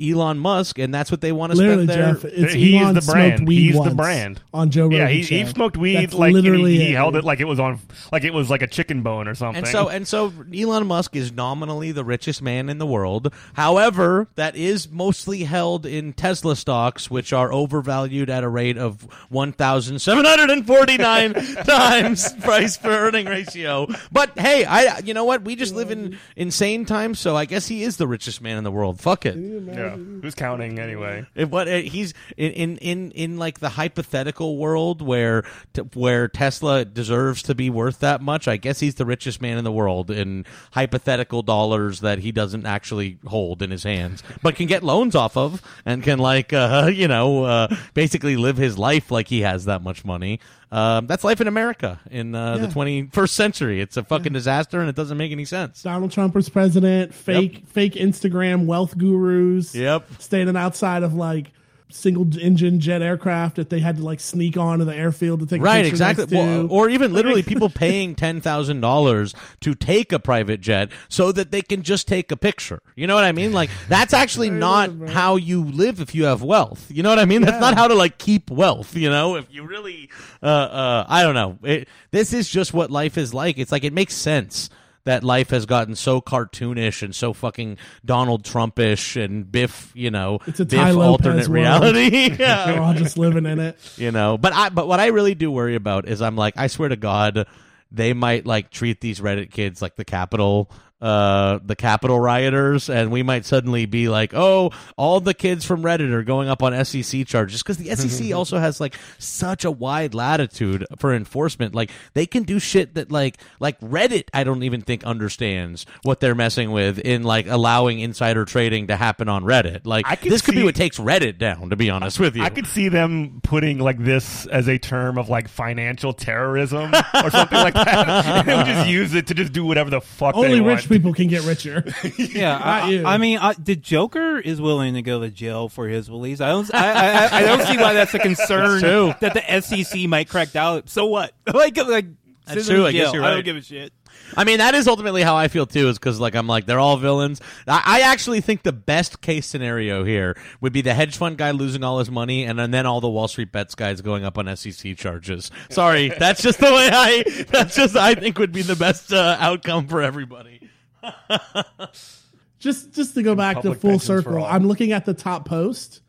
elon 0.02 0.40
musk 0.40 0.80
and 0.80 0.94
that's 0.94 1.12
what 1.12 1.20
they 1.22 1.32
want 1.32 1.52
to 1.52 1.58
Literally, 1.58 1.86
spend 1.88 2.00
their 2.00 2.14
Jeff. 2.14 2.26
It's 2.26 2.54
He 2.54 2.76
is 2.78 2.82
Elon 2.82 2.96
the 2.96 3.02
smoked 3.02 3.16
brand. 3.16 3.48
weed 3.48 3.72
He's 3.74 3.84
the 3.84 3.96
brand. 3.96 4.42
on 4.54 4.70
Joe 4.70 4.84
Rogan. 4.84 4.98
yeah, 5.00 5.08
he, 5.10 5.24
show. 5.24 5.36
he 5.36 5.46
smoked 5.46 5.78
weed 5.78 5.96
That's 5.98 6.14
like 6.14 6.34
literally 6.34 6.78
he, 6.78 6.86
he 6.86 6.92
it, 6.94 6.96
held 6.96 7.16
it 7.16 7.24
like 7.24 7.40
it 7.42 7.46
was 7.46 7.60
on 7.60 7.80
like 8.12 8.24
it 8.24 8.34
was 8.34 8.50
like 8.50 8.62
a 8.62 8.68
chicken 8.68 9.02
bone 9.02 9.28
or 9.28 9.36
something. 9.36 9.64
And 9.64 9.68
so 9.68 9.90
and 9.90 10.08
so 10.08 10.32
Elon 10.56 10.88
Musk 10.88 11.16
is 11.16 11.32
nominally 11.34 11.92
the 11.92 12.04
richest 12.06 12.42
man 12.42 12.70
in 12.70 12.78
the 12.78 12.86
world. 12.88 13.34
However, 13.54 14.28
that 14.36 14.56
is 14.56 14.90
mostly 14.90 15.44
held 15.44 15.86
in 15.86 16.14
Tesla 16.14 16.56
stocks 16.56 17.10
which 17.12 17.34
are 17.34 17.52
overvalued 17.52 18.30
at 18.30 18.44
a 18.44 18.50
rate 18.50 18.78
of 18.78 19.04
1749 19.30 21.34
times 21.66 22.34
price 22.42 22.78
per 22.78 22.90
earning 23.08 23.26
ratio. 23.26 23.88
But 24.12 24.38
hey, 24.38 24.66
I 24.66 25.00
you 25.00 25.14
know 25.14 25.26
what? 25.26 25.44
We 25.44 25.56
just 25.56 25.74
live 25.76 25.92
in 25.92 26.18
insane 26.36 26.86
times, 26.86 27.20
so 27.20 27.36
I 27.36 27.46
guess 27.46 27.68
he 27.68 27.84
is 27.84 27.98
the 27.98 28.08
richest 28.08 28.42
man 28.42 28.58
in 28.58 28.64
the 28.64 28.72
world. 28.72 29.00
Fuck 29.00 29.26
it. 29.26 29.36
Yeah, 29.76 29.96
who's 29.96 30.36
counting 30.36 30.80
anyway? 30.80 31.26
If 31.36 31.50
what 31.50 31.68
uh, 31.68 31.78
he's 31.78 32.14
in, 32.38 32.52
in 32.52 32.78
in 32.78 33.12
in 33.12 33.38
like 33.38 33.60
the 33.60 33.70
hypothetical 33.70 34.58
world 34.58 35.02
where 35.02 35.44
t- 35.74 35.82
where 35.94 36.28
Tesla 36.28 36.86
deserves 36.86 37.44
to 37.44 37.56
be 37.56 37.70
worth 37.70 38.00
that 38.00 38.22
much, 38.22 38.48
I 38.48 38.58
guess 38.58 38.80
he's 38.80 38.96
the 38.96 39.06
richest 39.06 39.42
man 39.42 39.58
in 39.58 39.64
the 39.64 39.72
world 39.72 40.12
in 40.12 40.46
hypothetical 40.72 41.42
dollars 41.42 42.00
that 42.02 42.20
he 42.20 42.32
doesn't 42.32 42.66
actually 42.66 43.18
hold 43.26 43.62
in 43.62 43.72
his 43.72 43.84
hands, 43.84 44.24
but 44.42 44.56
can 44.56 44.68
get 44.68 44.84
loans 44.84 45.16
off 45.16 45.36
of 45.38 45.62
and 45.86 46.04
can 46.04 46.20
like 46.20 46.54
uh, 46.54 46.90
you 46.94 47.08
know 47.08 47.44
uh, 47.44 47.76
basically 47.94 48.36
live 48.36 48.58
his 48.58 48.78
life 48.78 49.12
like 49.12 49.28
he 49.28 49.42
has 49.42 49.66
that 49.66 49.82
much 49.82 50.06
money. 50.06 50.40
Um, 50.74 51.06
that's 51.06 51.24
life 51.24 51.40
in 51.40 51.48
America 51.48 52.00
in 52.10 52.34
uh, 52.34 52.58
the 52.58 52.68
21st 52.68 53.30
century. 53.30 53.80
It's 53.80 53.96
a 53.96 54.04
fucking 54.04 54.34
disaster 54.34 54.80
and 54.80 54.90
it 54.90 54.96
doesn't 54.96 55.18
make 55.18 55.32
any 55.32 55.46
sense. 55.46 55.84
Donald 55.84 56.12
Trump 56.12 56.34
was 56.34 56.50
president. 56.50 57.14
Fake, 57.14 57.68
fake 57.68 57.94
Instagram 57.94 58.66
wealth 58.66 58.98
gurus. 58.98 59.76
Yep. 59.76 60.08
Standing 60.18 60.58
outside 60.58 61.04
of 61.04 61.14
like 61.14 61.52
single 61.94 62.28
engine 62.40 62.80
jet 62.80 63.02
aircraft 63.02 63.56
that 63.58 63.70
they 63.70 63.80
had 63.80 63.98
to 63.98 64.04
like 64.04 64.20
sneak 64.20 64.58
onto 64.58 64.84
the 64.86 64.96
airfield 64.96 65.40
to 65.42 65.46
take 65.46 65.60
a 65.62 65.64
Right, 65.64 65.84
picture 65.84 65.90
exactly. 65.90 66.38
Well, 66.38 66.68
or 66.70 66.90
even 66.90 67.14
literally 67.14 67.44
people 67.54 67.70
paying 67.70 68.16
ten 68.16 68.42
thousand 68.42 68.82
dollars 68.82 69.34
to 69.62 69.76
take 69.76 70.12
a 70.12 70.20
private 70.20 70.62
jet 70.62 70.90
so 71.10 71.32
that 71.32 71.52
they 71.52 71.62
can 71.62 71.84
just 71.84 72.08
take 72.08 72.32
a 72.32 72.38
picture. 72.38 72.82
You 72.96 73.08
know 73.08 73.16
what 73.16 73.24
I 73.24 73.32
mean? 73.32 73.54
Like 73.54 73.70
that's 73.88 74.14
actually 74.14 74.50
not 74.68 75.10
how 75.10 75.36
you 75.36 75.64
live 75.64 76.00
if 76.00 76.16
you 76.16 76.26
have 76.26 76.42
wealth. 76.42 76.90
You 76.90 77.04
know 77.04 77.10
what 77.10 77.20
I 77.20 77.26
mean? 77.26 77.42
That's 77.42 77.62
not 77.62 77.76
how 77.76 77.88
to 77.88 77.96
like 77.96 78.18
keep 78.18 78.50
wealth. 78.50 78.96
You 78.96 79.10
know, 79.10 79.36
if 79.36 79.46
you 79.52 79.66
really, 79.66 80.10
uh, 80.42 80.46
uh, 80.46 81.06
I 81.08 81.24
don't 81.24 81.36
know. 81.36 81.58
It, 81.64 81.88
this 82.12 82.34
is 82.34 82.50
just 82.50 82.74
what 82.74 82.90
life 82.92 83.18
is 83.18 83.34
like. 83.34 83.58
It's 83.58 83.72
like 83.72 83.84
it 83.84 83.94
makes 83.94 84.14
sense. 84.16 84.70
That 85.06 85.22
life 85.24 85.50
has 85.50 85.66
gotten 85.66 85.96
so 85.96 86.22
cartoonish 86.22 87.04
and 87.04 87.14
so 87.14 87.34
fucking 87.34 87.78
Donald 88.06 88.44
Trumpish 88.44 89.22
and 89.22 89.52
Biff, 89.52 89.92
you 89.94 90.10
know, 90.10 90.40
It's 90.48 90.62
a 90.62 90.66
Biff 90.66 90.80
Tai 90.80 90.92
Lopez 90.92 91.06
alternate 91.28 91.48
world. 91.50 91.50
reality. 91.50 92.30
We're 92.30 92.36
yeah, 92.40 92.80
all 92.80 92.94
just 92.94 93.18
living 93.18 93.46
in 93.46 93.60
it. 93.60 93.78
you 93.98 94.12
know 94.12 94.38
but 94.38 94.54
i 94.54 94.70
but 94.70 94.88
what 94.88 95.00
i 95.02 95.08
really 95.08 95.36
do 95.36 95.52
worry 95.52 95.76
about 95.76 96.08
is 96.08 96.22
i'm 96.22 96.36
like 96.38 96.54
i 96.58 96.68
swear 96.68 96.88
to 96.90 96.96
god 96.96 97.46
they 97.92 98.14
might 98.14 98.46
like 98.46 98.70
treat 98.72 99.02
these 99.02 99.20
reddit 99.20 99.52
kids 99.52 99.82
like 99.82 99.96
the 99.98 100.06
capital 100.06 100.72
uh 101.04 101.60
the 101.66 101.76
capital 101.76 102.18
rioters 102.18 102.90
and 102.90 103.12
we 103.12 103.24
might 103.24 103.46
suddenly 103.46 103.86
be 103.86 104.08
like 104.08 104.34
oh 104.34 104.72
all 104.96 105.20
the 105.20 105.34
kids 105.34 105.66
from 105.66 105.84
reddit 105.84 106.14
are 106.14 106.24
going 106.24 106.48
up 106.48 106.64
on 106.64 106.74
sec 106.86 107.28
charges 107.28 107.62
because 107.62 107.76
the 107.78 107.94
sec 107.94 108.34
also 108.34 108.58
has 108.58 108.80
like 108.80 108.96
such 109.20 109.66
a 109.66 109.72
wide 109.72 110.14
latitude 110.14 110.86
for 110.98 111.14
enforcement. 111.14 111.76
Like 111.76 111.92
they 112.14 112.26
can 112.26 112.44
do 112.44 112.58
shit 112.58 112.96
that 112.96 113.12
like 113.12 113.38
like 113.60 113.78
reddit 113.82 114.30
i 114.34 114.46
don't 114.46 114.64
even 114.64 114.82
think 114.82 115.04
understands 115.04 115.86
what 116.04 116.22
they're 116.22 116.36
messing 116.36 116.72
with 116.72 117.00
in 117.00 117.24
like 117.24 117.48
allowing 117.48 118.00
insider 118.00 118.46
trading 118.46 118.88
to 118.88 118.96
happen 118.96 119.28
on 119.28 119.44
reddit. 119.44 119.82
Like 119.86 120.06
I 120.08 120.16
this 120.16 120.42
could 120.42 120.56
be 120.56 120.64
what 120.64 120.76
takes 120.76 121.00
reddit 121.00 121.38
down 121.38 121.70
to 121.72 121.76
be 121.76 121.90
honest 121.90 122.18
with 122.18 122.38
you. 122.38 122.44
I 122.44 122.50
could 122.50 122.68
see 122.68 122.88
them 122.88 123.42
putting 123.44 123.80
like 123.80 124.02
this 124.02 124.46
as 124.48 124.70
a 124.70 124.78
term 124.78 125.18
of 125.18 125.28
like 125.28 125.50
financial 125.50 126.14
terrorism 126.14 126.94
or 126.94 127.30
something 127.30 127.58
like 127.58 127.74
that, 127.74 128.08
and 128.26 128.48
they 128.48 128.56
would 128.56 128.66
just 128.66 128.88
use 128.88 129.14
it 129.14 129.28
to 129.28 129.34
just 129.34 129.52
do 129.52 129.66
whatever 129.66 129.90
the 129.90 130.02
fuck 130.02 130.36
Only 130.36 130.62
rich 130.62 130.90
want. 130.90 130.90
People 130.94 131.14
can 131.14 131.28
get 131.28 131.44
richer. 131.44 131.84
Yeah, 132.18 132.58
Not 132.58 132.66
I, 132.66 132.90
you. 132.90 133.06
I 133.06 133.18
mean, 133.18 133.38
I, 133.40 133.54
the 133.54 133.76
Joker 133.76 134.40
is 134.40 134.62
willing 134.62 134.94
to 134.96 135.02
go 135.02 135.22
to 135.22 135.30
jail 135.30 135.70
for 135.70 135.88
his 135.88 136.08
beliefs. 136.08 136.42
I 136.42 136.50
don't, 136.50 136.74
I, 136.74 137.28
I, 137.28 137.38
I 137.38 137.42
don't 137.42 137.62
see 137.68 137.78
why 137.78 137.94
that's 137.94 138.14
a 138.14 138.20
concern 138.20 138.80
true. 138.80 139.14
that 139.20 139.34
the 139.34 139.62
SEC 139.62 140.08
might 140.08 140.30
crack 140.30 140.52
down. 140.52 140.88
So 140.88 141.06
what? 141.06 141.34
like, 141.54 141.78
like, 141.78 142.06
That's 142.46 142.68
true, 142.68 142.86
I 142.86 142.92
guess 142.92 143.06
jail. 143.06 143.14
you're 143.14 143.22
right. 143.22 143.32
I 143.32 143.34
don't 143.36 143.46
give 143.46 143.58
a 143.58 143.62
shit. 143.62 143.94
I 144.36 144.44
mean, 144.44 144.58
that 144.60 144.74
is 144.76 144.88
ultimately 144.88 145.22
how 145.22 145.36
I 145.36 145.48
feel 145.48 145.66
too. 145.66 145.90
Is 145.90 146.00
because 146.00 146.20
like 146.20 146.36
I'm 146.36 146.48
like 146.48 146.66
they're 146.66 146.80
all 146.80 146.98
villains. 146.98 147.42
I, 147.68 147.82
I 147.86 148.02
actually 148.02 148.42
think 148.42 148.64
the 148.64 148.72
best 148.74 149.22
case 149.22 149.46
scenario 149.46 150.04
here 150.04 150.38
would 150.62 150.74
be 150.74 150.82
the 150.82 150.94
hedge 150.94 151.18
fund 151.18 151.38
guy 151.38 151.52
losing 151.52 151.84
all 151.84 152.00
his 152.00 152.10
money, 152.10 152.46
and, 152.46 152.60
then 152.60 152.86
all 152.86 153.02
the 153.02 153.10
Wall 153.10 153.28
Street 153.28 153.52
bets 153.52 153.76
guys 153.76 154.02
going 154.02 154.24
up 154.24 154.38
on 154.38 154.56
SEC 154.56 154.98
charges. 154.98 155.52
Sorry, 155.70 156.10
that's 156.10 156.42
just 156.42 156.60
the 156.60 156.66
way 156.66 156.90
I. 156.92 157.46
That's 157.50 157.76
just 157.76 157.96
I 157.96 158.16
think 158.16 158.40
would 158.40 158.52
be 158.52 158.62
the 158.62 158.76
best 158.76 159.14
uh, 159.14 159.38
outcome 159.40 159.88
for 159.88 160.02
everybody. 160.02 160.63
just 162.60 162.94
just 162.94 163.14
to 163.16 163.24
go 163.24 163.36
back 163.36 163.62
to 163.62 163.74
full 163.76 164.00
circle. 164.00 164.44
I'm 164.44 164.68
looking 164.68 164.92
at 164.92 165.06
the 165.06 165.14
top 165.14 165.46
post, 165.46 166.02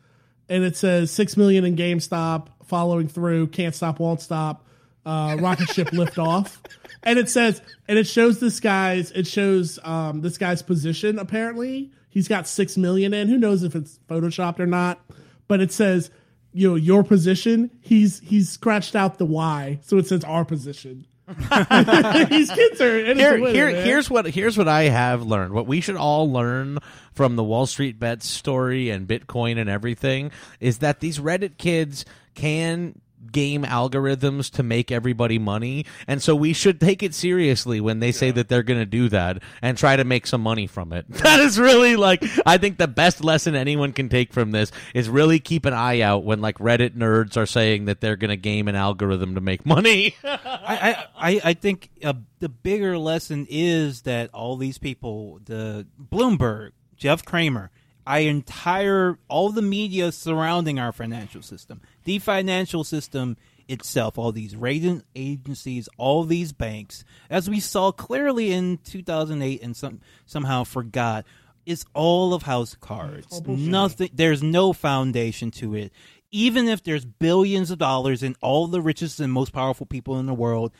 and 0.48 0.64
it 0.64 0.76
says 0.76 1.11
six 1.11 1.37
million 1.37 1.64
in 1.64 1.76
GameStop, 1.76 2.48
following 2.64 3.09
through, 3.09 3.48
can't 3.48 3.74
stop, 3.74 3.98
won't 3.98 4.20
stop, 4.20 4.66
uh, 5.04 5.37
rocket 5.40 5.68
ship 5.70 5.88
lift 5.92 6.18
off, 6.18 6.62
and 7.02 7.18
it 7.18 7.28
says, 7.28 7.61
and 7.88 7.98
it 7.98 8.07
shows 8.07 8.40
this 8.40 8.61
guy's, 8.61 9.11
it 9.12 9.26
shows 9.26 9.78
um, 9.85 10.20
this 10.20 10.38
guy's 10.38 10.62
position. 10.62 11.18
Apparently, 11.18 11.90
he's 12.09 12.28
got 12.28 12.46
six 12.46 12.76
million 12.76 13.12
in. 13.12 13.28
Who 13.28 13.38
knows 13.38 13.62
if 13.62 13.74
it's 13.74 13.98
photoshopped 14.09 14.61
or 14.61 14.66
not? 14.66 15.00
But 15.46 15.61
it 15.61 15.72
says, 15.72 16.11
you 16.54 16.70
know, 16.70 16.74
your 16.76 17.02
position. 17.02 17.70
He's 17.83 18.20
he's 18.20 18.48
scratched 18.48 18.94
out 18.94 19.18
the 19.18 19.26
Y, 19.26 19.80
so 19.83 19.98
it 19.98 20.07
says 20.07 20.24
our 20.24 20.44
position. 20.44 21.07
These 22.29 22.51
kids 22.51 22.81
are 22.83 23.15
here, 23.15 23.41
winner, 23.41 23.49
here, 23.49 23.69
here's 23.71 24.11
what 24.11 24.27
here's 24.27 24.59
what 24.59 24.69
I 24.69 24.85
have 24.85 25.23
learned. 25.23 25.55
What 25.55 25.67
we 25.67 25.81
should 25.81 25.97
all 25.97 26.31
learn 26.31 26.79
from 27.15 27.37
the 27.37 27.45
Wall 27.45 27.65
Street 27.65 27.99
bets 27.99 28.29
story 28.29 28.91
and 28.91 29.09
Bitcoin 29.09 29.59
and 29.59 29.71
everything 29.71 30.33
is 30.61 30.79
that 30.79 31.01
these 31.01 31.19
Reddit 31.19 31.57
kids 31.57 32.05
can 32.35 33.01
game 33.33 33.65
algorithms 33.65 34.51
to 34.53 34.63
make 34.63 34.91
everybody 34.91 35.39
money. 35.39 35.85
And 36.07 36.23
so 36.23 36.35
we 36.35 36.53
should 36.53 36.81
take 36.81 37.03
it 37.03 37.15
seriously 37.15 37.81
when 37.81 38.01
they 38.01 38.13
say 38.13 38.31
that 38.31 38.49
they're 38.49 38.63
going 38.63 38.81
to 38.81 38.87
do 38.87 39.09
that 39.11 39.43
and 39.63 39.77
try 39.77 39.97
to 39.97 40.05
make 40.05 40.27
some 40.27 40.41
money 40.41 40.67
from 40.67 40.93
it. 40.93 41.07
That 41.25 41.41
is 41.41 41.59
really 41.59 41.97
like 41.97 42.23
i 42.47 42.59
think 42.59 42.77
the 42.79 42.87
best 42.87 43.25
lesson 43.25 43.55
anyone 43.55 43.93
can 43.93 44.09
take 44.09 44.33
from 44.33 44.51
this 44.53 44.71
is 44.93 45.09
really 45.09 45.41
keep 45.41 45.65
an 45.65 45.73
eye 45.73 46.01
out 46.01 46.23
when 46.25 46.41
like 46.41 46.59
reddit 46.59 46.91
nerds 46.91 47.37
are 47.37 47.47
saying 47.47 47.87
that 47.87 48.01
they're 48.01 48.17
going 48.17 48.29
to 48.31 48.37
game 48.37 48.69
an 48.69 48.77
algorithm 48.77 49.35
to 49.35 49.41
make 49.41 49.65
money. 49.67 50.15
I, 50.25 51.07
I, 51.17 51.31
I- 51.35 51.41
I 51.45 51.55
think 51.55 51.91
uh, 52.05 52.15
the 52.41 52.49
bigger 52.49 52.97
lesson 52.99 53.47
is 53.51 54.03
that 54.03 54.31
all 54.35 54.57
these 54.57 54.79
people, 54.79 55.41
the 55.45 55.87
Bloomberg, 56.01 56.71
Jeff 56.97 57.25
Cramer, 57.25 57.71
our 58.07 58.19
entire 58.19 59.19
all 59.29 59.51
the 59.51 59.62
media 59.62 60.12
surrounding 60.12 60.79
our 60.79 60.93
financial 60.93 61.43
system, 61.43 61.81
the 62.05 62.19
financial 62.19 62.85
system 62.85 63.37
itself, 63.69 64.19
all 64.19 64.33
these 64.33 64.55
rating 64.57 65.03
agencies, 65.14 65.88
all 65.97 66.25
these 66.25 66.53
banks, 66.53 67.05
as 67.31 67.49
we 67.49 67.61
saw 67.61 67.93
clearly 67.93 68.53
in 68.53 68.79
2008 68.85 69.62
and 69.62 69.77
some 69.77 70.01
somehow 70.27 70.64
forgot, 70.64 71.25
is 71.67 71.85
all 71.95 72.35
of 72.35 72.43
house 72.43 72.77
cards. 72.79 73.40
Nothing. 73.47 74.11
There's 74.12 74.43
no 74.43 74.73
foundation 74.73 75.51
to 75.53 75.75
it. 75.75 75.93
Even 76.31 76.69
if 76.69 76.83
there's 76.83 77.05
billions 77.05 77.71
of 77.71 77.79
dollars 77.79 78.23
and 78.23 78.37
all 78.40 78.67
the 78.67 78.81
richest 78.81 79.21
and 79.21 79.33
most 79.33 79.53
powerful 79.53 79.87
people 79.87 80.19
in 80.19 80.27
the 80.27 80.35
world 80.35 80.73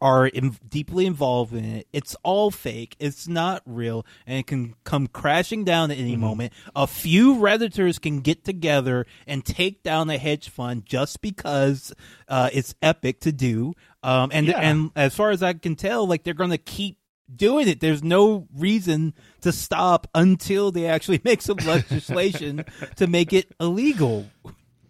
are 0.00 0.26
in, 0.26 0.56
deeply 0.68 1.06
involved 1.06 1.52
in 1.54 1.64
it. 1.64 1.86
It's 1.92 2.16
all 2.22 2.50
fake. 2.50 2.96
It's 2.98 3.28
not 3.28 3.62
real, 3.66 4.04
and 4.26 4.38
it 4.38 4.46
can 4.46 4.74
come 4.84 5.06
crashing 5.06 5.64
down 5.64 5.90
at 5.90 5.98
any 5.98 6.12
Mm-hmm. 6.12 6.20
moment. 6.20 6.52
A 6.74 6.86
few 6.86 7.36
redditors 7.36 8.00
can 8.00 8.20
get 8.20 8.44
together 8.44 9.06
and 9.26 9.44
take 9.44 9.82
down 9.82 10.10
a 10.10 10.18
hedge 10.18 10.48
fund 10.48 10.86
just 10.86 11.20
because 11.20 11.92
uh, 12.28 12.50
it's 12.52 12.74
epic 12.82 13.20
to 13.20 13.32
do. 13.32 13.74
Um, 14.02 14.30
and 14.32 14.46
Yeah. 14.46 14.58
and 14.60 14.90
as 14.96 15.14
far 15.14 15.30
as 15.30 15.42
I 15.42 15.52
can 15.52 15.76
tell, 15.76 16.06
like 16.06 16.24
they're 16.24 16.34
going 16.34 16.50
to 16.50 16.58
keep 16.58 16.98
doing 17.34 17.66
it. 17.66 17.80
There's 17.80 18.04
no 18.04 18.46
reason 18.56 19.12
to 19.40 19.50
stop 19.50 20.06
until 20.14 20.70
they 20.70 20.86
actually 20.86 21.20
make 21.24 21.42
some 21.42 21.56
legislation 21.58 22.64
to 22.96 23.06
make 23.08 23.32
it 23.32 23.52
illegal. 23.60 24.26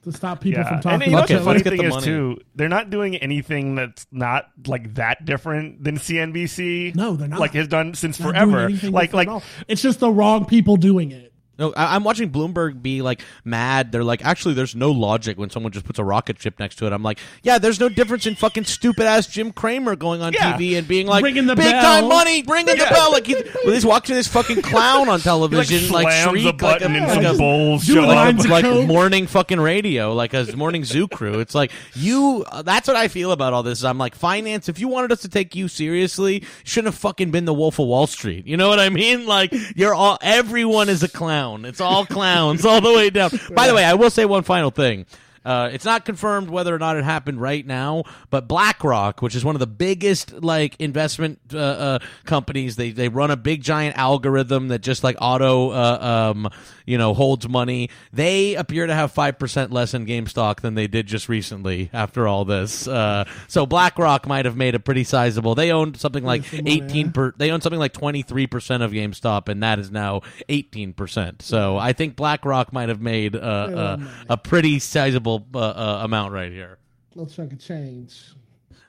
To 0.06 0.16
stop 0.16 0.40
people 0.40 0.60
Yeah, 0.60 0.64
from 0.68 0.74
and 0.74 0.82
talking 0.82 1.00
you 1.02 1.10
know 1.12 1.18
about 1.18 1.28
the 1.28 1.34
Okay, 1.36 1.44
funny 1.44 1.60
thing 1.60 1.76
the 1.78 1.84
is 1.84 1.90
money. 1.94 2.04
too? 2.06 2.38
They're 2.54 2.68
not 2.68 2.90
doing 2.90 3.16
anything 3.16 3.74
that's 3.74 4.06
not 4.10 4.46
like 4.66 4.94
that 4.94 5.24
different 5.24 5.84
than 5.84 5.96
CNBC. 5.98 6.94
No, 6.94 7.14
they're 7.16 7.28
not. 7.28 7.40
Like 7.40 7.52
has 7.52 7.68
done 7.68 7.94
since 7.94 8.18
Not 8.18 8.32
doing 8.34 8.34
forever. 8.50 8.64
anything 8.64 8.92
Like 8.92 9.12
like 9.12 9.28
it's 9.68 9.82
just 9.82 10.00
the 10.00 10.10
wrong 10.10 10.46
people 10.46 10.76
doing 10.76 11.12
it. 11.12 11.32
No, 11.58 11.72
I, 11.74 11.94
I'm 11.94 12.04
watching 12.04 12.30
Bloomberg 12.30 12.82
be 12.82 13.02
like 13.02 13.22
mad. 13.44 13.92
They're 13.92 14.04
like, 14.04 14.24
actually, 14.24 14.54
there's 14.54 14.74
no 14.74 14.90
logic 14.90 15.38
when 15.38 15.50
someone 15.50 15.72
just 15.72 15.86
puts 15.86 15.98
a 15.98 16.04
rocket 16.04 16.40
ship 16.40 16.58
next 16.58 16.76
to 16.76 16.86
it. 16.86 16.92
I'm 16.92 17.02
like, 17.02 17.18
yeah, 17.42 17.58
there's 17.58 17.80
no 17.80 17.88
difference 17.88 18.26
in 18.26 18.34
fucking 18.34 18.64
stupid 18.64 19.04
ass 19.06 19.26
Jim 19.26 19.52
Cramer 19.52 19.96
going 19.96 20.20
on 20.22 20.32
Yeah. 20.32 20.54
TV 20.56 20.76
and 20.78 20.86
being 20.86 21.06
like, 21.06 21.24
Ringing 21.24 21.46
the 21.46 21.56
big 21.56 21.64
bell. 21.70 21.82
time 22.00 22.08
money, 22.08 22.42
ringing 22.46 22.76
the 22.76 22.86
bell. 22.90 23.12
Like 23.12 23.26
he's, 23.26 23.42
well, 23.64 23.72
he's 23.74 23.86
watching 23.86 24.16
this 24.16 24.28
fucking 24.28 24.62
clown 24.62 25.08
on 25.08 25.20
television, 25.26 25.90
like, 25.92 26.02
slams 26.12 26.30
shriek 26.30 26.60
a 26.62 26.64
like 26.64 26.82
a, 26.82 26.88
like 26.88 27.08
some 27.12 27.24
a- 27.24 27.78
show 27.80 28.00
lines 28.02 28.44
of 28.44 28.50
like 28.50 28.64
coke. 28.64 28.86
morning 28.86 29.26
fucking 29.26 29.60
radio, 29.60 30.12
like 30.14 30.34
a 30.34 30.54
morning 30.56 30.84
zoo 30.84 31.08
crew. 31.08 31.40
It's 31.40 31.54
like 31.54 31.72
you. 31.94 32.44
Uh, 32.50 32.62
that's 32.62 32.86
what 32.88 32.96
I 32.96 33.08
feel 33.08 33.32
about 33.32 33.52
all 33.52 33.62
this. 33.62 33.82
I'm 33.84 33.98
like 33.98 34.14
finance. 34.14 34.68
If 34.68 34.78
you 34.78 34.88
wanted 34.88 35.12
us 35.12 35.22
to 35.22 35.28
take 35.28 35.54
you 35.54 35.68
seriously, 35.68 36.40
you 36.40 36.46
shouldn't 36.64 36.92
have 36.92 37.00
fucking 37.00 37.30
been 37.30 37.44
the 37.44 37.54
Wolf 37.54 37.78
of 37.78 37.86
Wall 37.86 38.06
Street. 38.06 38.46
You 38.46 38.56
know 38.56 38.68
what 38.68 38.78
I 38.78 38.88
mean? 38.90 39.26
Like 39.26 39.54
you're 39.74 39.94
all. 39.94 40.18
Everyone 40.20 40.88
is 40.88 41.02
a 41.02 41.08
clown. 41.08 41.45
It's 41.64 41.80
all 41.80 42.04
clowns 42.06 42.64
all 42.64 42.80
the 42.80 42.92
way 42.92 43.10
down. 43.10 43.30
By 43.54 43.68
the 43.68 43.74
way, 43.74 43.84
I 43.84 43.94
will 43.94 44.10
say 44.10 44.24
one 44.24 44.42
final 44.42 44.70
thing. 44.70 45.06
Uh, 45.46 45.70
it's 45.72 45.84
not 45.84 46.04
confirmed 46.04 46.50
whether 46.50 46.74
or 46.74 46.78
not 46.78 46.96
it 46.96 47.04
happened 47.04 47.40
right 47.40 47.64
now, 47.64 48.02
but 48.30 48.48
BlackRock, 48.48 49.22
which 49.22 49.36
is 49.36 49.44
one 49.44 49.54
of 49.54 49.60
the 49.60 49.66
biggest 49.66 50.32
like 50.42 50.74
investment 50.80 51.38
uh, 51.54 51.58
uh, 51.58 51.98
companies, 52.24 52.74
they 52.74 52.90
they 52.90 53.08
run 53.08 53.30
a 53.30 53.36
big 53.36 53.62
giant 53.62 53.96
algorithm 53.96 54.68
that 54.68 54.80
just 54.80 55.04
like 55.04 55.16
auto 55.20 55.70
uh, 55.70 56.32
um, 56.34 56.50
you 56.84 56.98
know 56.98 57.14
holds 57.14 57.48
money. 57.48 57.90
They 58.12 58.56
appear 58.56 58.88
to 58.88 58.94
have 58.94 59.12
five 59.12 59.38
percent 59.38 59.70
less 59.70 59.94
in 59.94 60.04
GameStop 60.04 60.60
than 60.60 60.74
they 60.74 60.88
did 60.88 61.06
just 61.06 61.28
recently. 61.28 61.90
After 61.92 62.26
all 62.26 62.44
this, 62.44 62.88
uh, 62.88 63.24
so 63.46 63.66
BlackRock 63.66 64.26
might 64.26 64.46
have 64.46 64.56
made 64.56 64.74
a 64.74 64.80
pretty 64.80 65.04
sizable. 65.04 65.54
They 65.54 65.70
owned 65.70 65.96
something 65.96 66.24
like 66.24 66.42
eighteen 66.52 67.12
per. 67.12 67.32
They 67.36 67.52
own 67.52 67.60
something 67.60 67.78
like 67.78 67.92
twenty 67.92 68.22
three 68.22 68.48
percent 68.48 68.82
of 68.82 68.90
GameStop, 68.90 69.48
and 69.48 69.62
that 69.62 69.78
is 69.78 69.92
now 69.92 70.22
eighteen 70.48 70.92
percent. 70.92 71.42
So 71.42 71.76
I 71.76 71.92
think 71.92 72.16
BlackRock 72.16 72.72
might 72.72 72.88
have 72.88 73.00
made 73.00 73.36
uh, 73.36 73.38
uh, 73.38 73.98
a 74.28 74.36
pretty 74.36 74.80
sizable 74.80 75.35
uh, 75.54 75.58
uh, 75.58 76.00
amount 76.02 76.32
right 76.32 76.52
here. 76.52 76.78
Little 77.14 77.32
chunk 77.32 77.52
of 77.52 77.60
change. 77.60 78.20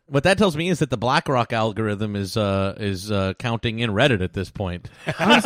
What 0.10 0.24
that 0.24 0.38
tells 0.38 0.56
me 0.56 0.70
is 0.70 0.80
that 0.80 0.90
the 0.90 0.98
BlackRock 0.98 1.52
algorithm 1.52 2.16
is 2.16 2.38
uh, 2.38 2.76
is 2.80 3.12
uh, 3.12 3.34
counting 3.40 3.80
in 3.80 3.92
Reddit 3.92 4.22
at 4.22 4.34
this 4.34 4.50
point. 4.50 4.90
That's 5.06 5.44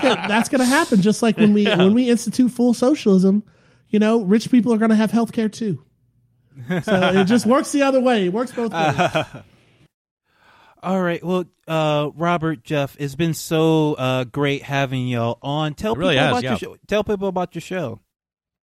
gonna, 0.00 0.24
that's 0.28 0.48
going 0.48 0.60
to 0.60 0.66
happen. 0.66 1.00
Just 1.00 1.22
like 1.22 1.36
when 1.36 1.52
we 1.52 1.64
when 1.64 1.94
we 1.94 2.10
institute 2.10 2.50
full 2.50 2.74
socialism, 2.74 3.44
you 3.88 4.00
know, 4.00 4.22
rich 4.22 4.50
people 4.50 4.72
are 4.72 4.78
going 4.78 4.90
to 4.90 4.96
have 4.96 5.12
health 5.12 5.32
care 5.32 5.48
too. 5.48 5.84
So 6.82 7.10
it 7.14 7.24
just 7.24 7.46
works 7.46 7.72
the 7.72 7.82
other 7.82 8.00
way. 8.00 8.26
It 8.26 8.32
works 8.32 8.52
both 8.52 8.72
ways. 8.72 9.24
All 10.82 11.00
right. 11.00 11.22
Well, 11.24 11.44
uh, 11.66 12.10
Robert, 12.14 12.62
Jeff, 12.62 12.96
it's 12.98 13.14
been 13.14 13.34
so 13.34 13.94
uh, 13.94 14.24
great 14.24 14.62
having 14.62 15.08
y'all 15.08 15.38
on. 15.42 15.74
Tell 15.74 15.94
It 15.94 15.98
really 15.98 16.14
people 16.14 16.26
has, 16.26 16.32
about 16.32 16.42
yeah. 16.44 16.50
your 16.50 16.58
show. 16.58 16.76
Tell 16.86 17.04
people 17.04 17.28
about 17.28 17.54
your 17.54 17.62
show. 17.62 18.00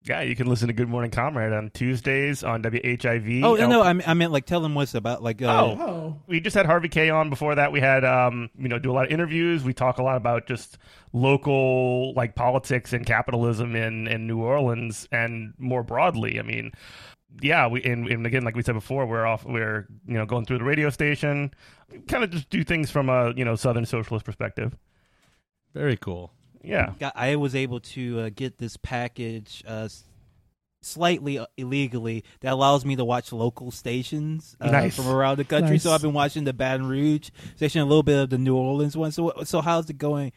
Yeah, 0.08 0.20
you 0.22 0.36
can 0.36 0.46
listen 0.46 0.68
to 0.68 0.72
Good 0.72 0.88
Morning 0.88 1.10
Comrade 1.10 1.52
on 1.52 1.70
Tuesdays 1.70 2.44
on 2.44 2.62
WHIV. 2.62 3.42
Oh 3.42 3.56
El- 3.56 3.68
no, 3.68 3.82
I, 3.82 3.92
mean- 3.92 4.04
I 4.06 4.14
meant 4.14 4.30
like 4.32 4.46
tell 4.46 4.60
them 4.60 4.74
what's 4.76 4.94
about. 4.94 5.20
Like, 5.22 5.42
uh, 5.42 5.46
Oh. 5.46 5.76
Oh, 5.80 6.20
we 6.28 6.38
just 6.40 6.54
had 6.54 6.64
Harvey 6.64 6.88
K 6.88 7.10
on 7.10 7.28
before 7.28 7.56
that. 7.56 7.72
We 7.72 7.80
had 7.80 8.04
um, 8.04 8.48
you 8.56 8.68
know, 8.68 8.78
do 8.78 8.92
a 8.92 8.94
lot 8.94 9.06
of 9.06 9.10
interviews. 9.12 9.64
We 9.64 9.72
talk 9.74 9.98
a 9.98 10.02
lot 10.04 10.16
about 10.16 10.46
just 10.46 10.78
local 11.12 12.14
like 12.14 12.34
politics 12.36 12.92
and 12.92 13.04
capitalism 13.04 13.74
in 13.74 14.06
in 14.06 14.26
New 14.28 14.38
Orleans 14.42 15.08
and 15.10 15.54
more 15.58 15.82
broadly. 15.82 16.38
I 16.38 16.42
mean, 16.42 16.70
yeah, 17.40 17.66
we 17.66 17.82
and, 17.82 18.06
and 18.06 18.26
again, 18.26 18.44
like 18.44 18.54
we 18.54 18.62
said 18.62 18.74
before, 18.74 19.06
we're 19.06 19.26
off. 19.26 19.44
We're 19.44 19.88
you 20.06 20.14
know 20.14 20.24
going 20.26 20.44
through 20.44 20.58
the 20.58 20.64
radio 20.64 20.88
station, 20.90 21.52
kind 22.06 22.22
of 22.22 22.30
just 22.30 22.48
do 22.48 22.62
things 22.62 22.90
from 22.92 23.08
a 23.08 23.32
you 23.34 23.44
know 23.44 23.56
Southern 23.56 23.86
socialist 23.86 24.24
perspective. 24.24 24.76
Very 25.74 25.96
cool. 25.96 26.32
Yeah, 26.66 26.92
got, 26.98 27.12
I 27.16 27.36
was 27.36 27.54
able 27.54 27.80
to 27.80 28.20
uh, 28.20 28.30
get 28.34 28.58
this 28.58 28.76
package 28.76 29.62
uh, 29.66 29.88
slightly 30.82 31.38
uh, 31.38 31.46
illegally 31.56 32.24
that 32.40 32.52
allows 32.52 32.84
me 32.84 32.96
to 32.96 33.04
watch 33.04 33.32
local 33.32 33.70
stations 33.70 34.56
uh, 34.60 34.70
Nice. 34.70 34.94
from 34.96 35.08
around 35.08 35.38
the 35.38 35.44
country. 35.44 35.78
So 35.78 35.92
I've 35.92 36.02
been 36.02 36.12
watching 36.12 36.44
the 36.44 36.52
Baton 36.52 36.86
Rouge 36.86 37.30
station, 37.56 37.80
a 37.80 37.84
little 37.84 38.02
bit 38.02 38.18
of 38.18 38.30
the 38.30 38.38
New 38.38 38.54
Orleans 38.56 38.96
one. 38.96 39.12
So 39.12 39.32
so 39.44 39.60
how's 39.60 39.88
it 39.90 39.98
going? 39.98 40.32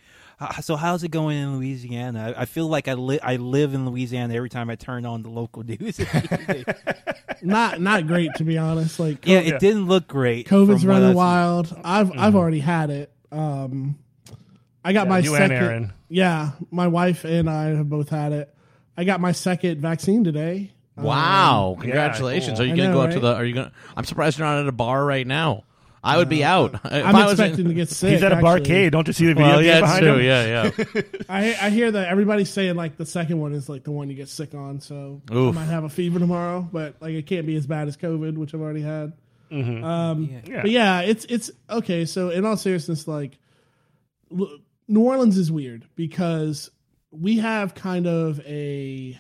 So 0.62 0.78
how's 0.78 1.04
it 1.04 1.10
going 1.12 1.38
in 1.38 1.58
Louisiana? 1.58 2.34
I, 2.38 2.44
I 2.44 2.46
feel 2.46 2.68
like 2.68 2.88
I 2.88 2.94
li- 2.94 3.20
I 3.22 3.36
live 3.36 3.74
in 3.74 3.86
Louisiana 3.86 4.34
every 4.36 4.48
time 4.50 4.70
I 4.70 4.76
turn 4.76 5.06
on 5.06 5.22
the 5.22 5.30
local 5.30 5.64
news. 5.68 6.00
not 7.42 7.82
not 7.82 8.08
great 8.08 8.34
to 8.36 8.44
be 8.44 8.58
honest. 8.58 9.00
Like 9.00 9.26
yeah, 9.28 9.40
it 9.40 9.48
Yeah. 9.48 9.58
didn't 9.58 9.88
look 9.88 10.08
great. 10.08 10.48
COVID's 10.48 10.82
from 10.84 10.88
what 10.90 10.94
running 10.96 11.10
I've- 11.10 11.16
wild. 11.16 11.82
I've 11.84 12.12
I've 12.18 12.36
already 12.36 12.60
had 12.60 12.90
it. 12.90 13.12
Um, 13.32 13.98
I 14.84 14.94
got 14.94 15.06
Yeah, 15.08 15.10
my 15.10 15.20
you 15.20 15.36
and 15.36 15.52
second. 15.52 15.94
Aaron. 16.12 16.16
Yeah, 16.18 16.52
my 16.72 16.88
wife 16.88 17.24
and 17.26 17.50
I 17.50 17.66
have 17.70 17.90
both 17.90 18.10
had 18.10 18.32
it. 18.34 18.54
I 18.98 19.04
got 19.04 19.20
my 19.22 19.32
second 19.32 19.80
vaccine 19.82 20.24
today. 20.24 20.72
Um, 20.98 21.04
Wow! 21.06 21.76
yeah, 21.78 21.82
Congratulations. 21.84 22.60
cool. 22.60 22.64
Are 22.66 22.68
you 22.68 22.74
I 22.74 22.78
gonna 22.78 22.90
know, 22.90 22.96
go 22.96 23.02
out 23.02 23.08
to 23.12 23.16
right? 23.16 23.22
the? 23.22 23.36
Are 23.36 23.46
you 23.46 23.54
gonna? 23.54 23.72
I'm 23.96 24.04
surprised 24.06 24.38
you're 24.38 24.48
not 24.48 24.60
at 24.60 24.68
a 24.68 24.72
bar 24.74 25.04
right 25.06 25.26
now. 25.26 25.64
I 26.02 26.16
would 26.18 26.30
be 26.30 26.46
out. 26.46 26.74
If 26.86 27.06
I'm 27.06 27.14
I 27.16 27.26
was 27.26 27.40
in- 27.40 27.46
expecting 27.46 27.68
to 27.68 27.74
get 27.74 27.90
sick. 27.90 28.12
He's 28.14 28.24
at 28.24 28.32
a 28.32 28.36
actually. 28.36 28.62
barcade. 28.62 28.92
Don't 28.92 29.06
you 29.08 29.12
see 29.14 29.26
the 29.26 29.34
video 29.34 29.48
Well, 29.50 29.62
yeah, 29.64 29.80
behind 29.82 30.02
true. 30.04 30.16
him? 30.18 30.26
Yeah, 30.26 30.72
yeah. 30.96 31.02
I 31.30 31.58
I 31.62 31.70
hear 31.72 31.92
that 31.92 32.08
everybody's 32.08 32.50
saying 32.50 32.76
like 32.76 32.96
the 32.98 33.06
second 33.06 33.40
one 33.40 33.54
is 33.54 33.68
like 33.70 33.84
the 33.84 33.92
one 33.92 34.10
you 34.10 34.16
get 34.16 34.30
sick 34.30 34.54
on. 34.56 34.80
So 34.80 35.22
Oof. 35.32 35.56
I 35.56 35.60
might 35.60 35.66
have 35.66 35.84
a 35.84 35.90
fever 35.90 36.18
tomorrow, 36.20 36.68
but 36.72 36.96
like 37.02 37.14
it 37.14 37.26
can't 37.28 37.46
be 37.46 37.56
as 37.58 37.68
bad 37.68 37.88
as 37.90 37.98
COVID, 37.98 38.36
which 38.38 38.54
I've 38.54 38.62
already 38.62 38.82
had. 38.82 39.14
Um, 39.52 40.30
Yeah. 40.46 40.62
But 40.62 40.72
yeah, 40.72 41.02
it's 41.02 41.26
it's 41.26 41.52
okay. 41.70 42.06
So 42.06 42.30
in 42.30 42.46
all 42.46 42.56
seriousness, 42.58 43.08
like 43.08 43.38
l- 44.38 44.58
New 44.90 45.02
Orleans 45.02 45.38
is 45.38 45.52
weird 45.52 45.88
because 45.96 46.72
we 47.12 47.38
have 47.38 47.76
kind 47.76 48.08
of 48.08 48.42
a 48.46 49.18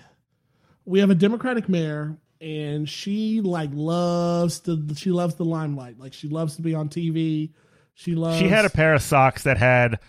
we 0.83 0.99
have 0.99 1.11
a 1.11 1.15
Democratic 1.15 1.69
mayor, 1.69 2.17
and 2.41 2.89
she 2.89 3.39
like 3.41 3.69
loves 3.71 4.59
to 4.61 4.83
she 4.95 5.11
loves 5.11 5.35
the 5.35 5.45
limelight. 5.45 5.99
Like 5.99 6.13
she 6.13 6.27
loves 6.27 6.55
to 6.55 6.63
be 6.63 6.73
on 6.73 6.89
TV. 6.89 7.51
She 7.93 8.15
loves. 8.15 8.39
She 8.39 8.47
had 8.47 8.65
a 8.65 8.69
pair 8.69 8.95
of 8.95 9.03
socks 9.03 9.43
that 9.43 9.57
had 9.57 9.99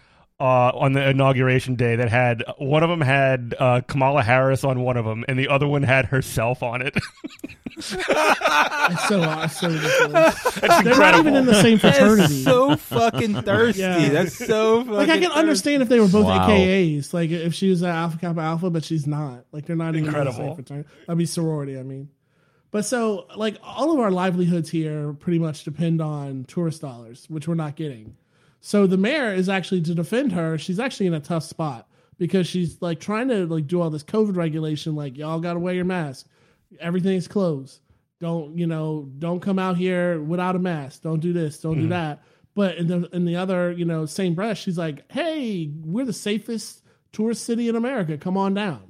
uh, 0.41 0.73
on 0.75 0.93
the 0.95 1.11
inauguration 1.11 1.75
day 1.75 1.97
that 1.97 2.09
had 2.09 2.43
one 2.59 2.83
of 2.83 2.89
them 2.89 3.01
had 3.03 3.55
uh, 3.59 3.83
Kamala 3.87 4.23
Harris 4.23 4.65
on 4.65 4.81
one 4.81 4.97
of 4.97 5.05
them, 5.05 5.25
and 5.29 5.39
the 5.39 5.49
other 5.49 5.69
one 5.69 5.83
had 5.83 6.07
herself 6.07 6.63
on 6.63 6.83
it. 6.83 6.97
It's 7.83 9.09
so 9.09 9.23
it's 9.43 9.61
so 9.61 9.69
ridiculous. 9.69 10.55
That's 10.61 10.85
They're 10.85 10.99
not 10.99 11.15
even 11.19 11.35
in 11.37 11.47
the 11.47 11.63
same 11.63 11.79
fraternity. 11.79 12.21
That's 12.43 12.45
so 12.45 12.77
fucking 12.77 13.43
thirsty. 13.43 13.81
Yeah. 13.81 14.09
That's 14.11 14.37
so 14.37 14.81
fucking 14.81 14.93
like 14.95 15.09
I 15.09 15.13
can 15.19 15.23
thirsty. 15.29 15.39
understand 15.39 15.83
if 15.83 15.89
they 15.89 16.01
were 16.01 16.09
both 16.09 16.27
Wow. 16.27 16.49
AKAs, 16.49 17.15
like 17.15 17.31
if 17.31 17.55
she 17.55 17.71
was 17.71 17.83
at 17.83 17.95
Alpha 17.95 18.19
Kappa 18.19 18.41
Alpha, 18.41 18.69
but 18.71 18.85
she's 18.85 19.07
not. 19.07 19.45
Like 19.53 19.65
they're 19.67 19.77
not 19.77 19.95
even 19.97 20.15
in 20.15 20.25
the 20.25 20.33
same 20.33 20.55
fraternity. 20.55 20.89
That'd 21.07 21.19
be 21.19 21.27
sorority. 21.27 21.79
I 21.79 21.83
mean, 21.83 22.11
but 22.71 22.85
so 22.85 23.27
like 23.37 23.57
all 23.63 23.93
of 23.93 24.01
our 24.01 24.11
livelihoods 24.11 24.69
here 24.69 25.13
pretty 25.15 25.39
much 25.39 25.65
depend 25.65 26.03
on 26.03 26.45
tourist 26.45 26.81
dollars, 26.83 27.27
which 27.31 27.49
we're 27.49 27.55
not 27.55 27.77
getting. 27.77 28.17
So 28.61 28.87
the 28.87 28.97
mayor 28.97 29.33
is 29.33 29.49
actually 29.49 29.83
to 29.83 29.95
defend 29.95 30.33
her. 30.33 30.59
She's 30.59 30.79
actually 30.79 31.07
in 31.07 31.15
a 31.15 31.21
tough 31.21 31.45
spot 31.45 31.89
because 32.19 32.47
she's 32.47 32.81
like 32.83 33.01
trying 33.01 33.29
to 33.29 33.47
like 33.47 33.67
do 33.67 33.81
all 33.81 33.91
this 33.91 34.05
COVID 34.05 34.37
regulation, 34.37 34.95
like 34.95 35.17
y'all 35.17 35.41
got 35.41 35.55
to 35.55 35.59
wear 35.59 35.75
your 35.75 35.87
mask, 35.87 36.27
everything's 36.79 37.27
closed. 37.27 37.81
Don't 38.21 38.57
you 38.57 38.67
know? 38.67 39.09
Don't 39.19 39.41
come 39.41 39.59
out 39.59 39.79
here 39.79 40.21
without 40.21 40.55
a 40.55 40.59
mask. 40.59 41.03
Don't 41.03 41.21
do 41.21 41.33
this. 41.33 41.59
Don't 41.59 41.77
do 41.77 41.85
hmm. 41.85 41.89
that. 41.89 42.23
But 42.55 42.77
in 42.77 42.87
the 42.87 43.09
in 43.15 43.25
the 43.25 43.37
other 43.37 43.73
you 43.73 43.87
know 43.87 44.05
same 44.05 44.35
breath, 44.35 44.59
she's 44.59 44.77
like, 44.77 45.11
hey, 45.11 45.71
we're 45.83 46.05
the 46.05 46.13
safest 46.13 46.83
tourist 47.13 47.45
city 47.45 47.69
in 47.69 47.77
America. 47.77 48.19
Come 48.19 48.37
on 48.37 48.53
down. 48.53 48.90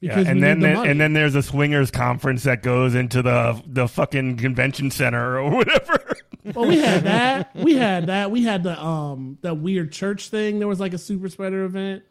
Yeah, 0.00 0.18
and 0.18 0.42
then 0.42 0.60
the 0.60 0.80
and 0.80 1.00
then 1.00 1.12
there's 1.14 1.34
a 1.34 1.42
swingers 1.42 1.90
conference 1.90 2.42
that 2.42 2.62
goes 2.62 2.94
into 2.94 3.22
the 3.22 3.62
the 3.66 3.88
fucking 3.88 4.36
convention 4.36 4.90
center 4.90 5.38
or 5.38 5.50
whatever. 5.56 6.16
Well, 6.54 6.66
we 6.66 6.78
had 6.78 7.04
that. 7.04 7.54
We 7.56 7.74
had 7.74 8.08
that. 8.08 8.30
We 8.30 8.42
had 8.42 8.62
the 8.64 8.78
um 8.82 9.38
that 9.42 9.54
weird 9.58 9.92
church 9.92 10.28
thing. 10.28 10.58
There 10.58 10.68
was 10.68 10.80
like 10.80 10.92
a 10.92 10.98
super 10.98 11.28
spreader 11.28 11.64
event. 11.64 12.02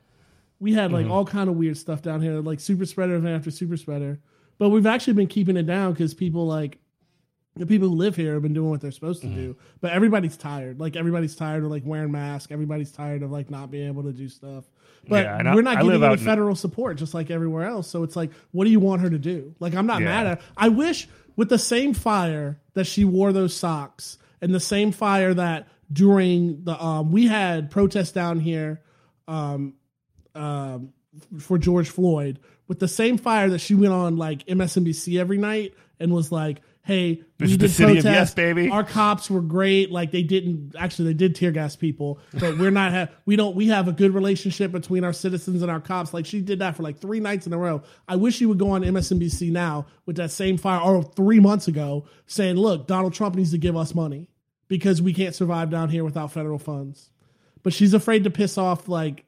We 0.60 0.74
had 0.74 0.92
like 0.92 1.08
all 1.08 1.26
kind 1.26 1.50
of 1.50 1.56
weird 1.58 1.78
stuff 1.78 2.02
down 2.02 2.22
here, 2.22 2.40
like 2.40 2.60
super 2.60 2.86
spreader 2.86 3.16
event 3.16 3.36
after 3.36 3.52
super 3.52 3.78
spreader. 3.78 4.20
But 4.58 4.70
we've 4.70 4.86
actually 4.86 5.14
been 5.14 5.28
keeping 5.28 5.58
it 5.58 5.68
down 5.68 5.92
because 5.92 6.14
people 6.14 6.48
like 6.48 6.80
the 7.56 7.66
people 7.68 7.90
who 7.90 7.96
live 7.96 8.16
here 8.16 8.34
have 8.34 8.42
been 8.42 8.54
doing 8.54 8.70
what 8.70 8.82
they're 8.82 8.92
supposed 8.92 9.22
to 9.22 9.28
do. 9.28 9.56
But 9.82 9.92
everybody's 9.92 10.38
tired. 10.38 10.80
Like 10.80 10.96
everybody's 10.96 11.36
tired 11.36 11.64
of 11.64 11.70
like 11.70 11.84
wearing 11.86 12.12
masks. 12.12 12.52
Everybody's 12.52 12.92
tired 12.92 13.22
of 13.22 13.32
like 13.32 13.52
not 13.52 13.70
being 13.70 13.88
able 13.88 14.04
to 14.04 14.14
do 14.14 14.30
stuff. 14.30 14.64
But 15.08 15.26
Yeah, 15.26 15.54
we're 15.56 15.62
not 15.62 15.72
I 15.72 15.76
getting 15.82 15.90
live 15.92 16.04
any 16.04 16.12
out 16.14 16.20
in- 16.20 16.26
federal 16.26 16.56
support, 16.56 16.98
just 16.98 17.14
like 17.14 17.30
everywhere 17.30 17.66
else. 17.68 17.88
So 17.90 18.04
it's 18.04 18.16
like, 18.16 18.32
what 18.52 18.66
do 18.66 18.72
you 18.72 18.80
want 18.80 19.02
her 19.02 19.10
to 19.10 19.20
do? 19.20 19.54
Like 19.60 19.76
I'm 19.76 19.86
not 19.86 20.00
Yeah. 20.02 20.06
mad 20.08 20.28
at. 20.28 20.38
Her. 20.42 20.48
I 20.56 20.70
wish 20.70 21.08
with 21.36 21.50
the 21.50 21.58
same 21.58 21.94
fire 21.94 22.60
that 22.74 22.86
she 22.86 23.04
wore 23.06 23.34
those 23.34 23.54
socks 23.54 24.18
and 24.42 24.54
the 24.54 24.60
same 24.60 24.92
fire 24.92 25.34
that 25.34 25.68
during 25.92 26.64
the 26.64 26.82
um 26.84 27.12
we 27.12 27.28
had 27.28 27.70
protests 27.70 28.12
down 28.14 28.40
here 28.40 28.82
um 29.28 29.74
um 30.36 30.94
for 31.40 31.58
George 31.58 31.90
Floyd 31.90 32.40
with 32.68 32.80
the 32.80 32.88
same 32.88 33.18
fire 33.18 33.50
that 33.50 33.60
she 33.60 33.76
went 33.76 33.94
on 33.94 34.16
like 34.18 34.46
MSNBC 34.48 35.20
every 35.20 35.38
night 35.38 35.74
and 36.00 36.12
was 36.12 36.32
like, 36.32 36.62
"Hey, 36.86 37.24
This 37.38 37.48
we 37.48 37.52
is 37.54 37.58
the 37.58 37.68
did 37.68 37.72
city 37.72 37.98
of 38.00 38.04
protest. 38.04 38.14
yes, 38.14 38.34
baby." 38.34 38.70
Our 38.70 38.84
cops 38.84 39.30
were 39.30 39.42
great. 39.42 39.90
Like 39.92 40.12
they 40.12 40.22
didn't 40.24 40.76
actually 40.78 41.06
they 41.10 41.14
did 41.14 41.34
tear 41.36 41.52
gas 41.52 41.76
people, 41.76 42.20
but 42.40 42.58
we're 42.58 42.72
not 42.72 42.92
ha- 42.92 43.08
we 43.26 43.36
don't 43.36 43.56
we 43.56 43.68
have 43.68 43.88
a 43.88 43.92
good 43.94 44.14
relationship 44.14 44.72
between 44.72 45.04
our 45.04 45.14
citizens 45.14 45.62
and 45.62 45.72
our 45.72 45.80
cops. 45.80 46.14
Like 46.14 46.26
she 46.26 46.42
did 46.42 46.60
that 46.60 46.76
for 46.76 46.84
like 46.84 47.00
three 47.00 47.20
nights 47.20 47.48
in 47.48 47.54
a 47.54 47.58
row. 47.58 47.84
I 48.08 48.18
wish 48.18 48.36
she 48.36 48.46
would 48.46 48.60
go 48.60 48.72
on 48.72 48.84
MSNBC 48.84 49.52
now 49.52 49.86
with 50.06 50.18
that 50.18 50.32
same 50.32 50.58
fire 50.58 50.82
or 50.82 51.04
three 51.04 51.40
months 51.40 51.68
ago 51.68 52.06
saying, 52.26 52.56
"Look, 52.58 52.86
Donald 52.88 53.14
Trump 53.14 53.36
needs 53.36 53.52
to 53.52 53.58
give 53.58 53.78
us 53.78 53.96
money 53.96 54.30
because 54.68 55.02
we 55.02 55.14
can't 55.14 55.34
survive 55.36 55.70
down 55.70 55.90
here 55.90 56.04
without 56.04 56.32
federal 56.32 56.60
funds." 56.60 57.10
But 57.64 57.72
she's 57.72 57.94
afraid 57.94 58.26
to 58.26 58.30
piss 58.30 58.58
off 58.58 58.90
like 58.90 59.24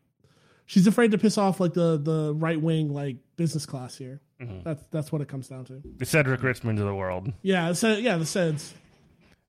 she's 0.65 0.87
afraid 0.87 1.11
to 1.11 1.17
piss 1.17 1.37
off 1.37 1.61
like 1.61 1.73
the 1.73 1.97
the 1.97 2.33
right 2.35 2.61
wing 2.61 2.93
like 2.93 3.15
business 3.35 3.65
class 3.65 3.97
here. 3.97 4.21
That's 4.63 4.83
that's 4.91 5.11
what 5.11 5.21
it 5.21 5.27
comes 5.27 5.47
down 5.47 5.65
to. 5.65 5.81
the 5.97 6.05
Cedric 6.05 6.41
Richmonds 6.41 6.79
of 6.79 6.85
the 6.85 6.95
world. 6.95 7.31
Yeah, 7.41 7.73
so 7.73 7.93
yeah, 7.95 8.17
the 8.17 8.25
SEDS. 8.25 8.73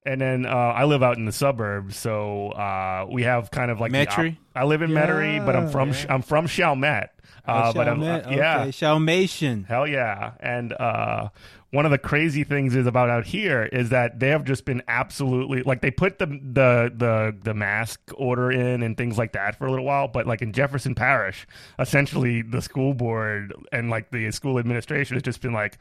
And 0.05 0.21
then 0.21 0.47
uh, 0.47 0.51
I 0.51 0.85
live 0.85 1.03
out 1.03 1.17
in 1.17 1.25
the 1.25 1.33
suburbs, 1.33 1.97
so 1.97 2.51
uh, 2.51 3.07
we 3.11 3.25
have 3.25 3.51
kind 3.51 3.73
of 3.73 3.81
like 3.81 3.91
Metairie? 3.91 4.33
op- 4.35 4.39
I 4.55 4.65
live 4.65 4.83
in 4.83 4.91
Metairie, 4.91 5.45
but 5.45 5.57
I'm 5.57 5.69
from 5.69 5.93
I'm 6.09 6.23
from 6.23 6.47
Chalmette. 6.47 7.09
Uh, 7.45 7.73
but 7.73 7.89
I'm, 7.89 8.03
uh, 8.03 8.21
Chalmette, 8.21 8.37
yeah, 8.37 8.61
okay. 8.61 8.71
Chalmation. 8.73 9.65
Hell 9.65 9.87
yeah. 9.89 10.33
And 10.39 10.73
uh, 10.73 11.29
one 11.73 11.85
of 11.85 11.91
the 11.91 11.99
crazy 11.99 12.45
things 12.45 12.77
is 12.77 12.87
about 12.87 13.11
out 13.11 13.27
here 13.27 13.65
is 13.65 13.91
that 13.91 14.21
they 14.21 14.29
have 14.29 14.45
just 14.45 14.65
been 14.65 14.83
absolutely 14.87 15.63
like 15.63 15.81
they 15.81 15.91
put 15.91 16.19
the 16.19 16.27
the 16.27 16.93
the 16.95 17.37
the 17.43 17.55
mask 17.55 18.01
order 18.17 18.51
in 18.53 18.83
and 18.83 18.97
things 18.97 19.19
like 19.19 19.33
that 19.33 19.57
for 19.57 19.67
a 19.67 19.71
little 19.71 19.85
while, 19.85 20.09
but 20.09 20.27
like 20.27 20.43
in 20.43 20.53
Jefferson 20.53 20.95
Parish, 20.95 21.47
essentially 21.79 22.43
the 22.43 22.63
school 22.63 22.95
board 22.95 23.53
and 23.73 23.91
like 23.91 24.11
the 24.11 24.31
school 24.31 24.59
administration 24.59 25.17
has 25.17 25.23
just 25.23 25.41
been 25.41 25.53
like 25.53 25.79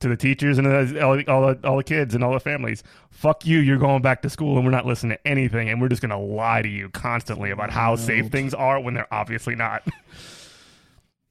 to 0.00 0.08
the 0.08 0.16
teachers 0.16 0.58
and 0.58 0.66
all, 0.98 1.20
all, 1.28 1.54
the, 1.54 1.58
all 1.64 1.76
the 1.76 1.84
kids 1.84 2.14
and 2.14 2.22
all 2.22 2.32
the 2.32 2.40
families, 2.40 2.82
fuck 3.10 3.46
you, 3.46 3.58
you're 3.58 3.78
going 3.78 4.02
back 4.02 4.22
to 4.22 4.30
school 4.30 4.56
and 4.56 4.64
we're 4.64 4.70
not 4.70 4.84
listening 4.86 5.16
to 5.16 5.26
anything 5.26 5.68
and 5.68 5.80
we're 5.80 5.88
just 5.88 6.02
going 6.02 6.10
to 6.10 6.16
lie 6.16 6.62
to 6.62 6.68
you 6.68 6.88
constantly 6.90 7.50
about 7.50 7.70
how 7.70 7.96
safe 7.96 8.26
things 8.30 8.52
are 8.54 8.80
when 8.80 8.94
they're 8.94 9.12
obviously 9.12 9.54
not. 9.54 9.86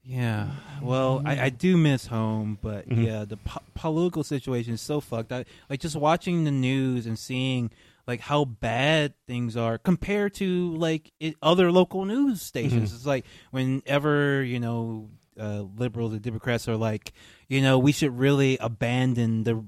Yeah. 0.04 0.50
Well, 0.82 1.22
I, 1.24 1.44
I 1.44 1.48
do 1.48 1.76
miss 1.76 2.06
home, 2.06 2.58
but 2.60 2.88
Mm-hmm. 2.88 3.02
yeah, 3.04 3.24
the 3.24 3.38
po- 3.38 3.62
political 3.74 4.22
situation 4.22 4.74
is 4.74 4.80
so 4.82 5.00
fucked. 5.00 5.32
I 5.32 5.44
like 5.70 5.80
just 5.80 5.96
watching 5.96 6.44
the 6.44 6.50
news 6.50 7.06
and 7.06 7.18
seeing 7.18 7.70
like 8.06 8.20
how 8.20 8.44
bad 8.44 9.14
things 9.26 9.56
are 9.56 9.78
compared 9.78 10.34
to 10.34 10.74
like 10.76 11.10
it, 11.20 11.36
other 11.42 11.72
local 11.72 12.04
news 12.04 12.42
stations. 12.42 12.90
Mm-hmm. 12.90 12.96
It's 12.96 13.06
like 13.06 13.24
whenever 13.50 14.42
you 14.42 14.60
know 14.60 15.08
uh, 15.40 15.64
liberals 15.78 16.12
and 16.12 16.20
Democrats 16.20 16.68
are 16.68 16.76
like, 16.76 17.12
you 17.48 17.62
know, 17.62 17.78
we 17.78 17.92
should 17.92 18.18
really 18.18 18.58
abandon 18.58 19.44
the 19.44 19.64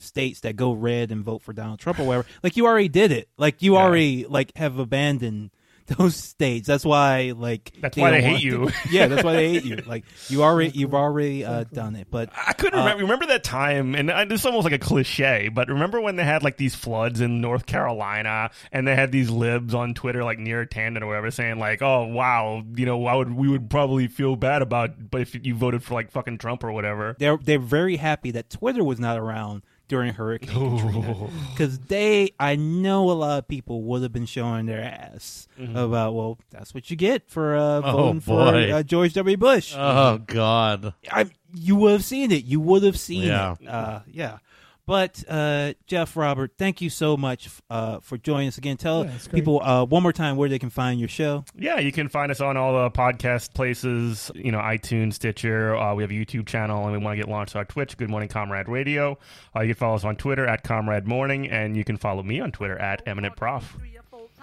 states 0.00 0.40
that 0.40 0.56
go 0.56 0.72
red 0.72 1.10
and 1.12 1.22
vote 1.22 1.42
for 1.42 1.52
Donald 1.52 1.78
Trump 1.78 1.98
or 1.98 2.04
whatever. 2.06 2.26
like 2.42 2.56
you 2.56 2.66
already 2.66 2.88
did 2.88 3.12
it. 3.12 3.28
Like 3.36 3.60
you 3.62 3.74
Yeah. 3.74 3.80
already 3.80 4.24
like 4.26 4.56
have 4.56 4.78
abandoned 4.78 5.50
those 5.98 6.16
states. 6.16 6.66
That's 6.66 6.84
why 6.84 7.34
like 7.36 7.72
That's 7.80 7.96
why 7.96 8.10
they 8.12 8.22
hate 8.22 8.42
you. 8.42 8.70
yeah, 8.90 9.06
that's 9.06 9.22
why 9.22 9.34
they 9.34 9.52
hate 9.54 9.64
you. 9.64 9.76
Like 9.76 10.04
you 10.28 10.42
already 10.42 10.78
you've 10.78 10.94
already 10.94 11.44
uh, 11.44 11.64
done 11.64 11.96
it. 11.96 12.08
But 12.10 12.30
I 12.34 12.52
couldn't 12.52 12.78
remember. 12.78 13.02
Remember 13.02 13.26
that 13.26 13.44
time, 13.44 13.94
and 13.94 14.10
I, 14.10 14.24
this 14.24 14.40
is 14.40 14.46
almost 14.46 14.64
like 14.64 14.72
a 14.72 14.78
cliche, 14.78 15.48
but 15.48 15.68
remember 15.68 16.00
when 16.00 16.16
they 16.16 16.24
had 16.24 16.42
like 16.42 16.56
these 16.56 16.74
floods 16.74 17.20
in 17.20 17.40
North 17.40 17.66
Carolina, 17.66 18.50
and 18.72 18.88
they 18.88 18.94
had 18.94 19.12
these 19.12 19.30
libs 19.30 19.74
on 19.74 19.94
Twitter, 19.94 20.24
like 20.24 20.38
Neera 20.38 20.68
Tanden 20.68 21.02
or 21.02 21.06
whatever, 21.06 21.30
saying 21.30 21.58
like, 21.58 21.82
"Oh 21.82 22.04
wow, 22.04 22.62
you 22.74 22.86
know, 22.86 23.06
I 23.06 23.14
would 23.14 23.34
we 23.34 23.48
would 23.48 23.68
probably 23.68 24.08
feel 24.08 24.36
bad 24.36 24.62
about, 24.62 25.10
but 25.10 25.20
if 25.20 25.34
you 25.44 25.54
voted 25.54 25.82
for 25.82 25.94
like 25.94 26.10
fucking 26.10 26.38
Trump 26.38 26.64
or 26.64 26.72
whatever." 26.72 27.14
they're 27.18 27.36
they're 27.38 27.58
very 27.58 27.96
happy 27.96 28.30
that 28.32 28.50
Twitter 28.50 28.84
was 28.84 29.00
not 29.00 29.18
around 29.18 29.62
during 29.88 30.14
Hurricane 30.14 30.78
Katrina 30.78 31.28
because 31.50 31.78
they 31.78 32.30
I 32.40 32.56
know 32.56 33.10
a 33.10 33.12
lot 33.12 33.38
of 33.38 33.48
people 33.48 33.82
would 33.82 34.02
have 34.02 34.12
been 34.12 34.26
showing 34.26 34.66
their 34.66 34.82
ass 34.82 35.46
about 35.74 36.14
well 36.14 36.38
that's 36.50 36.72
what 36.74 36.90
you 36.90 36.96
get 36.96 37.28
for 37.30 37.54
uh, 37.56 37.80
Oh, 37.84 37.92
voting 37.92 38.20
for 38.20 38.52
boy. 38.52 38.72
uh, 38.72 38.82
George 38.82 39.12
W. 39.14 39.36
Bush. 39.36 39.74
Oh 39.76 40.18
God. 40.18 40.94
I 41.10 41.26
you 41.54 41.76
would 41.76 41.92
have 41.92 42.04
seen 42.04 42.32
it. 42.32 42.44
You 42.44 42.60
would 42.60 42.82
have 42.82 42.98
seen 42.98 43.22
Yeah. 43.24 43.54
it. 43.60 43.68
Uh, 43.68 44.00
yeah. 44.10 44.38
But 44.86 45.24
uh, 45.28 45.72
Jeff 45.86 46.16
Robert, 46.16 46.52
thank 46.58 46.82
you 46.82 46.90
so 46.90 47.16
much 47.16 47.48
uh, 47.70 48.00
for 48.00 48.18
joining 48.18 48.48
us 48.48 48.58
again. 48.58 48.76
Tell 48.76 49.06
Yeah, 49.06 49.12
people 49.32 49.62
uh, 49.62 49.86
one 49.86 50.02
more 50.02 50.12
time 50.12 50.36
where 50.36 50.48
they 50.48 50.58
can 50.58 50.68
find 50.68 51.00
your 51.00 51.08
show. 51.08 51.44
Yeah, 51.56 51.78
you 51.78 51.90
can 51.90 52.08
find 52.08 52.30
us 52.30 52.40
on 52.42 52.56
all 52.58 52.74
the 52.82 52.90
podcast 52.90 53.54
places, 53.54 54.30
you 54.34 54.52
know, 54.52 54.58
iTunes, 54.58 55.14
Stitcher. 55.14 55.74
Uh, 55.74 55.94
we 55.94 56.02
have 56.02 56.10
a 56.10 56.14
YouTube 56.14 56.46
channel, 56.46 56.82
and 56.84 56.92
we 56.92 56.98
want 56.98 57.16
to 57.16 57.22
get 57.24 57.30
launched 57.30 57.56
on 57.56 57.64
Twitch, 57.66 57.96
Good 57.96 58.10
Morning 58.10 58.28
Comrade 58.28 58.68
Radio. 58.68 59.18
Uh, 59.56 59.60
you 59.60 59.68
can 59.74 59.78
follow 59.80 59.94
us 59.94 60.04
on 60.04 60.16
Twitter 60.16 60.46
at 60.46 60.64
Comrade 60.64 61.06
Morning, 61.06 61.48
and 61.48 61.76
you 61.76 61.84
can 61.84 61.96
follow 61.96 62.22
me 62.22 62.40
on 62.40 62.52
Twitter 62.52 62.78
at 62.78 63.02
Eminent 63.06 63.36
Prof. 63.36 63.76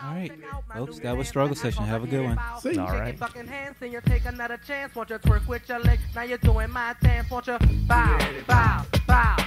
All 0.03 0.15
right, 0.15 0.31
folks, 0.73 0.97
that 0.99 1.15
was 1.15 1.27
Struggle 1.27 1.55
Session. 1.55 1.83
Have 1.83 2.03
a 2.03 2.07
good 2.07 2.23
one. 2.25 2.39
See? 2.61 2.75
All 2.79 2.87
right. 2.87 3.15
Fucking 3.15 3.45
hands, 3.45 3.75
then 3.79 3.91
you 3.91 4.01
take 4.07 4.25
another 4.25 4.57
chance. 4.65 4.95
Want 4.95 5.11
you 5.11 5.19
twerk 5.19 5.47
with 5.47 5.69
your 5.69 5.77
legs? 5.77 6.01
Now 6.15 6.23
you're 6.23 6.39
doing 6.39 6.71
my 6.71 6.95
dance. 7.03 7.29
Want 7.29 7.45
you 7.45 7.59
bow, 7.87 8.17
bow, 8.47 8.83
bow, 9.05 9.37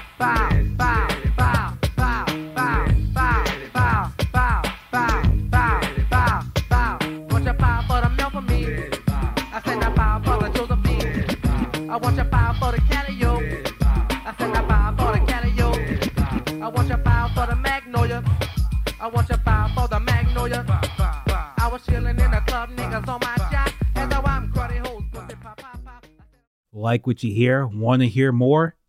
like 26.73 27.07
what 27.07 27.23
you 27.23 27.35
hear? 27.35 27.67
Want 27.67 28.03
to 28.03 28.09
hear 28.09 28.31
more? 28.31 28.77